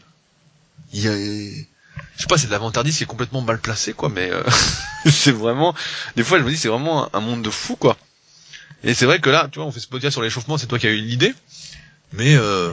il 0.94 1.02
y 1.02 1.08
a... 1.08 1.14
je 1.16 2.22
sais 2.22 2.28
pas, 2.30 2.38
c'est 2.38 2.46
de 2.46 2.52
la 2.52 2.60
vantardise 2.60 2.96
qui 2.96 3.04
est 3.04 3.08
complètement 3.08 3.42
mal 3.42 3.58
placé 3.58 3.94
quoi, 3.94 4.10
mais 4.10 4.30
euh, 4.30 4.44
c'est 5.12 5.32
vraiment 5.32 5.74
des 6.16 6.24
fois 6.24 6.38
je 6.38 6.44
me 6.44 6.52
dis 6.52 6.58
c'est 6.58 6.68
vraiment 6.68 7.10
un 7.16 7.20
monde 7.20 7.42
de 7.42 7.50
fou 7.50 7.76
quoi. 7.76 7.98
Et 8.84 8.94
c'est 8.94 9.08
vrai 9.08 9.20
que 9.20 9.32
là, 9.32 9.50
tu 9.52 9.58
vois, 9.58 9.68
on 9.68 9.72
fait 9.72 9.80
ce 9.80 9.88
podcast 9.88 10.14
sur 10.14 10.22
l'échauffement, 10.22 10.60
c'est 10.60 10.68
toi 10.68 10.78
qui 10.78 10.86
as 10.86 10.92
eu 10.92 11.02
l'idée, 11.02 11.34
mais 12.14 12.36
euh, 12.36 12.72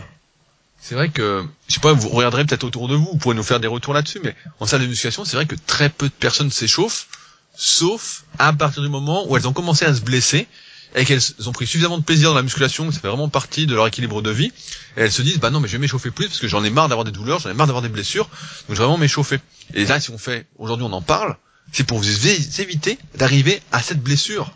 c'est 0.79 0.95
vrai 0.95 1.09
que 1.09 1.43
je 1.69 1.75
sais 1.75 1.81
pas, 1.81 1.95
vous 1.95 2.11
regarderez 2.11 2.45
peut-être 2.45 2.65
autour 2.65 2.89
de 2.89 2.95
vous, 2.95 3.07
vous 3.13 3.17
pourrez 3.17 3.35
nous 3.35 3.43
faire 3.43 3.61
des 3.61 3.67
retours 3.67 3.95
là-dessus, 3.95 4.21
mais 4.23 4.37
en 4.61 4.67
salle 4.67 4.83
de 4.83 4.87
musculation, 4.89 5.25
c'est 5.25 5.37
vrai 5.37 5.47
que 5.47 5.57
très 5.67 5.89
peu 5.89 6.09
de 6.09 6.13
personnes 6.13 6.51
s'échauffent 6.51 7.09
sauf 7.57 8.25
à 8.39 8.53
partir 8.53 8.83
du 8.83 8.89
moment 8.89 9.29
où 9.29 9.37
elles 9.37 9.49
ont 9.49 9.53
commencé 9.53 9.85
à 9.85 9.95
se 9.95 10.01
blesser 10.01 10.47
et 10.95 11.05
qu'elles 11.05 11.23
ont 11.47 11.53
pris 11.53 11.67
suffisamment 11.67 11.99
de 11.99 12.05
plaisir 12.05 12.31
dans 12.31 12.37
la 12.37 12.43
musculation, 12.43 12.87
que 12.87 12.95
ça 12.95 13.01
fait 13.01 13.09
vraiment 13.09 13.29
partie 13.29 13.67
de 13.67 13.75
leur 13.75 13.87
équilibre 13.87 14.23
de 14.23 14.31
vie, 14.31 14.53
et 14.97 15.01
elles 15.01 15.13
se 15.13 15.23
disent, 15.23 15.41
bah 15.41 15.51
non, 15.51 15.59
mais 15.59 15.67
je 15.67 15.73
vais 15.73 15.79
m'échauffer 15.79 16.13
plus 16.13 16.29
parce 16.29 16.39
que 16.39 16.47
j'en 16.47 16.63
ai 16.63 16.71
marre 16.71 16.89
d'avoir 16.89 17.05
des 17.05 17.11
douleurs, 17.11 17.41
j'en 17.41 17.51
ai 17.51 17.55
marre 17.55 17.67
d'avoir 17.67 17.83
des 17.83 17.89
blessures, 17.89 18.27
donc 18.27 18.71
je 18.71 18.75
vais 18.75 18.79
vraiment 18.85 18.99
m'échauffer. 18.99 19.41
Et 19.75 19.87
là, 19.87 19.99
si 19.99 20.11
on 20.11 20.19
fait, 20.19 20.47
aujourd'hui 20.57 20.87
on 20.87 20.93
en 20.93 21.03
parle, 21.03 21.37
c'est 21.73 21.85
pour 21.85 21.99
vous 21.99 22.29
éviter 22.29 22.99
d'arriver 23.17 23.61
à 23.73 23.83
cette 23.83 24.01
blessure 24.01 24.53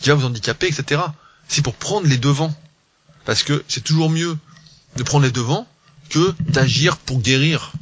qui 0.00 0.08
va 0.08 0.14
vous 0.14 0.26
handicaper, 0.26 0.68
etc. 0.68 1.02
C'est 1.48 1.62
pour 1.62 1.74
prendre 1.74 2.06
les 2.06 2.18
devants. 2.18 2.54
Parce 3.24 3.42
que 3.42 3.64
c'est 3.68 3.82
toujours 3.82 4.10
mieux 4.10 4.38
de 4.96 5.02
prendre 5.02 5.24
les 5.24 5.32
devants 5.32 5.66
que 6.08 6.34
d'agir 6.40 6.96
pour 6.96 7.20
guérir. 7.20 7.72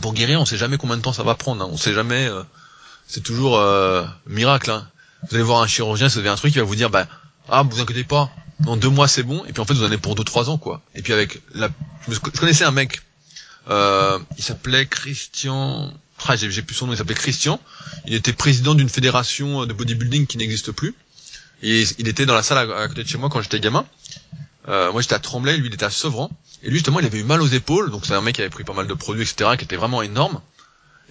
Pour 0.00 0.14
guérir, 0.14 0.40
on 0.40 0.44
sait 0.44 0.56
jamais 0.56 0.78
combien 0.78 0.96
de 0.96 1.02
temps 1.02 1.12
ça 1.12 1.22
va 1.22 1.34
prendre, 1.34 1.64
hein. 1.64 1.68
on 1.70 1.76
sait 1.76 1.94
jamais, 1.94 2.26
euh, 2.26 2.42
c'est 3.06 3.22
toujours 3.22 3.58
euh, 3.58 4.04
miracle. 4.26 4.70
Hein. 4.70 4.88
Vous 5.28 5.36
allez 5.36 5.44
voir 5.44 5.62
un 5.62 5.66
chirurgien, 5.66 6.08
ça 6.08 6.18
devient 6.18 6.30
un 6.30 6.36
truc, 6.36 6.54
il 6.54 6.58
va 6.58 6.64
vous 6.64 6.74
dire, 6.74 6.90
bah, 6.90 7.06
ah, 7.48 7.62
vous 7.62 7.80
inquiétez 7.80 8.04
pas, 8.04 8.30
dans 8.60 8.76
deux 8.76 8.88
mois 8.88 9.08
c'est 9.08 9.22
bon, 9.22 9.44
et 9.44 9.52
puis 9.52 9.60
en 9.60 9.64
fait 9.64 9.74
vous 9.74 9.82
en 9.82 9.86
avez 9.86 9.98
pour 9.98 10.14
deux 10.14 10.24
trois 10.24 10.50
ans 10.50 10.58
quoi. 10.58 10.80
Et 10.94 11.02
puis 11.02 11.12
avec 11.12 11.40
la, 11.54 11.68
je, 12.08 12.18
connaissais 12.18 12.64
un 12.64 12.70
mec, 12.70 13.02
euh, 13.68 14.18
il 14.36 14.44
s'appelait 14.44 14.86
Christian, 14.86 15.92
ah, 16.26 16.36
j'ai 16.36 16.62
plus 16.62 16.74
son 16.74 16.86
nom, 16.86 16.92
il 16.92 16.96
s'appelait 16.96 17.14
Christian. 17.14 17.60
Il 18.06 18.14
était 18.14 18.32
président 18.32 18.74
d'une 18.74 18.88
fédération 18.88 19.66
de 19.66 19.72
bodybuilding 19.72 20.26
qui 20.26 20.38
n'existe 20.38 20.70
plus. 20.70 20.94
Et 21.62 21.84
il 21.98 22.08
était 22.08 22.26
dans 22.26 22.34
la 22.34 22.42
salle 22.42 22.70
à, 22.72 22.88
côté 22.88 23.02
de 23.02 23.08
chez 23.08 23.18
moi 23.18 23.28
quand 23.28 23.40
j'étais 23.42 23.60
gamin. 23.60 23.84
Euh, 24.68 24.92
moi 24.92 25.02
j'étais 25.02 25.14
à 25.14 25.18
Tremblay, 25.18 25.56
lui 25.56 25.68
il 25.68 25.74
était 25.74 25.84
à 25.84 25.90
Sevran. 25.90 26.30
Et 26.62 26.68
lui 26.68 26.76
justement 26.76 27.00
il 27.00 27.06
avait 27.06 27.18
eu 27.18 27.24
mal 27.24 27.42
aux 27.42 27.48
épaules, 27.48 27.90
donc 27.90 28.06
c'est 28.06 28.14
un 28.14 28.20
mec 28.20 28.36
qui 28.36 28.40
avait 28.40 28.50
pris 28.50 28.64
pas 28.64 28.72
mal 28.72 28.86
de 28.86 28.94
produits, 28.94 29.22
etc., 29.22 29.50
qui 29.58 29.64
était 29.64 29.76
vraiment 29.76 30.02
énorme 30.02 30.40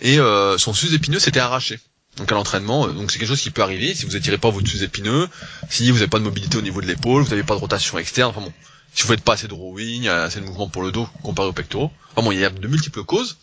et 0.01 0.19
euh, 0.19 0.57
son 0.57 0.73
sus-épineux 0.73 1.19
s'était 1.19 1.39
arraché. 1.39 1.79
Donc 2.17 2.31
à 2.31 2.35
l'entraînement, 2.35 2.87
euh, 2.87 2.91
donc 2.91 3.11
c'est 3.11 3.19
quelque 3.19 3.29
chose 3.29 3.41
qui 3.41 3.51
peut 3.51 3.61
arriver 3.61 3.95
si 3.95 4.05
vous 4.05 4.15
étirez 4.15 4.37
pas 4.37 4.49
votre 4.49 4.67
sus-épineux, 4.67 5.29
si 5.69 5.89
vous 5.89 5.97
n'avez 5.97 6.09
pas 6.09 6.19
de 6.19 6.23
mobilité 6.23 6.57
au 6.57 6.61
niveau 6.61 6.81
de 6.81 6.87
l'épaule, 6.87 7.23
vous 7.23 7.29
n'avez 7.29 7.43
pas 7.43 7.55
de 7.55 7.59
rotation 7.59 7.97
externe, 7.97 8.31
enfin 8.31 8.41
bon, 8.41 8.51
si 8.93 9.03
vous 9.03 9.09
faites 9.09 9.21
pas 9.21 9.33
assez 9.33 9.47
de 9.47 9.53
rowing, 9.53 10.07
assez 10.07 10.41
de 10.41 10.45
mouvement 10.45 10.67
pour 10.67 10.83
le 10.83 10.91
dos 10.91 11.07
comparé 11.23 11.47
aux 11.47 11.53
pectoraux. 11.53 11.91
Enfin 12.11 12.25
bon, 12.25 12.31
il 12.31 12.39
y 12.39 12.45
a 12.45 12.49
de 12.49 12.67
multiples 12.67 13.03
causes. 13.03 13.37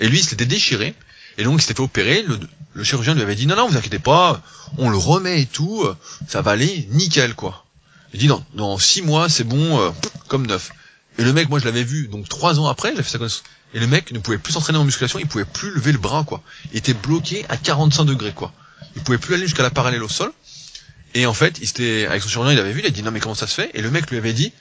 Et 0.00 0.08
lui, 0.08 0.18
il 0.18 0.24
s'était 0.24 0.46
déchiré. 0.46 0.94
Et 1.36 1.44
donc, 1.44 1.58
il 1.58 1.60
s'était 1.60 1.74
fait 1.74 1.82
opérer. 1.82 2.24
Le, 2.72 2.84
chirurgien 2.84 3.14
lui 3.14 3.22
avait 3.22 3.34
dit, 3.34 3.46
non, 3.46 3.56
non, 3.56 3.68
vous 3.68 3.76
inquiétez 3.76 3.98
pas, 3.98 4.42
on 4.78 4.88
le 4.88 4.96
remet 4.96 5.42
et 5.42 5.46
tout, 5.46 5.86
ça 6.26 6.42
va 6.42 6.52
aller 6.52 6.88
nickel, 6.90 7.34
quoi. 7.34 7.64
Il 8.14 8.20
dit, 8.20 8.26
dans, 8.26 8.44
dans 8.54 8.78
six 8.78 9.02
mois, 9.02 9.28
c'est 9.28 9.44
bon, 9.44 9.80
euh, 9.80 9.90
comme 10.28 10.46
neuf. 10.46 10.72
Et 11.18 11.24
le 11.24 11.32
mec, 11.32 11.48
moi, 11.48 11.58
je 11.58 11.64
l'avais 11.64 11.84
vu, 11.84 12.08
donc 12.08 12.28
trois 12.28 12.58
ans 12.58 12.66
après, 12.66 12.94
j'ai 12.96 13.02
fait 13.02 13.10
sa 13.10 13.18
connaissance. 13.18 13.44
Et 13.72 13.80
le 13.80 13.86
mec 13.86 14.12
ne 14.12 14.18
pouvait 14.18 14.38
plus 14.38 14.52
s'entraîner 14.52 14.78
en 14.78 14.84
musculation, 14.84 15.18
il 15.18 15.26
pouvait 15.26 15.44
plus 15.44 15.70
lever 15.72 15.92
le 15.92 15.98
bras, 15.98 16.24
quoi. 16.24 16.42
Il 16.72 16.78
était 16.78 16.94
bloqué 16.94 17.44
à 17.48 17.56
45 17.56 18.04
degrés, 18.04 18.32
quoi. 18.32 18.52
Il 18.96 19.02
pouvait 19.02 19.18
plus 19.18 19.34
aller 19.34 19.44
jusqu'à 19.44 19.62
la 19.62 19.70
parallèle 19.70 20.02
au 20.02 20.08
sol. 20.08 20.32
Et 21.14 21.26
en 21.26 21.34
fait, 21.34 21.58
il 21.60 21.66
s'était, 21.66 22.06
avec 22.06 22.22
son 22.22 22.28
chirurgien, 22.28 22.54
il 22.54 22.58
avait 22.58 22.72
vu, 22.72 22.80
il 22.80 22.86
a 22.86 22.90
dit 22.90 23.02
non 23.02 23.12
mais 23.12 23.20
comment 23.20 23.36
ça 23.36 23.46
se 23.46 23.54
fait? 23.54 23.70
Et 23.74 23.82
le 23.82 23.90
mec 23.90 24.10
lui 24.10 24.18
avait 24.18 24.32
dit, 24.32 24.52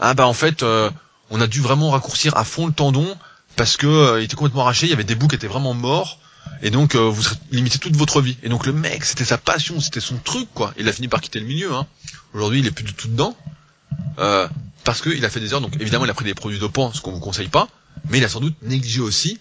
ah 0.00 0.14
bah 0.14 0.26
en 0.26 0.32
fait, 0.32 0.64
euh, 0.64 0.90
on 1.30 1.40
a 1.40 1.46
dû 1.46 1.60
vraiment 1.60 1.90
raccourcir 1.90 2.36
à 2.36 2.44
fond 2.44 2.66
le 2.66 2.72
tendon 2.72 3.16
parce 3.54 3.76
que 3.76 3.86
euh, 3.86 4.20
il 4.20 4.24
était 4.24 4.36
complètement 4.36 4.62
arraché, 4.62 4.86
il 4.86 4.90
y 4.90 4.92
avait 4.92 5.04
des 5.04 5.14
bouts 5.14 5.28
qui 5.28 5.36
étaient 5.36 5.46
vraiment 5.46 5.74
morts. 5.74 6.18
et 6.62 6.70
donc 6.70 6.94
euh, 6.94 7.08
vous 7.08 7.22
limité 7.52 7.78
toute 7.78 7.96
votre 7.96 8.20
vie. 8.20 8.36
Et 8.42 8.48
donc 8.48 8.66
le 8.66 8.72
mec, 8.72 9.04
c'était 9.04 9.24
sa 9.24 9.38
passion, 9.38 9.80
c'était 9.80 10.00
son 10.00 10.16
truc 10.16 10.48
quoi. 10.54 10.74
Il 10.76 10.88
a 10.88 10.92
fini 10.92 11.06
par 11.08 11.20
quitter 11.20 11.38
le 11.38 11.46
milieu. 11.46 11.72
Hein. 11.72 11.86
Aujourd'hui, 12.34 12.60
il 12.60 12.66
est 12.66 12.72
plus 12.72 12.84
du 12.84 12.94
tout 12.94 13.08
dedans 13.08 13.36
euh, 14.18 14.48
parce 14.86 15.02
qu'il 15.02 15.22
a 15.24 15.28
fait 15.28 15.40
des 15.40 15.52
heures. 15.52 15.60
Donc 15.60 15.74
évidemment, 15.80 16.04
il 16.04 16.10
a 16.10 16.14
pris 16.14 16.24
des 16.24 16.34
produits 16.34 16.60
dopants, 16.60 16.92
ce 16.92 17.02
qu'on 17.02 17.10
vous 17.10 17.20
conseille 17.20 17.48
pas, 17.48 17.68
mais 18.08 18.18
il 18.18 18.24
a 18.24 18.28
sans 18.28 18.40
doute 18.40 18.54
négligé 18.62 19.00
aussi 19.00 19.40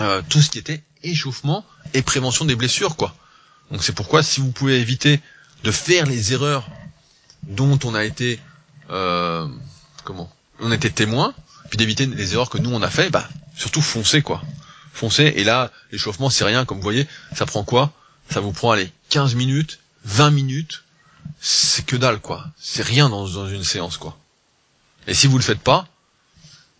euh, 0.00 0.22
tout 0.28 0.42
ce 0.42 0.50
qui 0.50 0.58
était 0.58 0.82
échauffement 1.02 1.64
et 1.94 2.02
prévention 2.02 2.44
des 2.44 2.54
blessures 2.54 2.94
quoi. 2.94 3.16
Donc 3.70 3.82
c'est 3.82 3.94
pourquoi 3.94 4.22
si 4.22 4.40
vous 4.40 4.52
pouvez 4.52 4.78
éviter 4.78 5.20
de 5.64 5.70
faire 5.70 6.04
les 6.04 6.34
erreurs 6.34 6.68
dont 7.44 7.78
on 7.84 7.94
a 7.94 8.04
été 8.04 8.38
euh, 8.90 9.48
comment 10.04 10.30
on 10.60 10.70
été 10.72 10.90
témoin, 10.90 11.32
puis 11.70 11.78
d'éviter 11.78 12.04
les 12.04 12.34
erreurs 12.34 12.50
que 12.50 12.58
nous 12.58 12.70
on 12.70 12.82
a 12.82 12.90
fait, 12.90 13.08
bah 13.08 13.26
surtout 13.56 13.80
foncez 13.80 14.20
quoi. 14.20 14.42
Foncez 14.92 15.32
et 15.36 15.44
là 15.44 15.72
l'échauffement 15.90 16.28
c'est 16.28 16.44
rien 16.44 16.66
comme 16.66 16.76
vous 16.76 16.82
voyez, 16.82 17.08
ça 17.34 17.46
prend 17.46 17.64
quoi? 17.64 17.92
Ça 18.28 18.40
vous 18.40 18.52
prend 18.52 18.72
allez 18.72 18.92
15 19.08 19.36
minutes, 19.36 19.78
20 20.04 20.30
minutes, 20.32 20.84
c'est 21.40 21.86
que 21.86 21.96
dalle 21.96 22.20
quoi. 22.20 22.44
C'est 22.58 22.82
rien 22.82 23.08
dans, 23.08 23.26
dans, 23.26 23.48
une 23.48 23.64
séance 23.64 23.96
quoi. 23.96 24.18
Et 25.10 25.14
si 25.14 25.26
vous 25.26 25.36
le 25.38 25.42
faites 25.42 25.58
pas, 25.58 25.88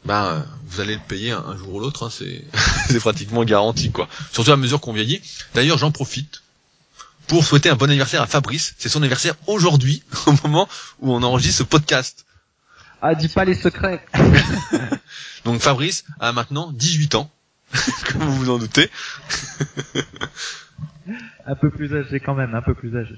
ben 0.04 0.46
vous 0.68 0.80
allez 0.80 0.94
le 0.94 1.00
payer 1.00 1.32
un, 1.32 1.40
un 1.40 1.56
jour 1.56 1.74
ou 1.74 1.80
l'autre, 1.80 2.06
hein, 2.06 2.10
c'est 2.10 2.44
c'est 2.88 3.00
pratiquement 3.00 3.44
garanti 3.44 3.90
quoi. 3.90 4.08
Surtout 4.30 4.52
à 4.52 4.56
mesure 4.56 4.80
qu'on 4.80 4.92
vieillit. 4.92 5.20
D'ailleurs 5.52 5.78
j'en 5.78 5.90
profite 5.90 6.40
pour 7.26 7.44
souhaiter 7.44 7.70
un 7.70 7.74
bon 7.74 7.90
anniversaire 7.90 8.22
à 8.22 8.28
Fabrice. 8.28 8.76
C'est 8.78 8.88
son 8.88 9.00
anniversaire 9.00 9.34
aujourd'hui, 9.48 10.04
au 10.26 10.34
moment 10.44 10.68
où 11.00 11.12
on 11.12 11.24
enregistre 11.24 11.58
ce 11.58 11.62
podcast. 11.64 12.24
Ah, 13.02 13.16
dis 13.16 13.26
pas 13.26 13.44
les 13.44 13.54
secrets. 13.54 14.00
Donc 15.44 15.60
Fabrice 15.60 16.04
a 16.20 16.30
maintenant 16.32 16.70
18 16.70 17.16
ans, 17.16 17.30
comme 18.12 18.22
vous 18.22 18.36
vous 18.36 18.50
en 18.50 18.58
doutez. 18.58 18.90
un 21.46 21.56
peu 21.56 21.70
plus 21.70 21.92
âgé 21.96 22.20
quand 22.20 22.34
même, 22.36 22.54
un 22.54 22.62
peu 22.62 22.74
plus 22.74 22.96
âgé. 22.96 23.16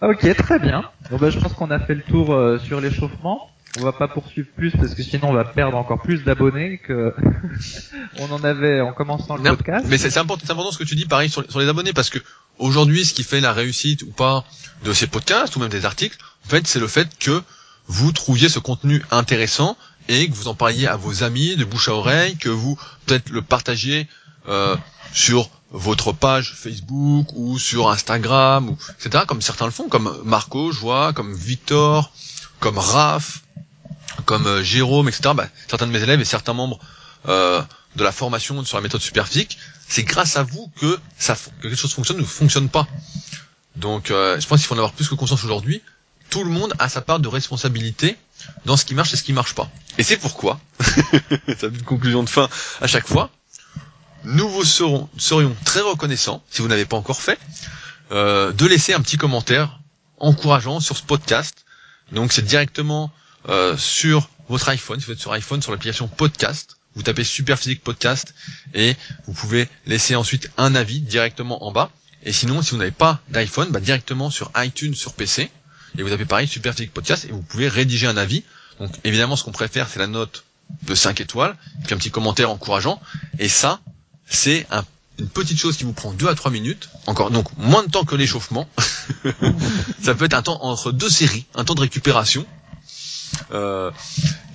ok, 0.00 0.36
très 0.36 0.60
bien. 0.60 0.84
Bon 1.10 1.16
bah, 1.16 1.30
je 1.30 1.40
pense 1.40 1.54
qu'on 1.54 1.72
a 1.72 1.80
fait 1.80 1.96
le 1.96 2.02
tour 2.02 2.32
euh, 2.32 2.60
sur 2.60 2.80
l'échauffement. 2.80 3.50
On 3.78 3.82
va 3.82 3.92
pas 3.92 4.06
poursuivre 4.06 4.48
plus 4.56 4.70
parce 4.70 4.94
que 4.94 5.02
sinon 5.02 5.30
on 5.30 5.32
va 5.32 5.44
perdre 5.44 5.76
encore 5.76 6.00
plus 6.00 6.22
d'abonnés 6.22 6.78
que 6.78 7.12
on 8.18 8.30
en 8.30 8.44
avait 8.44 8.80
en 8.80 8.92
commençant 8.92 9.36
le 9.36 9.42
Non, 9.42 9.56
podcast. 9.56 9.86
Mais 9.88 9.98
c'est 9.98 10.16
important, 10.16 10.44
c'est 10.46 10.52
important 10.52 10.70
ce 10.70 10.78
que 10.78 10.84
tu 10.84 10.94
dis, 10.94 11.06
pareil 11.06 11.28
sur, 11.28 11.50
sur 11.50 11.58
les 11.58 11.68
abonnés, 11.68 11.92
parce 11.92 12.10
que 12.10 12.18
aujourd'hui, 12.58 13.04
ce 13.04 13.14
qui 13.14 13.24
fait 13.24 13.40
la 13.40 13.52
réussite 13.52 14.02
ou 14.02 14.10
pas 14.10 14.44
de 14.84 14.92
ces 14.92 15.08
podcasts 15.08 15.56
ou 15.56 15.60
même 15.60 15.70
des 15.70 15.84
articles, 15.86 16.16
en 16.46 16.48
fait, 16.48 16.66
c'est 16.66 16.78
le 16.78 16.86
fait 16.86 17.08
que 17.18 17.42
vous 17.86 18.12
trouviez 18.12 18.48
ce 18.48 18.58
contenu 18.58 19.02
intéressant 19.10 19.76
et 20.08 20.28
que 20.28 20.34
vous 20.34 20.48
en 20.48 20.54
parliez 20.54 20.86
à 20.86 20.96
vos 20.96 21.22
amis 21.24 21.56
de 21.56 21.64
bouche 21.64 21.88
à 21.88 21.94
oreille, 21.94 22.36
que 22.36 22.48
vous 22.48 22.78
peut-être 23.06 23.30
le 23.30 23.42
partagiez 23.42 24.06
euh, 24.48 24.76
sur 25.12 25.50
votre 25.70 26.12
page 26.12 26.54
Facebook 26.54 27.28
ou 27.34 27.58
sur 27.58 27.90
Instagram, 27.90 28.70
ou 28.70 28.78
etc. 29.00 29.24
Comme 29.26 29.42
certains 29.42 29.64
le 29.64 29.72
font, 29.72 29.88
comme 29.88 30.16
Marco, 30.24 30.70
je 30.70 30.78
vois, 30.78 31.12
comme 31.12 31.34
Victor, 31.34 32.12
comme 32.60 32.78
Raph, 32.78 33.42
comme 34.24 34.46
euh, 34.46 34.62
Jérôme, 34.62 35.08
etc. 35.08 35.30
Bah, 35.34 35.48
certains 35.68 35.86
de 35.86 35.92
mes 35.92 36.02
élèves 36.02 36.20
et 36.20 36.24
certains 36.24 36.52
membres 36.52 36.78
euh, 37.28 37.62
de 37.96 38.04
la 38.04 38.12
formation 38.12 38.64
sur 38.64 38.76
la 38.76 38.82
méthode 38.82 39.00
superphysique, 39.00 39.58
c'est 39.88 40.02
grâce 40.02 40.36
à 40.36 40.42
vous 40.42 40.70
que 40.80 40.98
ça 41.18 41.34
que 41.34 41.68
quelque 41.68 41.76
chose 41.76 41.92
fonctionne 41.92 42.20
ou 42.20 42.24
fonctionne 42.24 42.68
pas. 42.68 42.86
Donc, 43.76 44.10
euh, 44.10 44.38
je 44.40 44.46
pense 44.46 44.60
qu'il 44.60 44.66
faut 44.68 44.74
en 44.74 44.78
avoir 44.78 44.92
plus 44.92 45.08
que 45.08 45.14
conscience 45.14 45.44
aujourd'hui. 45.44 45.82
Tout 46.30 46.44
le 46.44 46.50
monde 46.50 46.74
a 46.78 46.88
sa 46.88 47.00
part 47.00 47.20
de 47.20 47.28
responsabilité 47.28 48.16
dans 48.64 48.76
ce 48.76 48.84
qui 48.84 48.94
marche 48.94 49.12
et 49.12 49.16
ce 49.16 49.22
qui 49.22 49.32
marche 49.32 49.54
pas. 49.54 49.70
Et 49.98 50.02
c'est 50.02 50.16
pourquoi, 50.16 50.58
ça 51.58 51.66
une 51.66 51.82
conclusion 51.82 52.22
de 52.22 52.28
fin 52.28 52.48
à 52.80 52.86
chaque 52.86 53.06
fois, 53.06 53.30
nous 54.24 54.48
vous 54.48 54.64
serons, 54.64 55.08
serions 55.18 55.54
très 55.64 55.80
reconnaissants, 55.80 56.42
si 56.50 56.62
vous 56.62 56.68
n'avez 56.68 56.86
pas 56.86 56.96
encore 56.96 57.20
fait, 57.20 57.38
euh, 58.12 58.52
de 58.52 58.66
laisser 58.66 58.94
un 58.94 59.00
petit 59.00 59.16
commentaire 59.16 59.78
encourageant 60.18 60.80
sur 60.80 60.96
ce 60.96 61.02
podcast. 61.02 61.64
Donc 62.12 62.32
c'est 62.32 62.44
directement 62.44 63.10
euh, 63.48 63.76
sur 63.76 64.28
votre 64.48 64.68
iPhone, 64.68 65.00
si 65.00 65.06
vous 65.06 65.12
êtes 65.12 65.18
sur 65.20 65.32
iPhone, 65.32 65.62
sur 65.62 65.72
l'application 65.72 66.08
podcast, 66.08 66.76
vous 66.94 67.02
tapez 67.02 67.24
Superphysique 67.24 67.82
Podcast 67.82 68.34
et 68.74 68.94
vous 69.26 69.32
pouvez 69.32 69.68
laisser 69.86 70.14
ensuite 70.16 70.50
un 70.58 70.74
avis 70.74 71.00
directement 71.00 71.64
en 71.64 71.72
bas. 71.72 71.90
Et 72.24 72.32
sinon, 72.32 72.62
si 72.62 72.70
vous 72.70 72.76
n'avez 72.78 72.90
pas 72.90 73.20
d'iPhone, 73.30 73.70
bah, 73.70 73.80
directement 73.80 74.30
sur 74.30 74.50
iTunes 74.56 74.94
sur 74.94 75.12
PC, 75.14 75.50
et 75.98 76.02
vous 76.02 76.08
tapez 76.08 76.24
pareil 76.24 76.48
Superphysique 76.48 76.92
Podcast 76.92 77.24
et 77.26 77.32
vous 77.32 77.42
pouvez 77.42 77.68
rédiger 77.68 78.06
un 78.06 78.16
avis. 78.16 78.44
Donc 78.80 78.92
évidemment, 79.04 79.36
ce 79.36 79.44
qu'on 79.44 79.52
préfère, 79.52 79.88
c'est 79.88 79.98
la 79.98 80.06
note 80.06 80.44
de 80.82 80.94
5 80.94 81.20
étoiles, 81.20 81.56
puis 81.84 81.94
un 81.94 81.98
petit 81.98 82.10
commentaire 82.10 82.50
encourageant. 82.50 83.00
Et 83.38 83.48
ça, 83.48 83.80
c'est 84.26 84.66
un- 84.70 84.84
une 85.18 85.28
petite 85.28 85.58
chose 85.58 85.76
qui 85.76 85.84
vous 85.84 85.92
prend 85.92 86.12
2 86.12 86.28
à 86.28 86.34
3 86.34 86.50
minutes. 86.50 86.88
Encore, 87.06 87.30
donc 87.30 87.46
moins 87.56 87.84
de 87.84 87.90
temps 87.90 88.04
que 88.04 88.16
l'échauffement. 88.16 88.68
ça 90.02 90.14
peut 90.14 90.24
être 90.24 90.34
un 90.34 90.42
temps 90.42 90.62
entre 90.64 90.92
deux 90.92 91.10
séries, 91.10 91.46
un 91.54 91.64
temps 91.64 91.74
de 91.74 91.80
récupération. 91.80 92.46
Euh, 93.52 93.90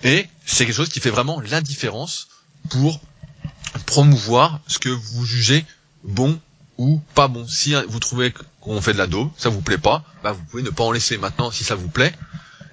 et 0.03 0.27
c'est 0.45 0.65
quelque 0.65 0.75
chose 0.75 0.89
qui 0.89 0.99
fait 0.99 1.09
vraiment 1.09 1.41
la 1.41 1.61
différence 1.61 2.27
pour 2.69 2.99
promouvoir 3.85 4.59
ce 4.67 4.79
que 4.79 4.89
vous 4.89 5.25
jugez 5.25 5.65
bon 6.03 6.39
ou 6.77 7.01
pas 7.13 7.27
bon. 7.27 7.47
Si 7.47 7.73
vous 7.87 7.99
trouvez 7.99 8.33
qu'on 8.61 8.81
fait 8.81 8.93
de 8.93 8.97
la 8.97 9.07
daube, 9.07 9.29
ça 9.37 9.49
vous 9.49 9.61
plaît 9.61 9.77
pas, 9.77 10.03
bah 10.23 10.31
vous 10.31 10.43
pouvez 10.43 10.63
ne 10.63 10.69
pas 10.69 10.83
en 10.83 10.91
laisser. 10.91 11.17
Maintenant, 11.17 11.51
si 11.51 11.63
ça 11.63 11.75
vous 11.75 11.89
plaît, 11.89 12.13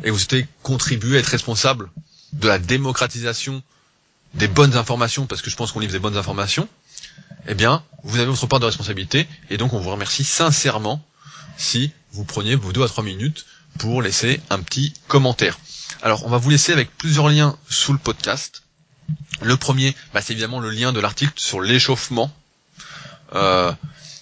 et 0.05 0.11
vous 0.11 0.19
souhaitez 0.19 0.47
contribuer, 0.63 1.19
être 1.19 1.27
responsable 1.27 1.91
de 2.33 2.49
la 2.49 2.59
démocratisation 2.59 3.63
des 4.35 4.49
bonnes 4.49 4.77
informations, 4.77 5.27
parce 5.27 5.43
que 5.43 5.51
je 5.51 5.57
pense 5.57 5.73
qu'on 5.73 5.81
livre 5.81 5.93
des 5.93 5.99
bonnes 5.99 6.17
informations, 6.17 6.69
eh 7.49 7.55
bien, 7.55 7.83
vous 8.03 8.19
avez 8.19 8.27
votre 8.27 8.47
part 8.47 8.61
de 8.61 8.67
responsabilité, 8.67 9.27
et 9.51 9.57
donc 9.57 9.73
on 9.73 9.81
vous 9.81 9.91
remercie 9.91 10.25
sincèrement 10.25 11.05
si 11.57 11.93
vous 12.13 12.25
preniez 12.25 12.55
vos 12.55 12.73
deux 12.73 12.83
à 12.83 12.89
trois 12.89 13.05
minutes 13.05 13.47
pour 13.79 14.03
laisser 14.03 14.41
un 14.51 14.61
petit 14.61 14.93
commentaire. 15.09 15.59
Alors, 16.03 16.25
on 16.27 16.29
va 16.29 16.39
vous 16.39 16.51
laisser 16.51 16.73
avec 16.73 16.91
plusieurs 16.97 17.29
liens 17.29 17.57
sous 17.69 17.93
le 17.93 17.99
podcast. 17.99 18.63
Le 19.41 19.57
premier, 19.57 19.95
bah, 20.13 20.21
c'est 20.21 20.33
évidemment 20.33 20.61
le 20.61 20.71
lien 20.71 20.93
de 20.93 21.01
l'article 21.01 21.33
sur 21.37 21.61
l'échauffement. 21.61 22.31
Euh, 23.35 23.73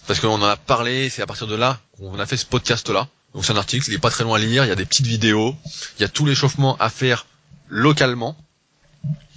parce 0.07 0.21
qu'on 0.21 0.29
en 0.29 0.43
a 0.43 0.57
parlé, 0.57 1.09
c'est 1.09 1.23
à 1.23 1.27
partir 1.27 1.47
de 1.47 1.55
là 1.55 1.81
qu'on 1.97 2.19
a 2.19 2.27
fait 2.27 2.37
ce 2.37 2.47
podcast-là. 2.47 3.09
Donc 3.35 3.45
c'est 3.45 3.53
un 3.53 3.57
article, 3.57 3.89
il 3.89 3.95
est 3.95 3.99
pas 3.99 4.11
très 4.11 4.25
loin 4.25 4.37
à 4.37 4.41
lire, 4.41 4.65
il 4.65 4.69
y 4.69 4.73
a 4.73 4.77
des 4.77 4.85
petites 4.85 5.07
vidéos, 5.07 5.57
il 5.99 6.03
y 6.03 6.05
a 6.05 6.09
tout 6.09 6.25
l'échauffement 6.25 6.77
à 6.79 6.89
faire 6.89 7.27
localement 7.69 8.37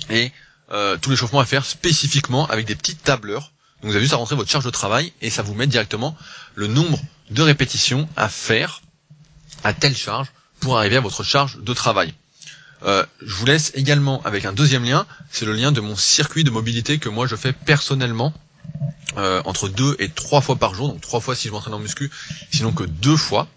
et 0.09 0.31
euh, 0.71 0.97
tout 0.97 1.09
l'échauffement 1.09 1.39
à 1.39 1.45
faire 1.45 1.65
spécifiquement 1.65 2.45
avec 2.47 2.67
des 2.67 2.75
petites 2.75 3.03
tableurs. 3.03 3.51
Donc 3.81 3.91
vous 3.91 3.95
avez 3.95 4.01
juste 4.01 4.13
à 4.13 4.17
rentrer 4.17 4.35
votre 4.35 4.51
charge 4.51 4.65
de 4.65 4.69
travail 4.69 5.13
et 5.21 5.29
ça 5.29 5.41
vous 5.41 5.55
met 5.55 5.67
directement 5.67 6.15
le 6.55 6.67
nombre 6.67 6.99
de 7.31 7.41
répétitions 7.41 8.07
à 8.15 8.29
faire 8.29 8.81
à 9.63 9.73
telle 9.73 9.95
charge 9.95 10.27
pour 10.59 10.77
arriver 10.77 10.97
à 10.97 11.01
votre 11.01 11.23
charge 11.23 11.57
de 11.59 11.73
travail. 11.73 12.13
Euh, 12.83 13.05
je 13.21 13.33
vous 13.33 13.45
laisse 13.45 13.71
également 13.75 14.21
avec 14.23 14.45
un 14.45 14.53
deuxième 14.53 14.83
lien, 14.83 15.05
c'est 15.31 15.45
le 15.45 15.53
lien 15.53 15.71
de 15.71 15.81
mon 15.81 15.95
circuit 15.95 16.43
de 16.43 16.51
mobilité 16.51 16.99
que 16.99 17.09
moi 17.09 17.25
je 17.25 17.35
fais 17.35 17.51
personnellement 17.53 18.33
euh, 19.17 19.41
entre 19.45 19.67
deux 19.67 19.95
et 19.99 20.09
trois 20.09 20.41
fois 20.41 20.57
par 20.57 20.75
jour, 20.75 20.89
donc 20.89 21.01
trois 21.01 21.19
fois 21.19 21.35
si 21.35 21.47
je 21.47 21.53
m'entraîne 21.53 21.73
en 21.73 21.79
muscu, 21.79 22.11
sinon 22.51 22.71
que 22.71 22.83
deux 22.83 23.17
fois. 23.17 23.47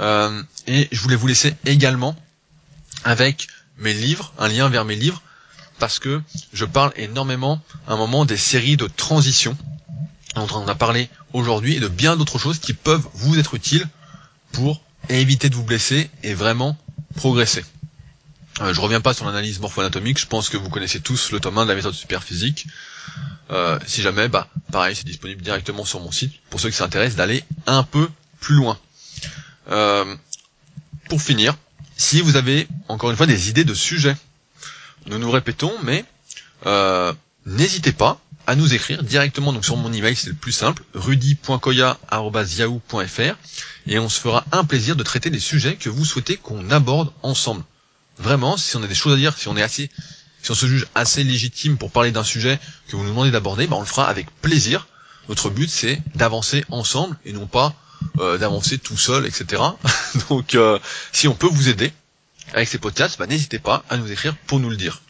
Euh, 0.00 0.42
et 0.66 0.88
je 0.90 1.00
voulais 1.00 1.16
vous 1.16 1.28
laisser 1.28 1.54
également 1.64 2.16
avec 3.04 3.46
mes 3.78 3.94
livres, 3.94 4.32
un 4.38 4.48
lien 4.48 4.68
vers 4.68 4.84
mes 4.84 4.96
livres, 4.96 5.22
parce 5.78 6.00
que 6.00 6.20
je 6.52 6.64
parle 6.64 6.92
énormément 6.96 7.60
à 7.86 7.92
un 7.92 7.96
moment 7.96 8.24
des 8.24 8.36
séries 8.36 8.76
de 8.76 8.88
transition 8.88 9.56
dont 10.34 10.48
on 10.54 10.66
a 10.66 10.74
parlé 10.74 11.08
aujourd'hui 11.32 11.76
et 11.76 11.80
de 11.80 11.88
bien 11.88 12.16
d'autres 12.16 12.38
choses 12.38 12.58
qui 12.58 12.72
peuvent 12.72 13.06
vous 13.14 13.38
être 13.38 13.54
utiles 13.54 13.86
pour 14.52 14.82
éviter 15.08 15.48
de 15.50 15.54
vous 15.54 15.62
blesser 15.62 16.10
et 16.24 16.34
vraiment 16.34 16.76
progresser. 17.14 17.64
Euh, 18.60 18.74
je 18.74 18.80
reviens 18.80 19.00
pas 19.00 19.14
sur 19.14 19.24
l'analyse 19.24 19.60
morpho-anatomique, 19.60 20.18
je 20.18 20.26
pense 20.26 20.48
que 20.48 20.56
vous 20.56 20.68
connaissez 20.68 21.00
tous 21.00 21.30
le 21.30 21.40
tome 21.40 21.58
1 21.58 21.64
de 21.64 21.70
la 21.70 21.76
méthode 21.76 21.94
superphysique. 21.94 22.66
Euh, 23.50 23.78
si 23.86 24.02
jamais, 24.02 24.28
bah 24.28 24.48
pareil, 24.72 24.96
c'est 24.96 25.06
disponible 25.06 25.42
directement 25.42 25.84
sur 25.84 26.00
mon 26.00 26.10
site 26.10 26.32
pour 26.50 26.60
ceux 26.60 26.70
qui 26.70 26.76
s'intéressent 26.76 27.16
d'aller 27.16 27.44
un 27.66 27.82
peu 27.82 28.08
plus 28.40 28.56
loin. 28.56 28.78
Euh, 29.70 30.16
pour 31.08 31.22
finir, 31.22 31.56
si 31.96 32.20
vous 32.20 32.36
avez 32.36 32.68
encore 32.88 33.10
une 33.10 33.16
fois 33.16 33.26
des 33.26 33.48
idées 33.48 33.64
de 33.64 33.74
sujets, 33.74 34.16
nous 35.06 35.18
nous 35.18 35.30
répétons, 35.30 35.72
mais 35.82 36.04
euh, 36.66 37.12
n'hésitez 37.46 37.92
pas 37.92 38.20
à 38.46 38.54
nous 38.56 38.74
écrire 38.74 39.02
directement 39.02 39.52
donc 39.52 39.64
sur 39.64 39.76
mon 39.76 39.92
email, 39.92 40.16
c'est 40.16 40.30
le 40.30 40.34
plus 40.34 40.52
simple, 40.52 40.82
rudy.koya@yahoo.fr 40.94 43.36
et 43.86 43.98
on 43.98 44.08
se 44.08 44.20
fera 44.20 44.44
un 44.52 44.64
plaisir 44.64 44.96
de 44.96 45.02
traiter 45.02 45.28
des 45.30 45.40
sujets 45.40 45.76
que 45.76 45.90
vous 45.90 46.04
souhaitez 46.04 46.36
qu'on 46.36 46.70
aborde 46.70 47.12
ensemble. 47.22 47.62
Vraiment, 48.18 48.56
si 48.56 48.76
on 48.76 48.82
a 48.82 48.86
des 48.86 48.94
choses 48.94 49.14
à 49.14 49.16
dire, 49.16 49.36
si 49.36 49.48
on 49.48 49.56
est 49.56 49.62
assez 49.62 49.90
si 50.42 50.50
on 50.52 50.54
se 50.54 50.66
juge 50.66 50.86
assez 50.94 51.24
légitime 51.24 51.76
pour 51.78 51.90
parler 51.90 52.12
d'un 52.12 52.24
sujet 52.24 52.58
que 52.88 52.96
vous 52.96 53.02
nous 53.02 53.10
demandez 53.10 53.30
d'aborder, 53.30 53.66
bah 53.66 53.76
on 53.76 53.80
le 53.80 53.86
fera 53.86 54.08
avec 54.08 54.30
plaisir. 54.40 54.86
Notre 55.28 55.50
but 55.50 55.68
c'est 55.68 56.00
d'avancer 56.14 56.64
ensemble 56.70 57.16
et 57.24 57.32
non 57.32 57.46
pas 57.46 57.74
euh, 58.18 58.38
d'avancer 58.38 58.78
tout 58.78 58.96
seul, 58.96 59.26
etc. 59.26 59.62
Donc 60.28 60.54
euh, 60.54 60.78
si 61.12 61.28
on 61.28 61.34
peut 61.34 61.48
vous 61.48 61.68
aider 61.68 61.92
avec 62.54 62.68
ces 62.68 62.78
podcasts, 62.78 63.18
bah, 63.18 63.26
n'hésitez 63.26 63.58
pas 63.58 63.84
à 63.90 63.96
nous 63.96 64.10
écrire 64.10 64.36
pour 64.46 64.60
nous 64.60 64.70
le 64.70 64.76
dire. 64.76 65.02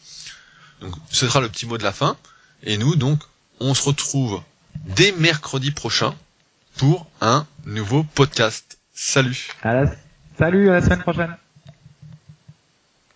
Donc 0.80 0.94
ce 1.11 1.28
sera 1.28 1.40
le 1.40 1.48
petit 1.48 1.66
mot 1.66 1.78
de 1.78 1.84
la 1.84 1.92
fin. 1.92 2.16
Et 2.62 2.78
nous 2.78 2.96
donc 2.96 3.20
on 3.61 3.74
se 3.74 3.82
retrouve 3.82 4.42
dès 4.86 5.12
mercredi 5.12 5.70
prochain 5.70 6.14
pour 6.76 7.06
un 7.20 7.46
nouveau 7.66 8.02
podcast. 8.02 8.78
Salut. 8.94 9.48
À 9.62 9.84
Salut, 10.38 10.70
à 10.70 10.74
la 10.74 10.82
semaine 10.82 11.02
prochaine. 11.02 11.36